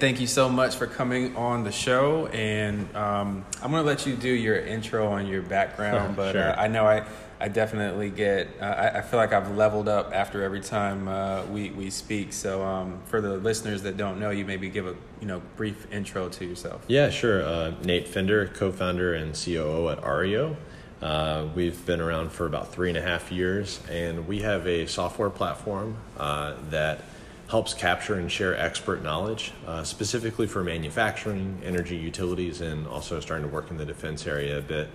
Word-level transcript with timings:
Thank 0.00 0.20
you 0.20 0.28
so 0.28 0.48
much 0.48 0.76
for 0.76 0.86
coming 0.86 1.34
on 1.34 1.64
the 1.64 1.72
show, 1.72 2.26
and 2.28 2.94
um, 2.94 3.44
I'm 3.60 3.72
going 3.72 3.82
to 3.82 3.86
let 3.86 4.06
you 4.06 4.14
do 4.14 4.28
your 4.28 4.56
intro 4.56 5.08
on 5.08 5.26
your 5.26 5.42
background. 5.42 6.14
but 6.16 6.32
Sure. 6.32 6.50
uh, 6.50 6.54
I 6.56 6.68
know 6.68 6.86
I, 6.86 7.04
I 7.40 7.48
definitely 7.48 8.08
get. 8.10 8.46
Uh, 8.60 8.64
I, 8.64 8.98
I 8.98 9.02
feel 9.02 9.18
like 9.18 9.32
I've 9.32 9.56
leveled 9.56 9.88
up 9.88 10.12
after 10.14 10.44
every 10.44 10.60
time 10.60 11.08
uh, 11.08 11.44
we 11.46 11.70
we 11.70 11.90
speak. 11.90 12.32
So 12.32 12.62
um, 12.64 13.00
for 13.06 13.20
the 13.20 13.38
listeners 13.38 13.82
that 13.82 13.96
don't 13.96 14.20
know 14.20 14.30
you, 14.30 14.44
maybe 14.44 14.68
give 14.68 14.86
a 14.86 14.94
you 15.20 15.26
know 15.26 15.42
brief 15.56 15.90
intro 15.92 16.28
to 16.28 16.44
yourself. 16.44 16.84
Yeah, 16.86 17.10
sure. 17.10 17.42
Uh, 17.42 17.72
Nate 17.82 18.06
Fender, 18.06 18.46
co-founder 18.46 19.14
and 19.14 19.34
COO 19.34 19.88
at 19.88 20.00
Ario. 20.02 20.54
Uh, 21.02 21.46
we've 21.56 21.84
been 21.86 22.00
around 22.00 22.30
for 22.30 22.46
about 22.46 22.72
three 22.72 22.88
and 22.88 22.98
a 22.98 23.02
half 23.02 23.32
years, 23.32 23.80
and 23.90 24.28
we 24.28 24.42
have 24.42 24.64
a 24.68 24.86
software 24.86 25.30
platform 25.30 25.96
uh, 26.18 26.54
that 26.70 27.02
helps 27.48 27.72
capture 27.72 28.14
and 28.14 28.30
share 28.30 28.56
expert 28.58 29.02
knowledge, 29.02 29.52
uh, 29.66 29.82
specifically 29.82 30.46
for 30.46 30.62
manufacturing, 30.62 31.60
energy 31.64 31.96
utilities, 31.96 32.60
and 32.60 32.86
also 32.86 33.18
starting 33.20 33.46
to 33.48 33.52
work 33.52 33.70
in 33.70 33.78
the 33.78 33.86
defense 33.86 34.26
area 34.26 34.58
a 34.58 34.62
bit. 34.62 34.88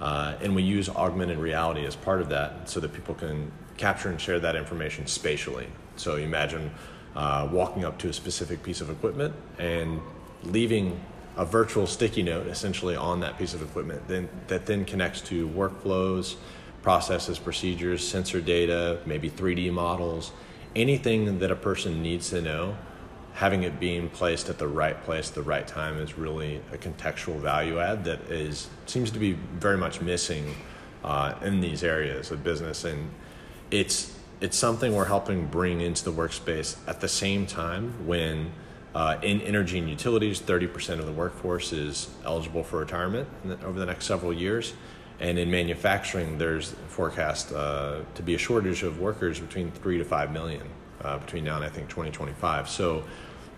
Uh, 0.00 0.34
and 0.42 0.54
we 0.54 0.62
use 0.62 0.88
augmented 0.90 1.38
reality 1.38 1.86
as 1.86 1.96
part 1.96 2.20
of 2.20 2.28
that 2.28 2.68
so 2.68 2.78
that 2.78 2.92
people 2.92 3.14
can 3.14 3.50
capture 3.78 4.10
and 4.10 4.20
share 4.20 4.38
that 4.38 4.54
information 4.54 5.06
spatially. 5.06 5.66
So 5.96 6.16
imagine 6.16 6.70
uh, 7.16 7.48
walking 7.50 7.84
up 7.84 7.98
to 7.98 8.08
a 8.08 8.12
specific 8.12 8.62
piece 8.62 8.80
of 8.82 8.90
equipment 8.90 9.34
and 9.58 10.00
leaving 10.42 11.00
a 11.36 11.44
virtual 11.44 11.86
sticky 11.86 12.22
note 12.22 12.46
essentially 12.48 12.96
on 12.96 13.20
that 13.20 13.38
piece 13.38 13.54
of 13.54 13.62
equipment 13.62 14.06
then, 14.08 14.28
that 14.48 14.66
then 14.66 14.84
connects 14.84 15.20
to 15.22 15.48
workflows, 15.48 16.36
processes, 16.82 17.38
procedures, 17.38 18.06
sensor 18.06 18.40
data, 18.40 19.00
maybe 19.06 19.30
3D 19.30 19.72
models, 19.72 20.32
anything 20.76 21.38
that 21.38 21.50
a 21.50 21.56
person 21.56 22.02
needs 22.02 22.30
to 22.30 22.40
know. 22.40 22.76
Having 23.34 23.64
it 23.64 23.80
being 23.80 24.08
placed 24.10 24.48
at 24.48 24.58
the 24.58 24.68
right 24.68 25.02
place 25.02 25.28
at 25.28 25.34
the 25.34 25.42
right 25.42 25.66
time 25.66 25.98
is 25.98 26.16
really 26.16 26.60
a 26.72 26.76
contextual 26.76 27.36
value 27.36 27.80
add 27.80 28.04
that 28.04 28.20
is 28.30 28.68
seems 28.86 29.10
to 29.10 29.18
be 29.18 29.32
very 29.32 29.76
much 29.76 30.00
missing 30.00 30.54
uh, 31.02 31.34
in 31.42 31.60
these 31.60 31.82
areas 31.82 32.30
of 32.30 32.44
business, 32.44 32.84
and 32.84 33.10
it's 33.72 34.16
it's 34.40 34.56
something 34.56 34.94
we're 34.94 35.04
helping 35.04 35.46
bring 35.46 35.80
into 35.80 36.04
the 36.04 36.12
workspace 36.12 36.76
at 36.86 37.00
the 37.00 37.08
same 37.08 37.46
time 37.46 38.06
when 38.06 38.52
uh, 38.94 39.18
in 39.22 39.40
energy 39.40 39.78
and 39.78 39.90
utilities, 39.90 40.40
30% 40.40 41.00
of 41.00 41.06
the 41.06 41.12
workforce 41.12 41.72
is 41.72 42.08
eligible 42.24 42.62
for 42.62 42.78
retirement 42.78 43.26
over 43.64 43.78
the 43.78 43.86
next 43.86 44.06
several 44.06 44.32
years. 44.32 44.74
And 45.20 45.38
in 45.38 45.50
manufacturing, 45.50 46.38
there's 46.38 46.74
forecast 46.88 47.52
uh, 47.52 48.00
to 48.14 48.22
be 48.22 48.34
a 48.34 48.38
shortage 48.38 48.82
of 48.82 49.00
workers 49.00 49.38
between 49.40 49.70
three 49.70 49.98
to 49.98 50.04
five 50.04 50.32
million 50.32 50.66
uh, 51.02 51.18
between 51.18 51.44
now 51.44 51.56
and 51.56 51.64
I 51.64 51.68
think 51.68 51.88
2025. 51.88 52.68
So 52.68 53.04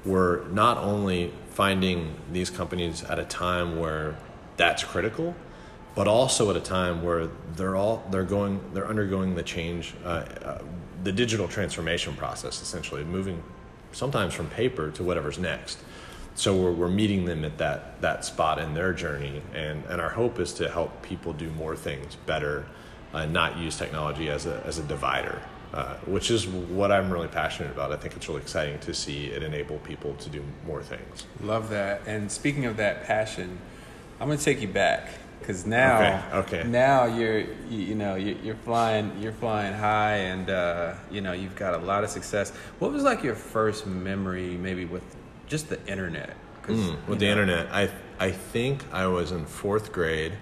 we're 0.05 0.47
not 0.49 0.79
only 0.79 1.33
finding 1.51 2.15
these 2.33 2.51
companies 2.51 3.03
at 3.05 3.19
a 3.19 3.25
time 3.25 3.79
where 3.79 4.17
that's 4.57 4.85
critical, 4.85 5.35
but 5.95 6.07
also 6.07 6.51
at 6.51 6.57
a 6.57 6.61
time 6.61 7.03
where 7.03 7.29
they're 7.55 7.77
all 7.77 8.05
they're 8.11 8.25
going 8.25 8.61
they're 8.75 8.87
undergoing 8.87 9.35
the 9.35 9.43
change, 9.43 9.95
uh, 10.05 10.09
uh, 10.09 10.63
the 11.03 11.13
digital 11.13 11.49
transformation 11.49 12.15
process, 12.15 12.61
essentially 12.61 13.03
moving 13.05 13.43
sometimes 13.93 14.35
from 14.35 14.49
paper 14.51 14.91
to 14.91 15.03
whatever's 15.03 15.39
next. 15.39 15.79
So 16.37 16.55
we're, 16.55 16.73
we're 16.73 16.89
meeting 16.89 17.25
them 17.25 17.45
at 17.45 17.59
that 17.59 18.01
that 18.03 18.25
spot 18.25 18.59
in 18.59 18.75
their 18.75 18.93
journey, 18.93 19.43
and 19.55 19.85
and 19.87 20.01
our 20.01 20.11
hope 20.11 20.39
is 20.39 20.53
to 20.55 20.71
help 20.71 21.03
people 21.03 21.33
do 21.33 21.51
more 21.51 21.75
things 21.75 22.15
better, 22.27 22.67
and 23.13 23.33
not 23.33 23.57
use 23.59 23.77
technology 23.77 24.29
as 24.29 24.47
a 24.47 24.63
as 24.67 24.79
a 24.79 24.83
divider. 24.83 25.41
Uh, 25.75 25.95
which 26.07 26.31
is 26.31 26.47
what 26.47 26.93
I'm 26.93 27.13
really 27.13 27.29
passionate 27.29 27.73
about. 27.73 27.91
I 27.93 27.97
think 27.97 28.15
it's 28.17 28.29
really 28.29 28.41
exciting 28.41 28.79
to 28.79 28.95
see 28.95 29.27
it 29.27 29.43
enable 29.43 29.79
people 29.79 30.15
to 30.15 30.29
do 30.31 30.43
more 30.65 30.83
things. 30.83 31.27
Love 31.43 31.69
that. 31.71 32.03
And 32.07 32.31
speaking 32.31 32.67
of 32.67 32.77
that 32.77 33.05
passion, 33.05 33.59
I'm 34.21 34.29
gonna 34.29 34.41
take 34.41 34.61
you 34.63 34.69
back 34.69 35.09
because 35.41 35.67
now, 35.67 35.99
Okay, 36.39 36.59
okay. 36.59 36.69
now 36.69 37.05
you're 37.07 37.41
you, 37.41 37.79
you 37.79 37.95
know 37.95 38.15
you're, 38.15 38.37
you're 38.39 38.55
flying 38.55 39.11
you're 39.21 39.33
flying 39.33 39.75
high, 39.75 40.17
and 40.17 40.49
uh, 40.49 40.95
you 41.11 41.21
know 41.21 41.33
you've 41.33 41.57
got 41.57 41.75
a 41.75 41.79
lot 41.79 42.05
of 42.05 42.11
success. 42.11 42.53
What 42.79 42.93
was 42.93 43.03
like 43.03 43.23
your 43.25 43.35
first 43.35 43.87
memory, 43.87 44.57
maybe 44.57 44.85
with 44.85 45.03
just 45.47 45.69
the 45.69 45.85
internet. 45.87 46.37
Mm, 46.65 47.07
with 47.07 47.21
the 47.21 47.27
know, 47.27 47.33
internet, 47.33 47.73
I 47.73 47.91
I 48.19 48.33
think 48.33 48.83
I 48.93 49.07
was 49.07 49.31
in 49.31 49.47
fourth 49.47 49.93
grade, 49.93 50.33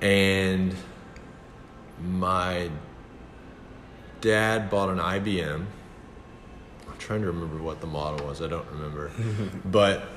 and 0.00 0.74
my 2.02 2.70
dad 4.20 4.68
bought 4.68 4.88
an 4.88 4.98
IBM. 4.98 5.64
I'm 6.88 6.98
trying 6.98 7.20
to 7.20 7.28
remember 7.28 7.62
what 7.62 7.80
the 7.80 7.86
model 7.86 8.26
was. 8.26 8.42
I 8.42 8.48
don't 8.48 8.68
remember, 8.72 9.12
but 9.64 10.08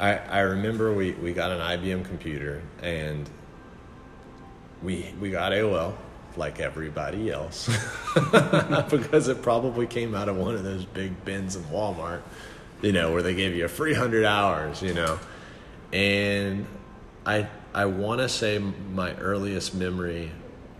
I 0.00 0.16
I 0.16 0.40
remember 0.40 0.92
we 0.94 1.12
we 1.12 1.32
got 1.32 1.50
an 1.50 1.60
IBM 1.60 2.04
computer 2.04 2.62
and 2.82 3.28
we 4.82 5.14
we 5.20 5.30
got 5.30 5.52
AOL 5.52 5.94
like 6.36 6.60
everybody 6.60 7.30
else 7.30 7.66
because 8.90 9.28
it 9.28 9.40
probably 9.40 9.86
came 9.86 10.14
out 10.14 10.28
of 10.28 10.36
one 10.36 10.54
of 10.54 10.64
those 10.64 10.84
big 10.84 11.24
bins 11.24 11.56
in 11.56 11.62
Walmart, 11.64 12.20
you 12.82 12.92
know, 12.92 13.12
where 13.12 13.22
they 13.22 13.34
gave 13.34 13.54
you 13.54 13.64
a 13.64 13.68
free 13.68 13.94
hundred 13.94 14.24
hours, 14.24 14.82
you 14.82 14.94
know, 14.94 15.18
and 15.92 16.66
I 17.24 17.48
I 17.74 17.86
want 17.86 18.20
to 18.20 18.28
say 18.28 18.58
my 18.58 19.14
earliest 19.16 19.74
memory, 19.74 20.30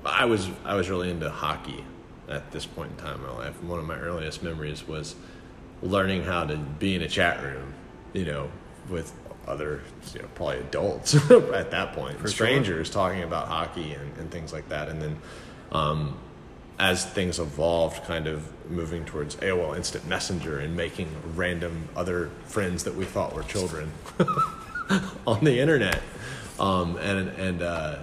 I 0.04 0.24
was 0.24 0.48
I 0.64 0.74
was 0.74 0.88
really 0.88 1.10
into 1.10 1.30
hockey 1.30 1.84
at 2.28 2.50
this 2.52 2.66
point 2.66 2.92
in 2.92 2.96
time 2.96 3.20
in 3.20 3.26
my 3.26 3.36
life. 3.36 3.62
One 3.62 3.78
of 3.78 3.86
my 3.86 3.98
earliest 3.98 4.42
memories 4.42 4.86
was 4.86 5.14
learning 5.82 6.22
how 6.22 6.44
to 6.44 6.56
be 6.56 6.94
in 6.94 7.02
a 7.02 7.08
chat 7.08 7.42
room, 7.42 7.74
you 8.12 8.24
know, 8.24 8.50
with 8.88 9.12
other, 9.46 9.82
you 10.12 10.22
know, 10.22 10.28
probably 10.34 10.58
adults 10.58 11.14
at 11.30 11.70
that 11.70 11.92
point, 11.92 12.18
sure. 12.18 12.28
strangers 12.28 12.90
talking 12.90 13.22
about 13.22 13.46
hockey 13.46 13.92
and, 13.92 14.16
and 14.18 14.30
things 14.30 14.52
like 14.52 14.68
that. 14.68 14.88
And 14.88 15.00
then 15.00 15.18
um, 15.72 16.18
as 16.78 17.04
things 17.06 17.38
evolved, 17.38 18.04
kind 18.04 18.26
of 18.26 18.47
moving 18.70 19.04
towards 19.04 19.37
AOL 19.37 19.76
Instant 19.76 20.06
Messenger 20.06 20.59
and 20.59 20.76
making 20.76 21.09
random 21.34 21.88
other 21.97 22.31
friends 22.47 22.84
that 22.84 22.94
we 22.94 23.04
thought 23.04 23.34
were 23.34 23.42
children 23.44 23.91
on 25.26 25.42
the 25.44 25.59
internet. 25.59 26.03
Um, 26.59 26.97
and, 26.98 27.28
and, 27.31 27.62
uh, 27.62 27.98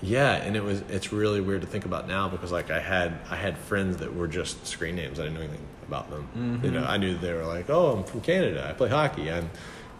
yeah, 0.00 0.34
and 0.36 0.54
it 0.54 0.62
was 0.62 0.80
it's 0.88 1.12
really 1.12 1.40
weird 1.40 1.62
to 1.62 1.66
think 1.66 1.84
about 1.84 2.06
now 2.06 2.28
because 2.28 2.52
like 2.52 2.70
I 2.70 2.78
had 2.78 3.18
I 3.30 3.34
had 3.34 3.58
friends 3.58 3.96
that 3.96 4.14
were 4.14 4.28
just 4.28 4.64
screen 4.64 4.94
names. 4.94 5.18
I 5.18 5.24
didn't 5.24 5.34
know 5.34 5.40
anything 5.40 5.66
about 5.88 6.08
them. 6.08 6.60
You 6.62 6.70
know, 6.70 6.84
I 6.84 6.98
knew 6.98 7.18
they 7.18 7.32
were 7.32 7.44
like, 7.44 7.68
"Oh, 7.68 7.96
I'm 7.96 8.04
from 8.04 8.20
Canada. 8.20 8.64
I 8.70 8.74
play 8.74 8.88
hockey. 8.88 9.28
I'm, 9.28 9.50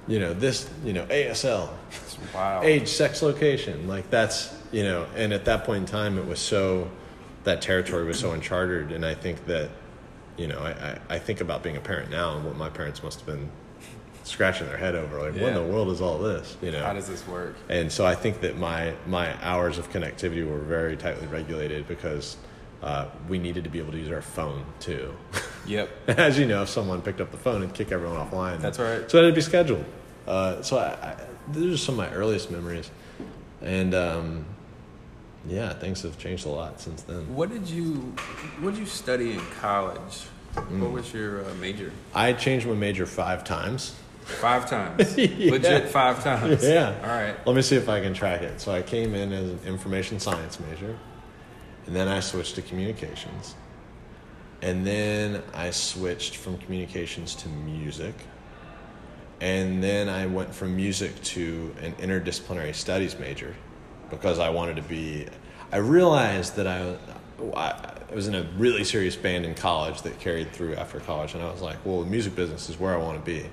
you 0.06 0.20
know, 0.20 0.34
this, 0.34 0.70
you 0.84 0.92
know, 0.92 1.04
ASL, 1.06 1.68
Wow. 2.32 2.60
age, 2.62 2.86
sex, 2.86 3.22
location." 3.22 3.88
Like 3.88 4.08
that's, 4.08 4.54
you 4.70 4.84
know, 4.84 5.04
and 5.16 5.32
at 5.32 5.44
that 5.46 5.64
point 5.64 5.80
in 5.80 5.86
time 5.86 6.16
it 6.16 6.26
was 6.28 6.38
so 6.38 6.88
that 7.48 7.62
territory 7.62 8.04
was 8.04 8.18
so 8.18 8.32
uncharted 8.32 8.92
and 8.92 9.04
I 9.04 9.14
think 9.14 9.46
that 9.46 9.70
you 10.38 10.46
know, 10.46 10.60
I, 10.60 10.70
I, 10.70 10.98
I 11.16 11.18
think 11.18 11.40
about 11.40 11.62
being 11.62 11.76
a 11.76 11.80
parent 11.80 12.10
now 12.10 12.36
and 12.36 12.46
what 12.46 12.56
my 12.56 12.70
parents 12.70 13.02
must 13.02 13.18
have 13.18 13.26
been 13.26 13.50
scratching 14.22 14.66
their 14.68 14.76
head 14.76 14.94
over 14.94 15.20
like 15.20 15.32
what 15.40 15.48
in 15.48 15.54
the 15.54 15.62
world 15.62 15.88
is 15.88 16.00
all 16.00 16.18
this, 16.18 16.56
you 16.62 16.70
know? 16.70 16.82
How 16.82 16.92
does 16.92 17.08
this 17.08 17.26
work? 17.26 17.56
And 17.68 17.90
so 17.90 18.06
I 18.06 18.14
think 18.14 18.40
that 18.42 18.56
my 18.56 18.94
my 19.06 19.34
hours 19.44 19.78
of 19.78 19.90
connectivity 19.90 20.48
were 20.48 20.58
very 20.58 20.96
tightly 20.96 21.26
regulated 21.26 21.88
because 21.88 22.36
uh, 22.82 23.06
we 23.28 23.38
needed 23.38 23.64
to 23.64 23.70
be 23.70 23.80
able 23.80 23.92
to 23.92 23.98
use 23.98 24.10
our 24.10 24.22
phone 24.22 24.64
too. 24.78 25.14
Yep. 25.66 25.90
As 26.08 26.38
you 26.38 26.46
know, 26.46 26.62
if 26.62 26.68
someone 26.68 27.02
picked 27.02 27.20
up 27.20 27.32
the 27.32 27.38
phone 27.38 27.62
and 27.62 27.74
kick 27.74 27.90
everyone 27.90 28.16
offline. 28.16 28.60
That's 28.60 28.78
right. 28.78 29.10
So 29.10 29.18
it 29.18 29.24
had 29.24 29.30
to 29.30 29.34
be 29.34 29.40
scheduled. 29.40 29.84
Uh, 30.26 30.62
so 30.62 30.78
I, 30.78 30.90
I, 31.08 31.16
those 31.48 31.74
are 31.74 31.78
some 31.78 31.98
of 31.98 32.10
my 32.10 32.14
earliest 32.14 32.50
memories, 32.50 32.90
and 33.62 33.94
um, 33.94 34.44
yeah, 35.50 35.72
things 35.74 36.02
have 36.02 36.18
changed 36.18 36.46
a 36.46 36.50
lot 36.50 36.80
since 36.80 37.02
then. 37.02 37.34
What 37.34 37.50
did 37.50 37.68
you 37.68 37.94
What 38.60 38.72
did 38.74 38.80
you 38.80 38.86
study 38.86 39.32
in 39.32 39.40
college? 39.60 40.26
Mm. 40.54 40.80
What 40.80 40.92
was 40.92 41.12
your 41.12 41.44
uh, 41.44 41.54
major? 41.54 41.92
I 42.14 42.32
changed 42.32 42.66
my 42.66 42.74
major 42.74 43.06
five 43.06 43.44
times. 43.44 43.94
Five 44.24 44.68
times. 44.68 45.16
Yeah. 45.18 45.52
Legit 45.52 45.88
five 45.88 46.22
times. 46.22 46.64
Yeah. 46.64 46.94
All 47.02 47.08
right. 47.08 47.34
Let 47.46 47.56
me 47.56 47.62
see 47.62 47.76
if 47.76 47.88
I 47.88 48.00
can 48.00 48.12
track 48.12 48.42
it. 48.42 48.60
So 48.60 48.72
I 48.72 48.82
came 48.82 49.14
in 49.14 49.32
as 49.32 49.50
an 49.50 49.60
information 49.66 50.20
science 50.20 50.60
major, 50.60 50.98
and 51.86 51.96
then 51.96 52.08
I 52.08 52.20
switched 52.20 52.54
to 52.56 52.62
communications. 52.62 53.54
And 54.60 54.86
then 54.86 55.42
I 55.54 55.70
switched 55.70 56.36
from 56.36 56.58
communications 56.58 57.34
to 57.36 57.48
music. 57.48 58.14
And 59.40 59.82
then 59.82 60.08
I 60.08 60.26
went 60.26 60.52
from 60.52 60.74
music 60.74 61.22
to 61.22 61.72
an 61.80 61.92
interdisciplinary 61.94 62.74
studies 62.74 63.18
major 63.18 63.54
because 64.10 64.38
I 64.38 64.50
wanted 64.50 64.76
to 64.76 64.82
be. 64.82 65.26
I 65.70 65.76
realized 65.78 66.56
that 66.56 66.66
I, 66.66 66.96
I 67.54 68.14
was 68.14 68.26
in 68.26 68.34
a 68.34 68.42
really 68.56 68.84
serious 68.84 69.16
band 69.16 69.44
in 69.44 69.54
college 69.54 70.02
that 70.02 70.18
carried 70.18 70.52
through 70.52 70.74
after 70.76 70.98
college, 71.00 71.34
and 71.34 71.42
I 71.42 71.50
was 71.50 71.60
like, 71.60 71.84
well, 71.84 72.02
the 72.02 72.10
music 72.10 72.34
business 72.34 72.70
is 72.70 72.78
where 72.78 72.94
I 72.94 72.98
want 72.98 73.22
to 73.22 73.24
be. 73.24 73.46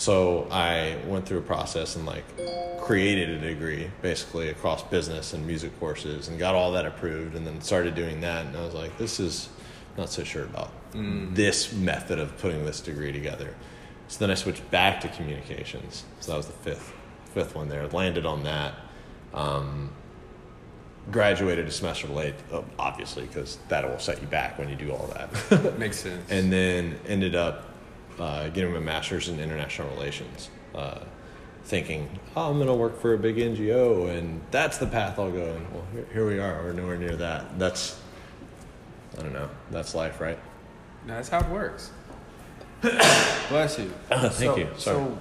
So 0.00 0.48
I 0.50 0.96
went 1.06 1.26
through 1.26 1.38
a 1.38 1.42
process 1.42 1.94
and 1.96 2.06
like 2.06 2.24
created 2.80 3.28
a 3.28 3.38
degree 3.38 3.90
basically 4.00 4.48
across 4.48 4.82
business 4.82 5.34
and 5.34 5.46
music 5.46 5.78
courses 5.78 6.28
and 6.28 6.38
got 6.38 6.54
all 6.54 6.72
that 6.72 6.86
approved 6.86 7.36
and 7.36 7.46
then 7.46 7.60
started 7.60 7.94
doing 7.94 8.22
that 8.22 8.46
and 8.46 8.56
I 8.56 8.64
was 8.64 8.72
like 8.72 8.96
this 8.96 9.20
is 9.20 9.50
not 9.98 10.08
so 10.08 10.24
sure 10.24 10.44
about 10.44 10.70
mm. 10.92 11.34
this 11.34 11.74
method 11.74 12.18
of 12.18 12.36
putting 12.38 12.64
this 12.64 12.80
degree 12.80 13.12
together. 13.12 13.54
So 14.08 14.20
then 14.20 14.30
I 14.30 14.34
switched 14.34 14.68
back 14.70 15.02
to 15.02 15.08
communications. 15.08 16.04
So 16.20 16.32
that 16.32 16.36
was 16.38 16.46
the 16.46 16.54
fifth 16.54 16.94
fifth 17.34 17.54
one 17.54 17.68
there. 17.68 17.86
Landed 17.88 18.24
on 18.24 18.42
that. 18.44 18.74
Um, 19.34 19.90
graduated 21.10 21.66
a 21.66 21.70
semester 21.70 22.08
late, 22.08 22.34
uh, 22.52 22.62
obviously, 22.78 23.26
because 23.26 23.58
that 23.68 23.88
will 23.88 23.98
set 23.98 24.20
you 24.20 24.26
back 24.28 24.58
when 24.58 24.68
you 24.68 24.76
do 24.76 24.92
all 24.92 25.08
that. 25.14 25.78
Makes 25.78 26.00
sense. 26.00 26.30
and 26.30 26.52
then 26.52 26.98
ended 27.06 27.34
up 27.34 27.64
uh, 28.18 28.48
getting 28.48 28.72
my 28.72 28.80
master's 28.80 29.28
in 29.28 29.40
international 29.40 29.88
relations, 29.90 30.50
uh, 30.74 31.00
thinking, 31.64 32.08
oh, 32.36 32.50
I'm 32.50 32.56
going 32.56 32.68
to 32.68 32.74
work 32.74 33.00
for 33.00 33.14
a 33.14 33.18
big 33.18 33.36
NGO, 33.36 34.16
and 34.16 34.40
that's 34.50 34.78
the 34.78 34.86
path 34.86 35.18
I'll 35.18 35.30
go. 35.30 35.54
And 35.54 35.72
well, 35.72 35.84
here, 35.92 36.06
here 36.12 36.26
we 36.26 36.38
are. 36.38 36.62
We're 36.62 36.72
nowhere 36.72 36.98
near 36.98 37.16
that. 37.16 37.58
That's, 37.58 38.00
I 39.18 39.22
don't 39.22 39.32
know. 39.32 39.48
That's 39.70 39.94
life, 39.94 40.20
right? 40.20 40.38
That's 41.06 41.28
how 41.28 41.40
it 41.40 41.48
works. 41.48 41.90
Bless 42.80 43.78
you. 43.78 43.92
Thank 44.08 44.32
so, 44.32 44.56
you. 44.56 44.68
Sorry. 44.76 44.96
So 44.96 45.18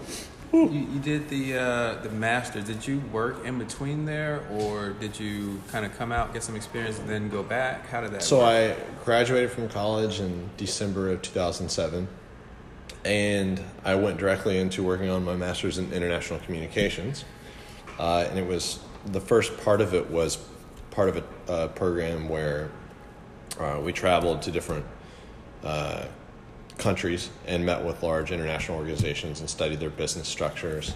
you, 0.53 0.63
you 0.93 0.99
did 0.99 1.29
the 1.29 1.57
uh, 1.57 1.95
the 2.01 2.09
master. 2.09 2.61
Did 2.61 2.87
you 2.87 2.99
work 3.11 3.45
in 3.45 3.57
between 3.57 4.05
there, 4.05 4.45
or 4.51 4.89
did 4.89 5.19
you 5.19 5.61
kind 5.71 5.85
of 5.85 5.97
come 5.97 6.11
out, 6.11 6.33
get 6.33 6.43
some 6.43 6.55
experience, 6.55 6.99
and 6.99 7.09
then 7.09 7.29
go 7.29 7.43
back? 7.43 7.87
How 7.87 8.01
did 8.01 8.11
that? 8.11 8.23
So 8.23 8.39
work? 8.39 8.77
I 8.77 9.03
graduated 9.03 9.51
from 9.51 9.69
college 9.69 10.19
in 10.19 10.49
December 10.57 11.11
of 11.11 11.21
2007, 11.21 12.07
and 13.05 13.61
I 13.83 13.95
went 13.95 14.17
directly 14.17 14.59
into 14.59 14.83
working 14.83 15.09
on 15.09 15.23
my 15.23 15.35
master's 15.35 15.77
in 15.77 15.91
international 15.93 16.39
communications. 16.39 17.25
Uh, 17.99 18.25
and 18.29 18.39
it 18.39 18.47
was 18.47 18.79
the 19.07 19.19
first 19.19 19.57
part 19.63 19.81
of 19.81 19.93
it 19.93 20.09
was 20.09 20.37
part 20.91 21.09
of 21.09 21.17
a 21.17 21.51
uh, 21.51 21.67
program 21.69 22.29
where 22.29 22.69
uh, 23.59 23.79
we 23.83 23.91
traveled 23.91 24.41
to 24.41 24.51
different 24.51 24.85
uh, 25.63 26.05
countries 26.79 27.29
and 27.45 27.65
met 27.65 27.83
with 27.83 28.01
large 28.01 28.31
international 28.31 28.77
organizations 28.77 29.39
and 29.39 29.49
studied 29.49 29.79
their 29.79 29.89
business 29.89 30.27
structures. 30.27 30.95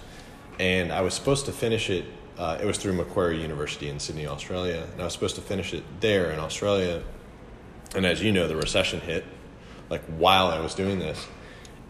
And 0.59 0.91
I 0.91 1.01
was 1.01 1.13
supposed 1.13 1.45
to 1.45 1.51
finish 1.51 1.89
it. 1.89 2.05
Uh, 2.37 2.57
it 2.59 2.65
was 2.65 2.77
through 2.77 2.93
Macquarie 2.93 3.41
University 3.41 3.89
in 3.89 3.99
Sydney, 3.99 4.25
Australia, 4.25 4.87
and 4.91 5.01
I 5.01 5.05
was 5.05 5.13
supposed 5.13 5.35
to 5.35 5.41
finish 5.41 5.73
it 5.73 5.83
there 5.99 6.31
in 6.31 6.39
Australia. 6.39 7.03
And 7.95 8.05
as 8.05 8.23
you 8.23 8.31
know, 8.31 8.47
the 8.47 8.55
recession 8.55 9.01
hit, 9.01 9.23
like 9.89 10.01
while 10.17 10.47
I 10.47 10.59
was 10.59 10.73
doing 10.73 10.97
this, 10.97 11.27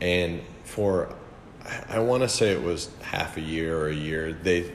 and 0.01 0.41
for 0.65 1.15
I, 1.63 1.97
I 1.97 1.99
want 1.99 2.23
to 2.23 2.29
say 2.29 2.51
it 2.51 2.61
was 2.61 2.89
half 3.01 3.37
a 3.37 3.41
year 3.41 3.77
or 3.77 3.87
a 3.87 3.93
year. 3.93 4.33
They, 4.33 4.71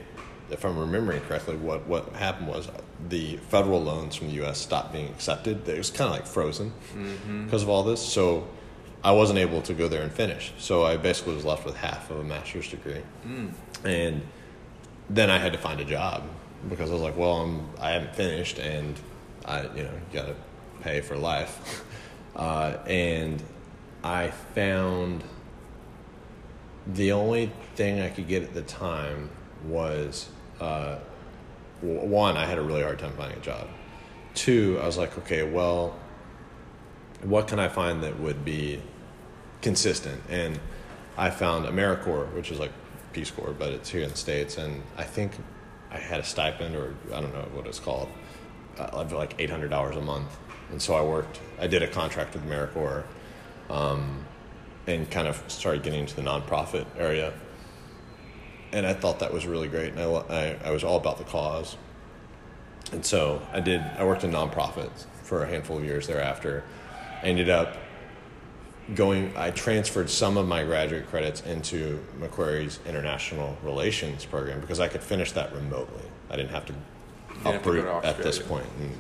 if 0.51 0.65
I'm 0.65 0.79
remembering 0.79 1.21
correctly, 1.23 1.57
what 1.57 1.87
what 1.87 2.15
happened 2.15 2.49
was 2.49 2.69
the 3.09 3.37
federal 3.49 3.83
loans 3.83 4.17
from 4.17 4.29
the 4.29 4.35
U.S. 4.35 4.59
stopped 4.59 4.93
being 4.93 5.09
accepted. 5.09 5.69
It 5.69 5.77
was 5.77 5.91
kind 5.91 6.09
of 6.09 6.17
like 6.17 6.27
frozen 6.27 6.73
because 7.45 7.63
of 7.63 7.69
all 7.69 7.83
this. 7.83 8.01
So 8.01 8.49
I 9.03 9.13
wasn't 9.13 9.39
able 9.39 9.63
to 9.63 9.75
go 9.75 9.89
there 9.89 10.03
and 10.03 10.13
finish. 10.13 10.53
So 10.59 10.85
I 10.85 10.97
basically 10.97 11.35
was 11.35 11.45
left 11.45 11.65
with 11.65 11.77
half 11.77 12.11
of 12.11 12.19
a 12.19 12.25
master's 12.25 12.69
degree, 12.69 13.03
and 13.85 14.23
then 15.09 15.31
I 15.31 15.39
had 15.39 15.53
to 15.53 15.59
find 15.59 15.81
a 15.81 15.85
job 15.85 16.25
because 16.69 16.91
I 16.91 16.95
was 16.95 17.03
like, 17.03 17.17
well, 17.17 17.43
I'm 17.43 17.69
I 17.81 17.91
haven't 17.91 18.15
finished, 18.15 18.59
and 18.59 18.99
I 19.45 19.63
you 19.75 19.85
know 19.85 19.95
got 20.13 20.27
to 20.27 20.35
pay 20.83 21.01
for 21.01 21.17
life, 21.17 21.85
uh, 22.37 22.77
and 22.87 23.43
I 24.03 24.31
found 24.55 25.25
the 26.87 27.13
only 27.13 27.53
thing 27.75 28.01
I 28.01 28.09
could 28.09 28.29
get 28.29 28.43
at 28.43 28.55
the 28.55 28.63
time 28.63 29.31
was 29.67 30.29
uh, 30.61 30.97
one, 31.81 32.37
I 32.37 32.47
had 32.47 32.59
a 32.59 32.63
really 32.63 32.83
hard 32.83 32.99
time 32.99 33.13
finding 33.13 33.39
a 33.39 33.43
job. 33.43 33.69
Two, 34.35 34.79
I 34.83 34.87
was 34.87 34.97
like, 34.97 35.17
okay, 35.19 35.43
well, 35.43 35.97
what 37.23 37.49
can 37.49 37.59
I 37.59 37.69
find 37.69 38.03
that 38.03 38.19
would 38.21 38.45
be 38.45 38.81
consistent? 39.63 40.23
And 40.29 40.59
I 41.17 41.31
found 41.31 41.67
AmeriCorps, 41.67 42.33
which 42.33 42.51
is 42.51 42.59
like 42.59 42.73
Peace 43.13 43.31
Corps, 43.31 43.55
but 43.59 43.73
it's 43.73 43.89
here 43.89 44.03
in 44.03 44.11
the 44.11 44.17
States. 44.17 44.57
And 44.57 44.83
I 44.97 45.05
think 45.05 45.33
I 45.91 45.99
had 45.99 46.21
a 46.21 46.25
stipend, 46.25 46.77
or 46.77 46.95
I 47.13 47.21
don't 47.21 47.33
know 47.33 47.49
what 47.53 47.67
it's 47.67 47.81
called, 47.81 48.09
uh, 48.79 48.85
of 48.85 49.13
like 49.13 49.37
$800 49.39 49.97
a 49.97 50.01
month. 50.01 50.37
And 50.71 50.81
so 50.81 50.95
I 50.95 51.03
worked, 51.03 51.41
I 51.59 51.67
did 51.67 51.83
a 51.83 51.89
contract 51.89 52.35
with 52.35 52.45
AmeriCorps 52.47 53.05
um, 53.71 54.25
and 54.87 55.11
kind 55.11 55.27
of 55.27 55.43
started 55.49 55.83
getting 55.83 56.01
into 56.01 56.15
the 56.15 56.23
nonprofit 56.23 56.87
area. 56.97 57.33
And 58.73 58.87
I 58.87 58.93
thought 58.93 59.21
that 59.21 59.33
was 59.33 59.47
really 59.47 59.69
great. 59.69 59.95
And 59.95 60.01
I, 60.01 60.05
I, 60.05 60.57
I 60.67 60.71
was 60.71 60.85
all 60.85 60.99
about 60.99 61.19
the 61.19 61.25
cause. 61.25 61.77
And 62.93 63.05
so 63.05 63.43
I 63.53 63.61
did, 63.61 63.81
I 63.81 64.05
worked 64.05 64.25
in 64.25 64.31
nonprofits 64.31 65.07
for 65.23 65.43
a 65.43 65.49
handful 65.49 65.79
of 65.79 65.85
years 65.85 66.07
thereafter. 66.07 66.65
I 67.23 67.27
ended 67.27 67.51
up 67.51 67.77
going, 68.95 69.37
I 69.37 69.51
transferred 69.51 70.09
some 70.09 70.37
of 70.37 70.47
my 70.47 70.65
graduate 70.65 71.09
credits 71.09 71.43
into 71.43 72.05
Macquarie's 72.19 72.79
International 72.87 73.57
Relations 73.63 74.25
program 74.25 74.61
because 74.61 74.81
I 74.81 74.89
could 74.89 75.03
finish 75.03 75.33
that 75.33 75.55
remotely. 75.55 76.05
I 76.31 76.37
didn't 76.37 76.51
have 76.51 76.67
to 76.67 76.73
didn't 76.73 77.53
to 77.53 77.59
uproot 77.59 77.85
to 77.85 78.07
at 78.07 78.19
this 78.19 78.39
point. 78.39 78.67
And, 78.81 78.93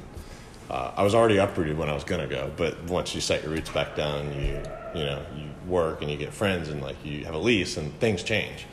uh, 0.70 0.92
I 0.96 1.02
was 1.02 1.14
already 1.14 1.38
uprooted 1.38 1.78
when 1.78 1.88
I 1.88 1.94
was 1.94 2.04
gonna 2.04 2.26
go, 2.26 2.52
but 2.56 2.82
once 2.84 3.14
you 3.14 3.20
set 3.20 3.42
your 3.42 3.52
roots 3.52 3.70
back 3.70 3.96
down, 3.96 4.26
you 4.34 4.60
you 4.94 5.04
know 5.06 5.24
you 5.34 5.44
work 5.66 6.02
and 6.02 6.10
you 6.10 6.16
get 6.16 6.32
friends 6.32 6.68
and 6.68 6.82
like 6.82 7.02
you 7.04 7.24
have 7.24 7.34
a 7.34 7.38
lease 7.38 7.78
and 7.78 7.92
things 8.00 8.22
change. 8.22 8.66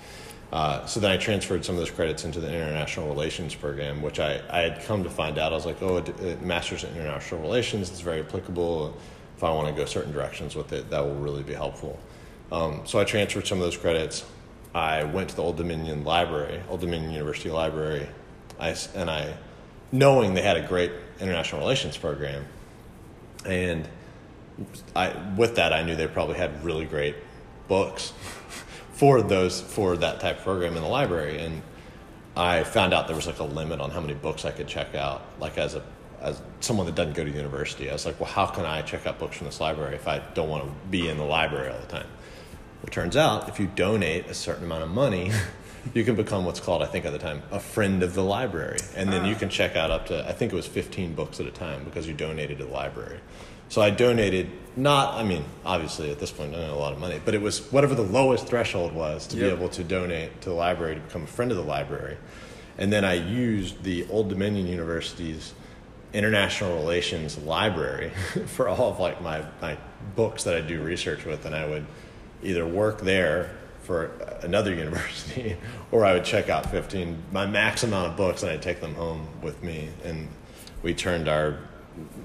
Uh, 0.51 0.86
so 0.86 1.00
then 1.00 1.12
I 1.12 1.18
transferred 1.18 1.65
some 1.65 1.75
of 1.75 1.80
those 1.80 1.91
credits 1.91 2.24
into 2.24 2.39
the 2.39 2.48
international 2.48 3.07
relations 3.07 3.56
program, 3.56 4.01
which 4.01 4.19
I, 4.19 4.41
I 4.50 4.62
had 4.62 4.83
come 4.83 5.03
to 5.03 5.09
find 5.09 5.38
out. 5.38 5.51
I 5.51 5.56
was 5.56 5.65
like, 5.65 5.81
oh, 5.81 5.98
a, 5.98 6.33
a 6.33 6.38
master's 6.38 6.83
in 6.83 6.91
international 6.91 7.41
relations 7.41 7.91
is 7.91 8.00
very 8.00 8.21
applicable. 8.21 8.95
If 9.35 9.43
I 9.43 9.51
want 9.51 9.67
to 9.67 9.73
go 9.73 9.85
certain 9.85 10.13
directions 10.13 10.55
with 10.55 10.71
it, 10.73 10.89
that 10.89 11.03
will 11.03 11.15
really 11.15 11.43
be 11.43 11.53
helpful. 11.53 11.99
Um, 12.51 12.81
so 12.85 12.99
I 12.99 13.03
transferred 13.03 13.47
some 13.47 13.57
of 13.57 13.63
those 13.63 13.77
credits. 13.77 14.25
I 14.73 15.03
went 15.03 15.29
to 15.29 15.35
the 15.35 15.41
Old 15.41 15.57
Dominion 15.57 16.03
Library, 16.03 16.61
Old 16.69 16.81
Dominion 16.81 17.11
University 17.11 17.49
Library, 17.49 18.07
I 18.59 18.75
and 18.93 19.09
I, 19.09 19.35
knowing 19.91 20.33
they 20.33 20.41
had 20.41 20.57
a 20.57 20.67
great 20.67 20.91
international 21.19 21.62
relations 21.62 21.98
program, 21.98 22.45
and 23.45 23.88
I 24.95 25.15
with 25.38 25.55
that 25.55 25.74
I 25.74 25.83
knew 25.83 25.95
they 25.95 26.07
probably 26.07 26.36
had 26.36 26.63
really 26.63 26.86
great 26.86 27.15
books 27.67 28.13
for 28.93 29.21
those 29.21 29.62
for 29.62 29.98
that 29.98 30.19
type 30.19 30.38
of 30.39 30.43
program 30.43 30.75
in 30.75 30.81
the 30.81 30.89
library, 30.89 31.39
and 31.39 31.62
I 32.36 32.63
found 32.63 32.93
out 32.93 33.07
there 33.07 33.15
was 33.15 33.27
like 33.27 33.39
a 33.39 33.45
limit 33.45 33.79
on 33.79 33.91
how 33.91 34.01
many 34.01 34.13
books 34.13 34.43
I 34.43 34.51
could 34.51 34.67
check 34.67 34.93
out, 34.93 35.24
like 35.39 35.57
as 35.57 35.75
a 35.75 35.83
as 36.25 36.41
someone 36.60 36.88
that 36.88 36.96
doesn't 36.96 37.13
go 37.13 37.24
to 37.24 37.29
university. 37.29 37.89
I 37.89 37.94
was 37.94 38.05
like, 38.05 38.20
well, 38.20 38.29
how 38.29 38.48
can 38.48 38.65
I 38.65 38.82
check 38.82 39.05
out 39.05 39.20
books 39.20 39.38
from 39.38 39.46
this 39.46 39.62
library 39.62 39.96
if 39.96 40.08
I 40.08 40.20
don't 40.34 40.50
want 40.50 40.63
to 40.63 40.72
be 40.89 41.08
in 41.08 41.17
the 41.17 41.24
library 41.24 41.72
all 41.72 41.79
the 41.79 41.86
time? 41.86 42.08
It 42.84 42.91
turns 42.91 43.15
out 43.15 43.48
if 43.48 43.60
you 43.60 43.67
donate 43.67 44.25
a 44.27 44.34
certain 44.34 44.63
amount 44.63 44.84
of 44.84 44.89
money, 44.89 45.32
you 45.94 46.03
can 46.03 46.15
become 46.15 46.44
what's 46.44 46.60
called, 46.60 46.82
I 46.82 46.88
think 46.88 47.05
at 47.05 47.13
the 47.13 47.20
time, 47.20 47.44
a 47.51 47.60
friend 47.60 48.01
of 48.01 48.15
the 48.15 48.24
library. 48.24 48.79
And 48.96 49.13
then 49.13 49.25
you 49.25 49.36
ah. 49.36 49.39
can 49.39 49.50
check 49.50 49.75
out 49.75 49.91
up 49.91 50.08
to, 50.08 50.27
I 50.27 50.34
think 50.34 50.51
it 50.51 50.55
was 50.55 50.65
15 50.65 51.13
books 51.13 51.39
at 51.39 51.46
a 51.46 51.51
time 51.51 51.84
because 51.84 52.08
you 52.08 52.15
donated 52.15 52.58
to 52.58 52.65
the 52.65 52.72
library. 52.72 53.20
So 53.70 53.82
I 53.82 53.91
donated, 53.91 54.50
not, 54.75 55.15
I 55.15 55.24
mean, 55.24 55.44
obviously 55.63 56.12
at 56.12 56.20
this 56.20 56.32
point, 56.32 56.55
I 56.55 56.58
don't 56.58 56.67
know 56.67 56.75
a 56.75 56.79
lot 56.79 56.94
of 56.94 57.00
money, 57.00 57.22
but 57.24 57.36
it 57.36 57.41
was 57.41 57.72
whatever 57.72 57.94
the 57.94 58.03
lowest 58.03 58.48
threshold 58.48 58.94
was 58.94 59.27
to 59.27 59.38
Yep. 59.38 59.46
be 59.46 59.55
able 59.55 59.70
to 59.70 59.84
donate 59.84 60.41
to 60.41 60.50
the 60.50 60.55
library 60.55 60.96
to 60.96 61.01
become 61.01 61.24
a 61.24 61.27
friend 61.27 61.51
of 61.51 61.58
the 61.58 61.63
library. 61.63 62.17
And 62.77 62.91
then 62.91 63.05
I 63.05 63.13
used 63.13 63.84
the 63.84 64.08
Old 64.10 64.29
Dominion 64.29 64.67
University's 64.67 65.53
international 66.15 66.75
relations 66.75 67.38
library 67.39 68.10
for 68.48 68.69
all 68.69 68.91
of 68.91 69.00
like 69.00 69.22
my, 69.22 69.43
my 69.62 69.77
books 70.15 70.45
that 70.45 70.55
I 70.55 70.62
do 70.62 70.81
research 70.81 71.25
with, 71.25 71.45
and 71.45 71.53
I 71.55 71.67
would 71.67 71.86
either 72.41 72.65
work 72.65 73.01
there 73.01 73.51
for 73.84 74.12
another 74.41 74.74
university 74.86 75.57
or 75.91 76.05
I 76.05 76.13
would 76.13 76.25
check 76.25 76.50
out 76.50 76.72
15 76.72 77.22
my 77.31 77.45
max 77.45 77.84
amount 77.84 78.12
of 78.12 78.17
books 78.17 78.43
and 78.43 78.51
I'd 78.51 78.62
take 78.62 78.81
them 78.81 78.95
home 78.95 79.27
with 79.41 79.62
me. 79.62 79.89
And 80.03 80.29
we 80.81 80.93
turned 80.93 81.27
our 81.27 81.60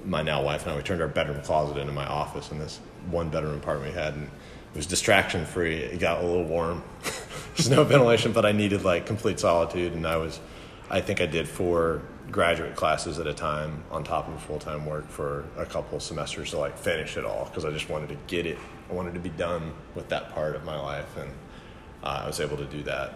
my 0.05 0.23
now 0.23 0.43
wife 0.43 0.63
and 0.63 0.73
I 0.73 0.77
we 0.77 0.83
turned 0.83 1.01
our 1.01 1.09
bedroom 1.09 1.41
closet 1.43 1.77
into 1.77 1.93
my 1.93 2.07
office 2.07 2.51
in 2.51 2.59
this 2.59 2.81
one 3.11 3.29
bedroom 3.29 3.57
apartment 3.57 3.95
we 3.95 4.01
had 4.01 4.15
and 4.15 4.25
it 4.25 4.77
was 4.77 4.87
distraction 4.87 5.47
free 5.47 5.77
it 5.77 6.01
got 6.01 6.25
a 6.25 6.27
little 6.27 6.45
warm 6.45 6.83
there's 7.57 7.71
no 7.71 7.85
ventilation 7.85 8.33
but 8.33 8.45
I 8.45 8.51
needed 8.51 8.83
like 8.83 9.07
complete 9.07 9.39
solitude 9.39 9.93
and 9.93 10.05
I 10.05 10.17
was 10.17 10.41
I 10.91 11.01
think 11.01 11.21
I 11.21 11.27
did 11.27 11.49
four 11.49 12.03
graduate 12.31 12.77
classes 12.77 13.19
at 13.19 13.27
a 13.27 13.35
time 13.35 13.83
on 13.91 14.05
top 14.05 14.29
of 14.29 14.41
full-time 14.43 14.87
work 14.87 15.09
for 15.09 15.45
a 15.57 15.67
couple 15.67 15.99
semesters 15.99 16.51
to 16.51 16.59
like 16.59 16.77
finish 16.79 17.17
it 17.17 17.25
all 17.25 17.47
because 17.47 17.65
I 17.65 17.71
just 17.71 17.89
wanted 17.89 18.11
to 18.11 18.17
get 18.27 18.47
it 18.47 18.59
I 18.89 18.93
wanted 18.93 19.15
to 19.15 19.21
be 19.21 19.31
done 19.31 19.73
with 19.95 20.09
that 20.09 20.33
part 20.33 20.57
of 20.57 20.65
my 20.65 20.79
life 20.79 21.17
and 21.17 21.31
uh, 22.03 22.23
I 22.25 22.27
was 22.27 22.41
able 22.41 22.57
to 22.57 22.65
do 22.65 22.83
that. 22.85 23.15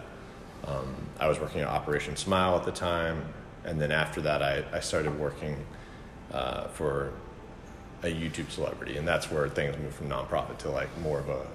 Um, 0.65 0.95
I 1.19 1.27
was 1.27 1.39
working 1.39 1.61
at 1.61 1.67
Operation 1.67 2.15
Smile 2.15 2.55
at 2.55 2.63
the 2.63 2.71
time 2.71 3.25
and 3.63 3.79
then 3.79 3.91
after 3.91 4.21
that 4.21 4.41
I, 4.41 4.63
I 4.71 4.79
started 4.79 5.19
working 5.19 5.65
uh, 6.31 6.67
for 6.67 7.13
a 8.03 8.07
YouTube 8.07 8.51
celebrity 8.51 8.97
and 8.97 9.07
that's 9.07 9.31
where 9.31 9.47
things 9.49 9.77
moved 9.77 9.95
from 9.95 10.09
nonprofit 10.09 10.57
to 10.59 10.69
like 10.69 10.89
more 10.99 11.19
of 11.19 11.29
a, 11.29 11.45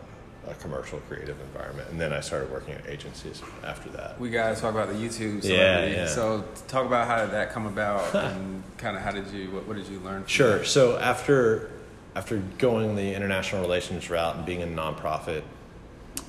a 0.49 0.55
commercial 0.55 0.99
creative 1.01 1.39
environment 1.41 1.89
and 1.91 2.01
then 2.01 2.13
I 2.13 2.21
started 2.21 2.51
working 2.51 2.75
at 2.75 2.87
agencies 2.89 3.43
after 3.63 3.89
that 3.91 4.19
We 4.19 4.31
gotta 4.31 4.59
talk 4.59 4.73
about 4.75 4.89
the 4.89 4.95
YouTube 4.95 5.37
Yeah, 5.45 5.77
celebrity. 5.77 5.95
yeah. 5.97 6.07
So 6.07 6.45
talk 6.67 6.87
about 6.87 7.07
how 7.07 7.19
did 7.23 7.31
that 7.33 7.53
come 7.53 7.67
about 7.67 8.15
and 8.15 8.63
kind 8.79 8.97
of 8.97 9.03
how 9.03 9.11
did 9.13 9.27
you 9.29 9.51
what, 9.51 9.67
what 9.69 9.77
did 9.77 9.87
you 9.89 10.01
learn? 10.01 10.23
From 10.23 10.29
Sure. 10.29 10.59
that? 10.59 10.67
So 10.67 10.99
after 10.99 11.71
after 12.17 12.39
going 12.59 12.97
the 12.97 13.15
international 13.15 13.61
relations 13.63 14.11
route 14.11 14.35
and 14.37 14.45
being 14.47 14.63
a 14.63 14.67
nonprofit, 14.67 15.43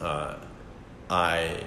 uh, 0.02 0.36
I 1.10 1.64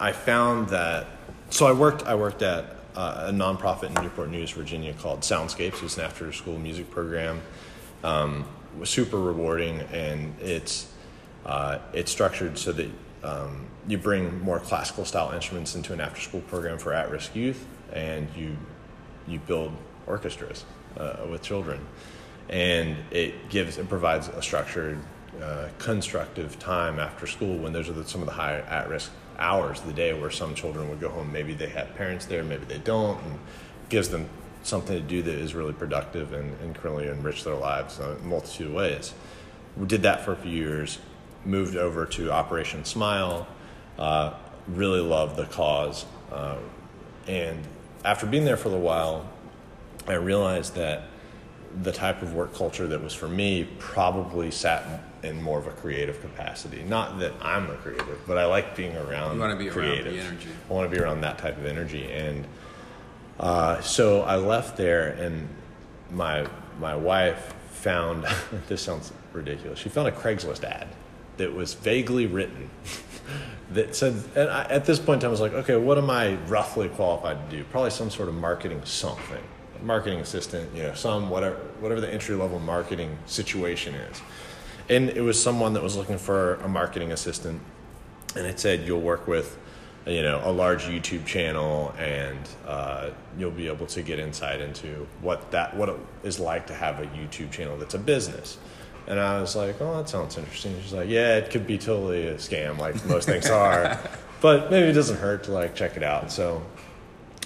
I 0.00 0.12
found 0.12 0.68
that 0.68 1.06
so 1.50 1.66
I 1.66 1.72
worked 1.72 2.04
I 2.06 2.14
worked 2.14 2.42
at 2.42 2.76
uh, 2.96 3.24
a 3.28 3.32
nonprofit 3.32 3.94
in 3.96 4.02
Newport 4.02 4.30
News, 4.30 4.50
Virginia 4.52 4.92
called 4.94 5.20
Soundscapes. 5.20 5.82
It's 5.82 5.96
an 5.98 6.04
after 6.04 6.32
school 6.32 6.58
music 6.58 6.90
program. 6.90 7.40
Um, 8.04 8.44
was 8.78 8.90
super 8.90 9.18
rewarding, 9.20 9.80
and 9.92 10.34
it's 10.40 10.86
uh, 11.46 11.78
it's 11.92 12.10
structured 12.10 12.58
so 12.58 12.72
that 12.72 12.90
um, 13.22 13.66
you 13.86 13.98
bring 13.98 14.40
more 14.40 14.58
classical 14.58 15.04
style 15.04 15.32
instruments 15.32 15.74
into 15.74 15.92
an 15.92 16.00
after 16.00 16.20
school 16.20 16.40
program 16.42 16.78
for 16.78 16.92
at 16.92 17.10
risk 17.10 17.34
youth, 17.34 17.66
and 17.92 18.28
you 18.36 18.56
you 19.26 19.38
build 19.38 19.72
orchestras 20.06 20.64
uh, 20.96 21.16
with 21.30 21.42
children, 21.42 21.80
and 22.48 22.96
it 23.10 23.48
gives 23.48 23.78
it 23.78 23.88
provides 23.88 24.28
a 24.28 24.42
structured, 24.42 24.98
uh, 25.42 25.68
constructive 25.78 26.58
time 26.58 26.98
after 26.98 27.26
school 27.26 27.56
when 27.58 27.72
those 27.72 27.88
are 27.88 27.94
the, 27.94 28.06
some 28.06 28.20
of 28.20 28.26
the 28.26 28.34
high 28.34 28.58
at 28.58 28.88
risk 28.88 29.10
hours 29.38 29.80
of 29.80 29.86
the 29.86 29.92
day 29.92 30.12
where 30.12 30.30
some 30.30 30.54
children 30.54 30.88
would 30.88 31.00
go 31.00 31.08
home. 31.08 31.32
Maybe 31.32 31.54
they 31.54 31.68
have 31.68 31.94
parents 31.96 32.26
there, 32.26 32.44
maybe 32.44 32.64
they 32.66 32.78
don't, 32.78 33.20
and 33.24 33.38
gives 33.88 34.08
them 34.08 34.28
something 34.62 34.96
to 34.96 35.02
do 35.02 35.22
that 35.22 35.34
is 35.34 35.54
really 35.54 35.72
productive 35.72 36.32
and, 36.32 36.58
and 36.60 36.74
can 36.74 36.90
really 36.90 37.08
enrich 37.08 37.44
their 37.44 37.54
lives 37.54 37.98
in 37.98 38.04
a 38.04 38.14
multitude 38.20 38.68
of 38.68 38.74
ways. 38.74 39.12
We 39.76 39.86
did 39.86 40.02
that 40.02 40.24
for 40.24 40.32
a 40.32 40.36
few 40.36 40.52
years, 40.52 40.98
moved 41.44 41.76
over 41.76 42.06
to 42.06 42.30
Operation 42.30 42.84
Smile, 42.84 43.46
uh, 43.98 44.34
really 44.68 45.00
loved 45.00 45.36
the 45.36 45.46
cause. 45.46 46.06
Uh, 46.32 46.56
and 47.26 47.60
after 48.04 48.26
being 48.26 48.44
there 48.44 48.56
for 48.56 48.68
a 48.68 48.72
little 48.72 48.84
while, 48.84 49.28
I 50.06 50.14
realized 50.14 50.74
that 50.74 51.04
the 51.82 51.92
type 51.92 52.22
of 52.22 52.34
work 52.34 52.54
culture 52.54 52.86
that 52.86 53.02
was 53.02 53.12
for 53.12 53.28
me 53.28 53.68
probably 53.78 54.50
sat 54.50 55.02
in 55.22 55.42
more 55.42 55.58
of 55.58 55.66
a 55.66 55.70
creative 55.72 56.20
capacity. 56.20 56.82
Not 56.84 57.18
that 57.18 57.32
I'm 57.40 57.70
a 57.70 57.74
creative, 57.76 58.20
but 58.26 58.38
I 58.38 58.44
like 58.44 58.76
being 58.76 58.96
around 58.96 59.34
You 59.34 59.40
want 59.40 59.58
to 59.58 59.64
be 59.64 59.70
creative. 59.70 60.06
around 60.06 60.14
the 60.16 60.20
energy. 60.20 60.48
I 60.68 60.72
want 60.72 60.90
to 60.90 60.96
be 60.96 61.02
around 61.02 61.22
that 61.22 61.38
type 61.38 61.56
of 61.56 61.66
energy, 61.66 62.10
and 62.12 62.46
uh, 63.40 63.80
so 63.80 64.22
I 64.22 64.36
left 64.36 64.76
there, 64.76 65.08
and 65.08 65.48
my 66.10 66.46
my 66.78 66.94
wife 66.94 67.54
found 67.70 68.26
this 68.68 68.82
sounds 68.82 69.12
ridiculous. 69.32 69.78
She 69.78 69.88
found 69.88 70.08
a 70.08 70.12
Craigslist 70.12 70.62
ad 70.64 70.88
that 71.36 71.52
was 71.52 71.74
vaguely 71.74 72.26
written 72.26 72.70
that 73.72 73.94
said, 73.94 74.22
and 74.34 74.48
I, 74.48 74.64
at 74.64 74.84
this 74.84 74.98
point, 74.98 75.24
I 75.24 75.28
was 75.28 75.40
like, 75.40 75.52
okay, 75.52 75.76
what 75.76 75.98
am 75.98 76.10
I 76.10 76.34
roughly 76.46 76.88
qualified 76.88 77.50
to 77.50 77.56
do? 77.56 77.64
Probably 77.64 77.90
some 77.90 78.10
sort 78.10 78.28
of 78.28 78.34
marketing 78.34 78.80
something, 78.84 79.42
marketing 79.82 80.20
assistant, 80.20 80.74
you 80.74 80.82
know, 80.82 80.94
some 80.94 81.30
whatever 81.30 81.56
whatever 81.80 82.00
the 82.00 82.12
entry 82.12 82.34
level 82.36 82.58
marketing 82.58 83.18
situation 83.26 83.94
is. 83.94 84.20
And 84.88 85.10
it 85.10 85.22
was 85.22 85.42
someone 85.42 85.72
that 85.74 85.82
was 85.82 85.96
looking 85.96 86.18
for 86.18 86.54
a 86.56 86.68
marketing 86.68 87.12
assistant, 87.12 87.60
and 88.36 88.46
it 88.46 88.60
said 88.60 88.86
you'll 88.86 89.00
work 89.00 89.26
with 89.26 89.58
you 90.06 90.22
know 90.22 90.42
a 90.44 90.52
large 90.52 90.84
YouTube 90.84 91.24
channel, 91.24 91.94
and 91.98 92.48
uh, 92.66 93.10
you'll 93.38 93.50
be 93.50 93.66
able 93.68 93.86
to 93.86 94.02
get 94.02 94.18
insight 94.18 94.60
into 94.60 95.06
what 95.20 95.50
that 95.50 95.74
what 95.76 95.88
it 95.88 95.96
is 96.22 96.38
like 96.38 96.66
to 96.66 96.74
have 96.74 97.00
a 97.00 97.06
YouTube 97.06 97.50
channel 97.50 97.76
that's 97.76 97.94
a 97.94 97.98
business. 97.98 98.58
And 99.06 99.20
I 99.20 99.40
was 99.40 99.54
like, 99.54 99.80
"Oh, 99.80 99.96
that 99.98 100.08
sounds 100.08 100.38
interesting." 100.38 100.74
She's 100.82 100.92
like, 100.92 101.08
"Yeah, 101.08 101.36
it 101.36 101.50
could 101.50 101.66
be 101.66 101.78
totally 101.78 102.28
a 102.28 102.34
scam, 102.34 102.78
like 102.78 103.04
most 103.06 103.26
things 103.26 103.50
are, 103.50 103.98
but 104.40 104.70
maybe 104.70 104.88
it 104.88 104.94
doesn't 104.94 105.18
hurt 105.18 105.44
to 105.44 105.52
like 105.52 105.74
check 105.74 105.96
it 105.96 106.02
out." 106.02 106.32
So, 106.32 106.62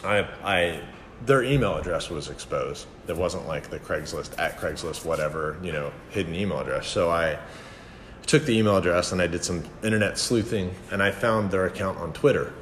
I 0.05 0.27
I 0.45 0.81
their 1.27 1.43
email 1.43 1.77
address 1.77 2.11
was 2.11 2.29
exposed. 2.29 2.87
It 3.09 3.17
wasn't 3.17 3.49
like 3.49 3.71
the 3.71 3.79
Craigslist 3.79 4.38
at 4.38 4.59
Craigslist 4.59 5.05
whatever 5.05 5.59
you 5.62 5.73
know 5.73 5.93
hidden 6.11 6.35
email 6.35 6.61
address. 6.61 6.87
So 6.87 7.11
I 7.11 7.38
took 8.27 8.45
the 8.45 8.57
email 8.57 8.77
address 8.77 9.11
and 9.12 9.23
I 9.23 9.27
did 9.27 9.43
some 9.43 9.65
internet 9.83 10.19
sleuthing 10.19 10.75
and 10.93 11.03
I 11.03 11.11
found 11.11 11.50
their 11.50 11.65
account 11.65 11.99
on 11.99 12.12
Twitter 12.12 12.53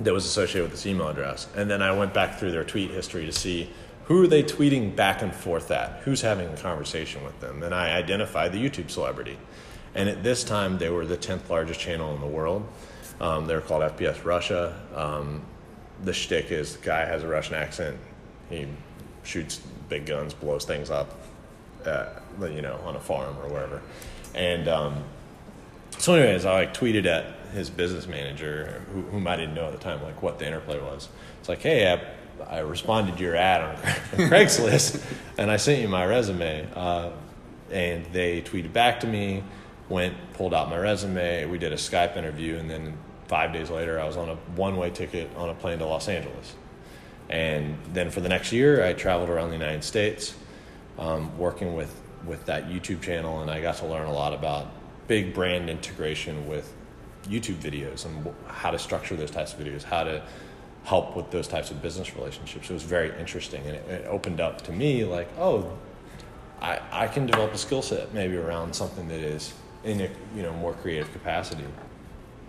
that 0.00 0.12
was 0.12 0.24
associated 0.24 0.62
with 0.62 0.72
this 0.72 0.84
email 0.84 1.08
address. 1.08 1.46
And 1.56 1.70
then 1.70 1.80
I 1.80 1.96
went 1.96 2.12
back 2.12 2.38
through 2.38 2.50
their 2.50 2.64
tweet 2.64 2.90
history 2.90 3.24
to 3.24 3.32
see 3.32 3.70
who 4.06 4.22
are 4.22 4.26
they 4.26 4.42
tweeting 4.42 4.94
back 4.94 5.22
and 5.22 5.34
forth 5.34 5.70
at, 5.70 6.00
who's 6.04 6.20
having 6.20 6.48
a 6.48 6.56
conversation 6.56 7.24
with 7.24 7.38
them. 7.40 7.62
And 7.62 7.74
I 7.74 7.96
identified 7.96 8.52
the 8.52 8.58
YouTube 8.58 8.90
celebrity. 8.90 9.38
And 9.94 10.08
at 10.08 10.22
this 10.22 10.44
time, 10.44 10.78
they 10.78 10.90
were 10.90 11.06
the 11.06 11.16
10th 11.16 11.48
largest 11.48 11.80
channel 11.80 12.14
in 12.14 12.20
the 12.20 12.26
world. 12.26 12.68
Um, 13.20 13.46
they're 13.46 13.60
called 13.60 13.82
FPS 13.82 14.24
Russia. 14.24 14.78
Um, 14.94 15.42
the 16.02 16.12
shtick 16.12 16.50
is 16.50 16.76
the 16.76 16.84
guy 16.84 17.04
has 17.04 17.22
a 17.22 17.28
Russian 17.28 17.54
accent. 17.54 17.96
He 18.50 18.66
shoots 19.22 19.60
big 19.88 20.06
guns, 20.06 20.34
blows 20.34 20.64
things 20.64 20.90
up, 20.90 21.18
uh, 21.86 22.06
you 22.40 22.60
know, 22.60 22.78
on 22.84 22.96
a 22.96 23.00
farm 23.00 23.36
or 23.38 23.48
wherever. 23.48 23.80
And 24.34 24.68
um, 24.68 25.04
so, 25.98 26.14
anyways, 26.14 26.44
I 26.44 26.52
like 26.52 26.74
tweeted 26.74 27.06
at 27.06 27.38
his 27.54 27.70
business 27.70 28.06
manager, 28.06 28.82
who, 28.92 29.02
whom 29.02 29.26
I 29.28 29.36
didn't 29.36 29.54
know 29.54 29.66
at 29.66 29.72
the 29.72 29.78
time, 29.78 30.02
like 30.02 30.22
what 30.22 30.38
the 30.38 30.46
interplay 30.46 30.80
was. 30.80 31.08
It's 31.38 31.48
like, 31.48 31.60
hey, 31.60 31.92
I, 31.92 32.02
I 32.48 32.58
responded 32.58 33.16
to 33.16 33.22
your 33.22 33.36
ad 33.36 33.62
on 33.62 33.76
Craigslist, 34.28 35.02
and 35.38 35.50
I 35.50 35.56
sent 35.56 35.80
you 35.80 35.88
my 35.88 36.04
resume. 36.04 36.68
Uh, 36.74 37.10
and 37.70 38.04
they 38.12 38.42
tweeted 38.42 38.72
back 38.72 39.00
to 39.00 39.06
me, 39.06 39.42
went 39.88 40.14
pulled 40.34 40.54
out 40.54 40.70
my 40.70 40.76
resume. 40.76 41.46
We 41.46 41.58
did 41.58 41.72
a 41.72 41.76
Skype 41.76 42.16
interview, 42.16 42.56
and 42.56 42.70
then 42.70 42.96
five 43.26 43.52
days 43.52 43.70
later, 43.70 44.00
I 44.00 44.06
was 44.06 44.16
on 44.16 44.28
a 44.28 44.34
one-way 44.56 44.90
ticket 44.90 45.30
on 45.36 45.48
a 45.48 45.54
plane 45.54 45.78
to 45.78 45.86
Los 45.86 46.08
Angeles. 46.08 46.54
And 47.28 47.78
then 47.92 48.10
for 48.10 48.20
the 48.20 48.28
next 48.28 48.52
year, 48.52 48.84
I 48.84 48.92
traveled 48.92 49.30
around 49.30 49.48
the 49.48 49.56
United 49.56 49.82
States, 49.82 50.34
um, 50.98 51.36
working 51.38 51.74
with 51.74 52.00
with 52.26 52.46
that 52.46 52.68
YouTube 52.68 53.02
channel, 53.02 53.42
and 53.42 53.50
I 53.50 53.60
got 53.60 53.76
to 53.76 53.86
learn 53.86 54.06
a 54.06 54.12
lot 54.12 54.32
about 54.32 54.68
big 55.08 55.34
brand 55.34 55.68
integration 55.68 56.48
with 56.48 56.72
YouTube 57.24 57.56
videos 57.56 58.06
and 58.06 58.34
how 58.46 58.70
to 58.70 58.78
structure 58.78 59.16
those 59.16 59.30
types 59.30 59.52
of 59.52 59.60
videos, 59.60 59.82
how 59.82 60.04
to 60.04 60.22
help 60.84 61.16
with 61.16 61.30
those 61.30 61.48
types 61.48 61.70
of 61.70 61.82
business 61.82 62.14
relationships. 62.14 62.70
It 62.70 62.72
was 62.72 62.82
very 62.82 63.18
interesting, 63.18 63.62
and 63.66 63.74
it, 63.74 63.88
it 63.88 64.06
opened 64.06 64.40
up 64.40 64.62
to 64.62 64.72
me 64.72 65.04
like, 65.04 65.28
oh, 65.38 65.72
I, 66.60 66.80
I 66.92 67.08
can 67.08 67.26
develop 67.26 67.52
a 67.52 67.58
skill 67.58 67.82
set 67.82 68.14
maybe 68.14 68.36
around 68.36 68.74
something 68.74 69.08
that 69.08 69.20
is 69.20 69.54
in 69.82 70.00
a 70.00 70.10
you 70.34 70.42
know 70.42 70.52
more 70.54 70.74
creative 70.74 71.12
capacity. 71.12 71.64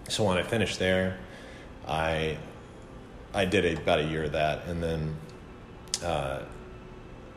So 0.10 0.24
when 0.24 0.38
I 0.38 0.44
finished 0.44 0.80
there, 0.80 1.18
I 1.88 2.38
I 3.34 3.46
did 3.46 3.66
a, 3.66 3.82
about 3.82 4.00
a 4.00 4.04
year 4.04 4.26
of 4.26 4.34
that, 4.34 4.66
and 4.68 4.82
then 4.84 5.16
uh, 6.04 6.44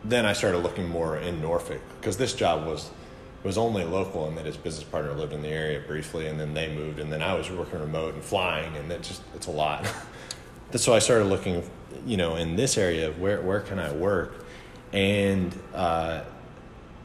then 0.04 0.26
I 0.26 0.32
started 0.32 0.58
looking 0.58 0.88
more 0.88 1.16
in 1.16 1.40
Norfolk 1.40 1.80
because 2.00 2.16
this 2.16 2.34
job 2.34 2.66
was 2.66 2.90
was 3.44 3.56
only 3.56 3.84
local, 3.84 4.26
and 4.26 4.36
that 4.36 4.46
his 4.46 4.56
business 4.56 4.84
partner 4.84 5.12
lived 5.12 5.32
in 5.32 5.42
the 5.42 5.48
area 5.48 5.80
briefly, 5.80 6.26
and 6.26 6.38
then 6.38 6.54
they 6.54 6.74
moved, 6.74 6.98
and 6.98 7.12
then 7.12 7.22
I 7.22 7.34
was 7.34 7.50
working 7.50 7.78
remote 7.78 8.14
and 8.14 8.22
flying, 8.22 8.76
and 8.76 8.90
it 8.90 9.02
just 9.02 9.22
it's 9.34 9.46
a 9.46 9.52
lot. 9.52 9.86
so 10.76 10.94
I 10.94 10.98
started 10.98 11.26
looking, 11.26 11.62
you 12.06 12.16
know, 12.16 12.36
in 12.36 12.56
this 12.56 12.76
area 12.78 13.08
of 13.08 13.20
where 13.20 13.40
where 13.40 13.60
can 13.60 13.78
I 13.78 13.92
work, 13.92 14.44
and 14.92 15.56
uh, 15.74 16.22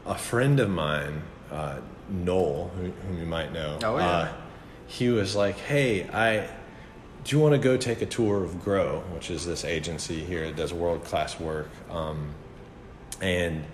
a 0.06 0.14
friend 0.14 0.60
of 0.60 0.70
mine, 0.70 1.22
uh, 1.50 1.76
Noel, 2.10 2.70
who, 2.76 2.90
whom 2.90 3.18
you 3.18 3.26
might 3.26 3.52
know, 3.52 3.78
Oh, 3.82 3.96
yeah. 3.98 4.06
uh, 4.06 4.28
he 4.86 5.08
was 5.08 5.34
like, 5.36 5.56
"Hey, 5.58 6.08
I." 6.10 6.48
Do 7.24 7.34
you 7.34 7.40
want 7.40 7.54
to 7.54 7.58
go 7.58 7.78
take 7.78 8.02
a 8.02 8.06
tour 8.06 8.44
of 8.44 8.62
Grow, 8.62 9.02
which 9.14 9.30
is 9.30 9.46
this 9.46 9.64
agency 9.64 10.22
here 10.22 10.44
that 10.44 10.56
does 10.56 10.74
world 10.74 11.04
class 11.04 11.40
work? 11.40 11.70
Um, 11.90 12.34
and 13.22 13.64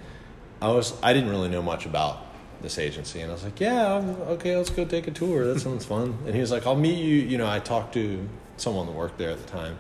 I 0.63 0.69
was 0.69 0.95
I 1.03 1.13
didn't 1.13 1.31
really 1.31 1.49
know 1.49 1.61
much 1.61 1.85
about 1.85 2.19
this 2.63 2.79
agency, 2.79 3.21
and 3.23 3.29
I 3.29 3.35
was 3.35 3.43
like, 3.43 3.59
yeah, 3.59 3.93
I'm- 3.95 4.17
okay, 4.29 4.57
let's 4.57 4.71
go 4.71 4.85
take 4.85 5.09
a 5.09 5.11
tour. 5.11 5.53
That 5.53 5.59
sounds 5.59 5.85
fun. 5.85 6.17
And 6.27 6.35
he 6.37 6.41
was 6.41 6.53
like, 6.53 6.65
I'll 6.65 6.77
meet 6.77 6.99
you. 6.99 7.17
You 7.17 7.39
know, 7.39 7.51
I 7.51 7.59
talked 7.59 7.95
to 7.95 8.29
someone 8.61 8.87
that 8.87 8.93
worked 8.93 9.19
there 9.19 9.31
at 9.31 9.39
the 9.39 9.51
time. 9.51 9.79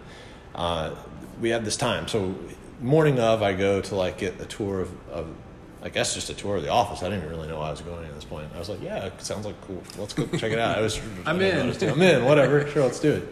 Uh, 0.55 0.95
we 1.41 1.51
had 1.51 1.65
this 1.65 1.77
time, 1.77 2.09
so 2.09 2.35
morning 2.81 3.19
of, 3.19 3.43
I 3.43 3.53
go 3.53 3.81
to 3.81 3.95
like 3.95 4.19
get 4.19 4.41
a 4.41 4.47
tour 4.47 4.81
of, 4.81 5.11
of 5.11 5.29
I 5.83 5.89
guess 5.89 6.15
just 6.15 6.29
a 6.31 6.35
tour 6.35 6.57
of 6.57 6.63
the 6.63 6.71
office. 6.71 7.03
I 7.03 7.09
didn't 7.09 7.25
even 7.25 7.31
really 7.31 7.49
know 7.49 7.61
I 7.61 7.71
was 7.71 7.81
going 7.81 8.05
at 8.05 8.15
this 8.15 8.25
point. 8.25 8.51
I 8.55 8.59
was 8.59 8.69
like, 8.69 8.83
yeah, 8.83 9.07
it 9.07 9.23
sounds 9.23 9.47
like 9.47 9.59
cool. 9.63 9.83
Let's 9.99 10.13
go 10.13 10.27
check 10.27 10.53
it 10.53 10.59
out. 10.59 10.77
I 10.77 10.83
was, 10.83 11.01
I'm 11.27 11.41
in. 11.41 11.69
Was. 11.69 11.83
I'm 11.83 12.03
in. 12.03 12.25
Whatever. 12.25 12.67
Sure, 12.71 12.85
let's 12.85 13.01
do 13.01 13.13
it. 13.13 13.29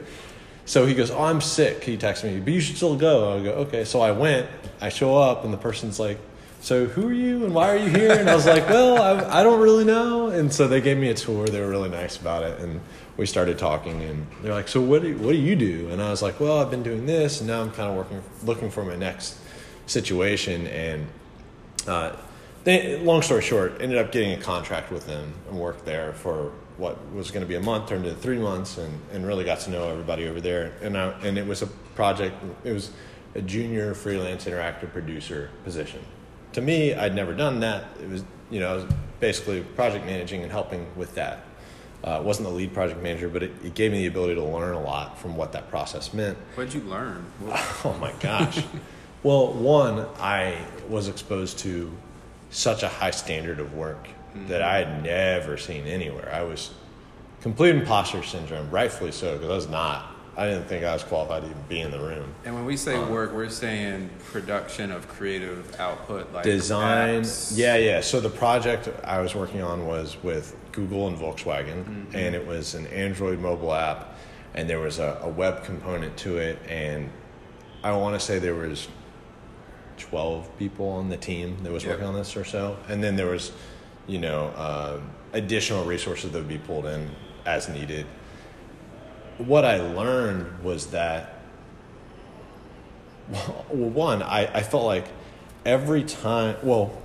So 0.65 0.85
he 0.85 0.95
goes, 0.95 1.11
"Oh, 1.11 1.23
I'm 1.23 1.41
sick." 1.41 1.83
He 1.83 1.97
texts 1.97 2.25
me, 2.25 2.41
"But 2.41 2.53
you 2.53 2.61
should 2.61 2.77
still 2.77 2.95
go." 2.95 3.39
I 3.39 3.43
go, 3.43 3.51
"Okay." 3.53 3.85
So 3.85 4.01
I 4.01 4.11
went. 4.11 4.49
I 4.83 4.91
show 4.91 5.17
up, 5.17 5.45
and 5.45 5.53
the 5.53 5.57
person's 5.57 5.99
like, 5.99 6.19
"So 6.61 6.85
who 6.85 7.09
are 7.09 7.13
you, 7.13 7.45
and 7.45 7.55
why 7.55 7.71
are 7.71 7.77
you 7.77 7.89
here?" 7.89 8.13
And 8.13 8.29
I 8.29 8.35
was 8.35 8.45
like, 8.45 8.69
"Well, 8.69 9.01
I, 9.01 9.41
I 9.41 9.43
don't 9.43 9.61
really 9.61 9.85
know." 9.85 10.29
And 10.29 10.53
so 10.53 10.69
they 10.69 10.83
gave 10.83 10.99
me 10.99 11.09
a 11.09 11.15
tour. 11.15 11.47
They 11.47 11.61
were 11.61 11.71
really 11.71 11.89
nice 11.89 12.19
about 12.19 12.43
it, 12.43 12.61
and 12.61 12.81
we 13.19 13.27
started 13.27 13.59
talking. 13.59 14.01
And 14.03 14.27
they're 14.41 14.55
like, 14.55 14.69
"So 14.69 14.81
what 14.81 15.03
do 15.03 15.09
you, 15.09 15.19
what 15.19 15.33
do 15.33 15.39
you 15.39 15.55
do?" 15.55 15.91
And 15.91 16.01
I 16.01 16.11
was 16.11 16.23
like, 16.23 16.41
"Well, 16.41 16.59
I've 16.59 16.71
been 16.71 16.83
doing 16.83 17.05
this, 17.05 17.41
and 17.41 17.49
now 17.49 17.61
I'm 17.61 17.71
kind 17.73 17.91
of 17.91 17.97
working, 17.97 18.23
looking 18.45 18.71
for 18.71 18.85
my 18.85 18.97
next 18.97 19.37
situation." 19.85 20.67
And 20.69 21.07
uh, 21.87 22.17
they, 22.65 22.99
long 23.01 23.21
story 23.21 23.43
short, 23.43 23.83
ended 23.83 23.99
up 23.99 24.11
getting 24.13 24.33
a 24.33 24.43
contract 24.43 24.91
with 24.91 25.07
them 25.07 25.35
and 25.51 25.59
worked 25.59 25.85
there 25.85 26.15
for 26.15 26.53
what 26.79 26.97
was 27.13 27.31
going 27.31 27.43
to 27.43 27.49
be 27.49 27.57
a 27.57 27.61
month, 27.61 27.89
turned 27.89 28.07
into 28.07 28.19
three 28.19 28.39
months, 28.39 28.79
and, 28.79 29.01
and 29.13 29.27
really 29.27 29.45
got 29.45 29.61
to 29.61 29.71
know 29.71 29.91
everybody 29.91 30.29
over 30.29 30.41
there. 30.41 30.73
And 30.81 30.97
I, 30.97 31.11
and 31.23 31.37
it 31.37 31.47
was 31.47 31.61
a 31.61 31.67
project. 31.67 32.37
It 32.65 32.73
was 32.73 32.93
a 33.35 33.43
junior 33.43 33.95
freelance 33.95 34.45
interactive 34.45 34.93
producer 34.93 35.51
position. 35.65 36.01
To 36.53 36.63
me, 36.63 36.95
I'd 36.95 37.15
never 37.15 37.35
done 37.35 37.61
that. 37.61 37.85
It 38.01 38.09
was 38.09 38.25
you 38.49 38.61
know 38.61 38.89
basically 39.19 39.63
project 39.63 40.07
managing 40.07 40.45
and 40.45 40.53
helping 40.53 40.87
with 40.97 41.17
that. 41.17 41.45
Uh, 42.05 42.23
wasn't 42.25 42.47
the 42.49 42.55
lead 42.55 42.73
project 42.73 43.03
manager, 43.03 43.29
but 43.29 43.43
it, 43.43 43.51
it 43.65 43.75
gave 43.75 43.91
me 43.91 43.99
the 43.99 44.07
ability 44.07 44.35
to 44.37 44.43
learn 44.45 44.75
a 44.75 44.81
lot 44.81 45.19
from 45.19 45.37
what 45.37 45.51
that 45.53 45.69
process 45.69 46.15
meant. 46.15 46.39
What'd 46.55 46.73
you 46.73 46.81
learn? 46.83 47.25
Oh 47.85 47.97
my 48.01 48.13
gosh. 48.21 48.63
well, 49.25 49.53
one, 49.53 50.07
I 50.21 50.59
was 50.89 51.09
exposed 51.09 51.59
to 51.61 51.91
such 52.51 52.83
a 52.83 52.89
high 52.89 53.11
standard 53.11 53.59
of 53.61 53.75
work 53.75 54.09
that 54.47 54.63
I 54.63 54.79
had 54.85 55.03
never 55.03 55.57
seen 55.57 55.87
anywhere. 55.87 56.33
I 56.33 56.43
was 56.43 56.71
complete 57.41 57.75
imposter 57.75 58.23
syndrome, 58.23 58.71
rightfully 58.71 59.11
so, 59.13 59.33
because 59.35 59.51
I 59.51 59.55
was 59.55 59.69
not. 59.69 60.15
I 60.37 60.47
didn't 60.49 60.67
think 60.67 60.85
I 60.85 60.93
was 60.93 61.03
qualified 61.03 61.43
to 61.43 61.49
even 61.49 61.63
be 61.69 61.81
in 61.81 61.91
the 61.91 61.99
room. 61.99 62.33
And 62.45 62.55
when 62.55 62.65
we 62.65 62.77
say 62.77 62.97
work, 62.97 63.33
we're 63.33 63.49
saying 63.49 64.09
production 64.31 64.93
of 64.93 65.09
creative 65.09 65.75
output, 65.81 66.33
like 66.33 66.45
Design, 66.45 67.23
apps. 67.23 67.53
yeah, 67.57 67.75
yeah. 67.77 68.01
So 68.01 68.21
the 68.21 68.31
project 68.31 68.89
I 69.03 69.21
was 69.21 69.35
working 69.35 69.63
on 69.63 69.85
was 69.85 70.17
with 70.23 70.55
Google 70.79 71.09
and 71.09 71.19
Volkswagen, 71.19 71.85
Mm-hmm. 71.85 72.17
and 72.17 72.35
it 72.37 72.47
was 72.47 72.75
an 72.75 72.87
Android 72.89 73.41
mobile 73.41 73.75
app, 73.75 74.15
and 74.55 74.71
there 74.71 74.79
was 74.79 74.99
a, 75.01 75.19
a 75.23 75.29
web 75.29 75.65
component 75.65 76.17
to 76.19 76.39
it, 76.39 76.59
and 76.69 77.11
I 77.83 77.93
want 77.97 78.15
to 78.19 78.25
say 78.25 78.39
there 78.39 78.55
was 78.55 78.87
12 79.99 80.57
people 80.59 80.89
on 80.91 81.09
the 81.09 81.17
team 81.17 81.57
that 81.65 81.73
was 81.73 81.83
Yep. 81.83 81.93
working 81.95 82.07
on 82.07 82.15
this 82.15 82.37
or 82.37 82.45
so 82.45 82.77
and 82.89 83.03
then 83.03 83.17
there 83.17 83.27
was 83.27 83.51
you 84.07 84.19
know 84.21 84.47
uh, 84.57 85.01
additional 85.33 85.85
resources 85.85 86.31
that 86.31 86.39
would 86.39 86.47
be 86.49 86.59
pulled 86.59 86.87
in 86.87 87.11
as 87.45 87.69
needed 87.69 88.07
what 89.39 89.65
i 89.65 89.81
learned 89.81 90.63
was 90.63 90.87
that 90.93 91.41
well 93.29 93.65
one 93.91 94.23
i, 94.23 94.47
I 94.59 94.63
felt 94.63 94.85
like 94.85 95.07
every 95.67 96.05
time 96.05 96.55
well 96.63 96.97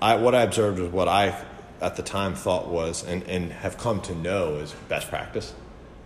I, 0.00 0.16
what 0.16 0.34
i 0.34 0.40
observed 0.42 0.78
was 0.78 0.90
what 0.90 1.06
i 1.08 1.32
at 1.80 1.96
the 1.96 2.02
time 2.02 2.34
thought 2.34 2.68
was 2.68 3.04
and, 3.04 3.22
and 3.24 3.52
have 3.52 3.78
come 3.78 4.00
to 4.02 4.14
know 4.14 4.56
is 4.56 4.72
best 4.88 5.08
practice 5.08 5.54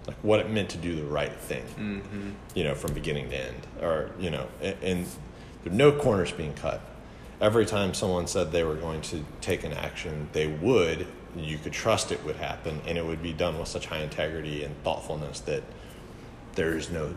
like 0.06 0.16
what 0.22 0.40
it 0.40 0.50
meant 0.50 0.68
to 0.70 0.78
do 0.78 0.96
the 0.96 1.04
right 1.04 1.32
thing 1.32 1.64
Mm-hmm. 1.78 2.30
you 2.54 2.64
know, 2.64 2.74
from 2.74 2.92
beginning 2.92 3.30
to 3.30 3.36
end, 3.36 3.66
or 3.80 4.10
you 4.18 4.30
know, 4.30 4.48
and, 4.60 4.76
and 4.82 5.06
there 5.62 5.72
no 5.72 5.92
corners 5.92 6.32
being 6.32 6.54
cut. 6.54 6.80
Every 7.40 7.64
time 7.66 7.94
someone 7.94 8.26
said 8.26 8.50
they 8.52 8.64
were 8.64 8.74
going 8.74 9.00
to 9.02 9.24
take 9.40 9.62
an 9.64 9.72
action, 9.72 10.28
they 10.32 10.46
would. 10.48 11.06
You 11.36 11.56
could 11.58 11.72
trust 11.72 12.10
it 12.12 12.24
would 12.24 12.36
happen, 12.36 12.80
and 12.86 12.98
it 12.98 13.06
would 13.06 13.22
be 13.22 13.32
done 13.32 13.58
with 13.58 13.68
such 13.68 13.86
high 13.86 14.00
integrity 14.00 14.64
and 14.64 14.74
thoughtfulness 14.82 15.40
that 15.40 15.62
there's 16.56 16.90
no 16.90 17.14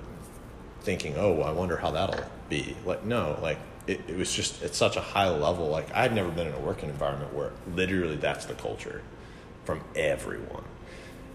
thinking, 0.82 1.16
"Oh, 1.18 1.42
I 1.42 1.52
wonder 1.52 1.78
how 1.78 1.90
that'll 1.92 2.24
be." 2.50 2.76
Like, 2.86 3.04
no, 3.04 3.38
like 3.42 3.58
it, 3.88 4.02
it 4.08 4.18
was 4.18 4.34
just 4.34 4.64
at 4.64 4.76
such 4.76 4.96
a 4.96 5.02
high 5.02 5.30
level. 5.30 5.68
Like 5.68 5.94
I'd 5.94 6.14
never 6.14 6.30
been 6.30 6.48
in 6.48 6.54
a 6.54 6.60
working 6.60 6.90
environment 6.90 7.34
where 7.34 7.52
literally 7.76 8.16
that's 8.16 8.46
the 8.46 8.54
culture 8.54 9.02
from 9.64 9.82
everyone 9.96 10.64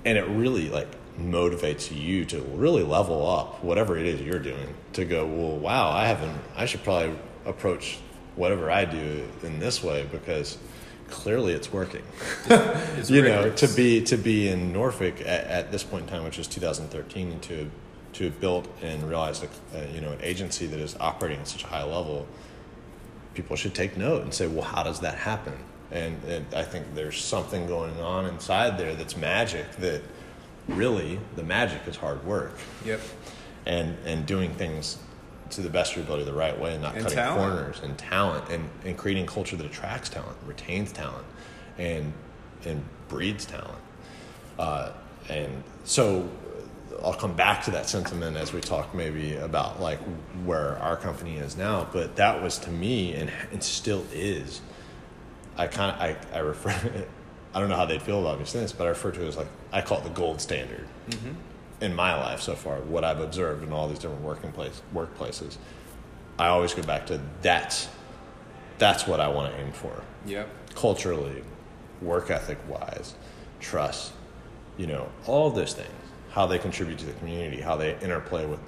and 0.04 0.16
it 0.16 0.26
really 0.28 0.68
like 0.68 0.88
motivates 1.18 1.94
you 1.94 2.24
to 2.24 2.40
really 2.40 2.82
level 2.82 3.28
up 3.28 3.62
whatever 3.62 3.96
it 3.96 4.06
is 4.06 4.20
you're 4.22 4.38
doing 4.38 4.74
to 4.92 5.04
go 5.04 5.26
well 5.26 5.58
wow 5.58 5.90
i 5.90 6.06
haven't 6.06 6.36
i 6.56 6.64
should 6.64 6.82
probably 6.82 7.14
approach 7.44 7.98
whatever 8.36 8.70
i 8.70 8.84
do 8.84 9.28
in 9.42 9.58
this 9.58 9.82
way 9.82 10.06
because 10.10 10.56
clearly 11.08 11.52
it's 11.52 11.72
working 11.72 12.02
It's 12.46 13.10
you 13.10 13.22
know 13.22 13.50
to 13.50 13.68
be 13.68 14.02
to 14.04 14.16
be 14.16 14.48
in 14.48 14.72
norfolk 14.72 15.20
at, 15.20 15.44
at 15.46 15.72
this 15.72 15.82
point 15.82 16.04
in 16.04 16.08
time 16.08 16.24
which 16.24 16.38
is 16.38 16.46
2013 16.46 17.32
and 17.32 17.42
to 17.42 17.70
to 18.12 18.24
have 18.24 18.40
built 18.40 18.68
and 18.82 19.02
realized 19.08 19.44
a, 19.44 19.78
uh, 19.78 19.86
you 19.92 20.00
know 20.00 20.12
an 20.12 20.20
agency 20.22 20.66
that 20.66 20.80
is 20.80 20.96
operating 21.00 21.40
at 21.40 21.48
such 21.48 21.64
a 21.64 21.66
high 21.66 21.84
level 21.84 22.26
people 23.34 23.56
should 23.56 23.74
take 23.74 23.96
note 23.96 24.22
and 24.22 24.32
say, 24.34 24.46
well, 24.46 24.64
how 24.64 24.82
does 24.82 25.00
that 25.00 25.14
happen? 25.16 25.54
And, 25.90 26.22
and 26.24 26.46
I 26.54 26.62
think 26.62 26.94
there's 26.94 27.22
something 27.22 27.66
going 27.66 27.98
on 28.00 28.26
inside 28.26 28.78
there 28.78 28.94
that's 28.94 29.16
magic 29.16 29.70
that 29.76 30.02
really 30.68 31.18
the 31.36 31.42
magic 31.42 31.80
is 31.88 31.96
hard 31.96 32.24
work 32.24 32.56
Yep. 32.84 33.00
and, 33.66 33.96
and 34.06 34.24
doing 34.26 34.52
things 34.54 34.98
to 35.50 35.62
the 35.62 35.68
best 35.70 35.92
of 35.92 35.96
your 35.98 36.04
ability 36.04 36.24
the 36.24 36.32
right 36.32 36.56
way 36.60 36.74
and 36.74 36.82
not 36.82 36.94
And 36.94 37.02
cutting 37.02 37.16
talent. 37.18 37.40
corners 37.40 37.80
and 37.82 37.98
talent 37.98 38.48
and, 38.50 38.68
and 38.84 38.96
creating 38.96 39.26
culture 39.26 39.56
that 39.56 39.66
attracts 39.66 40.08
talent, 40.08 40.36
retains 40.46 40.92
talent, 40.92 41.24
and, 41.76 42.12
and 42.64 42.84
breeds 43.08 43.46
talent. 43.46 43.78
Uh, 44.60 44.92
and 45.28 45.64
so 45.84 46.28
I'll 47.02 47.14
come 47.14 47.34
back 47.34 47.64
to 47.64 47.70
that 47.72 47.88
sentiment 47.88 48.36
as 48.36 48.52
we 48.52 48.60
talk 48.60 48.94
maybe 48.94 49.36
about 49.36 49.80
like 49.80 49.98
where 50.44 50.78
our 50.78 50.96
company 50.96 51.36
is 51.36 51.56
now. 51.56 51.88
But 51.92 52.16
that 52.16 52.42
was 52.42 52.58
to 52.58 52.70
me 52.70 53.14
and, 53.14 53.30
and 53.52 53.62
still 53.62 54.04
is. 54.12 54.60
I 55.56 55.66
kind 55.66 55.94
of 55.94 56.00
I, 56.00 56.36
I 56.36 56.40
refer. 56.40 56.70
I 57.54 57.58
don't 57.58 57.68
know 57.68 57.76
how 57.76 57.86
they'd 57.86 58.02
feel 58.02 58.20
about 58.20 58.38
me 58.38 58.44
saying 58.44 58.64
this, 58.64 58.72
but 58.72 58.84
I 58.86 58.90
refer 58.90 59.10
to 59.10 59.24
it 59.24 59.28
as 59.28 59.36
like 59.36 59.48
I 59.72 59.80
call 59.80 59.98
it 59.98 60.04
the 60.04 60.10
gold 60.10 60.40
standard 60.40 60.86
mm-hmm. 61.08 61.32
in 61.80 61.94
my 61.94 62.14
life 62.14 62.40
so 62.40 62.54
far. 62.54 62.80
What 62.80 63.04
I've 63.04 63.18
observed 63.20 63.64
in 63.64 63.72
all 63.72 63.88
these 63.88 63.98
different 63.98 64.22
working 64.22 64.52
place 64.52 64.80
workplaces, 64.94 65.56
I 66.38 66.46
always 66.48 66.74
go 66.74 66.82
back 66.82 67.06
to 67.06 67.20
that's 67.42 67.88
that's 68.78 69.06
what 69.06 69.20
I 69.20 69.28
want 69.28 69.52
to 69.52 69.60
aim 69.60 69.72
for 69.72 70.02
Yep. 70.26 70.48
culturally, 70.74 71.42
work 72.00 72.30
ethic 72.30 72.58
wise, 72.68 73.14
trust, 73.58 74.12
you 74.76 74.86
know, 74.86 75.08
all 75.26 75.48
of 75.48 75.54
those 75.54 75.74
things, 75.74 75.88
how 76.30 76.46
they 76.46 76.58
contribute 76.58 76.98
to 76.98 77.06
the 77.06 77.12
community, 77.14 77.60
how 77.60 77.76
they 77.76 77.98
interplay 78.00 78.46
with 78.46 78.60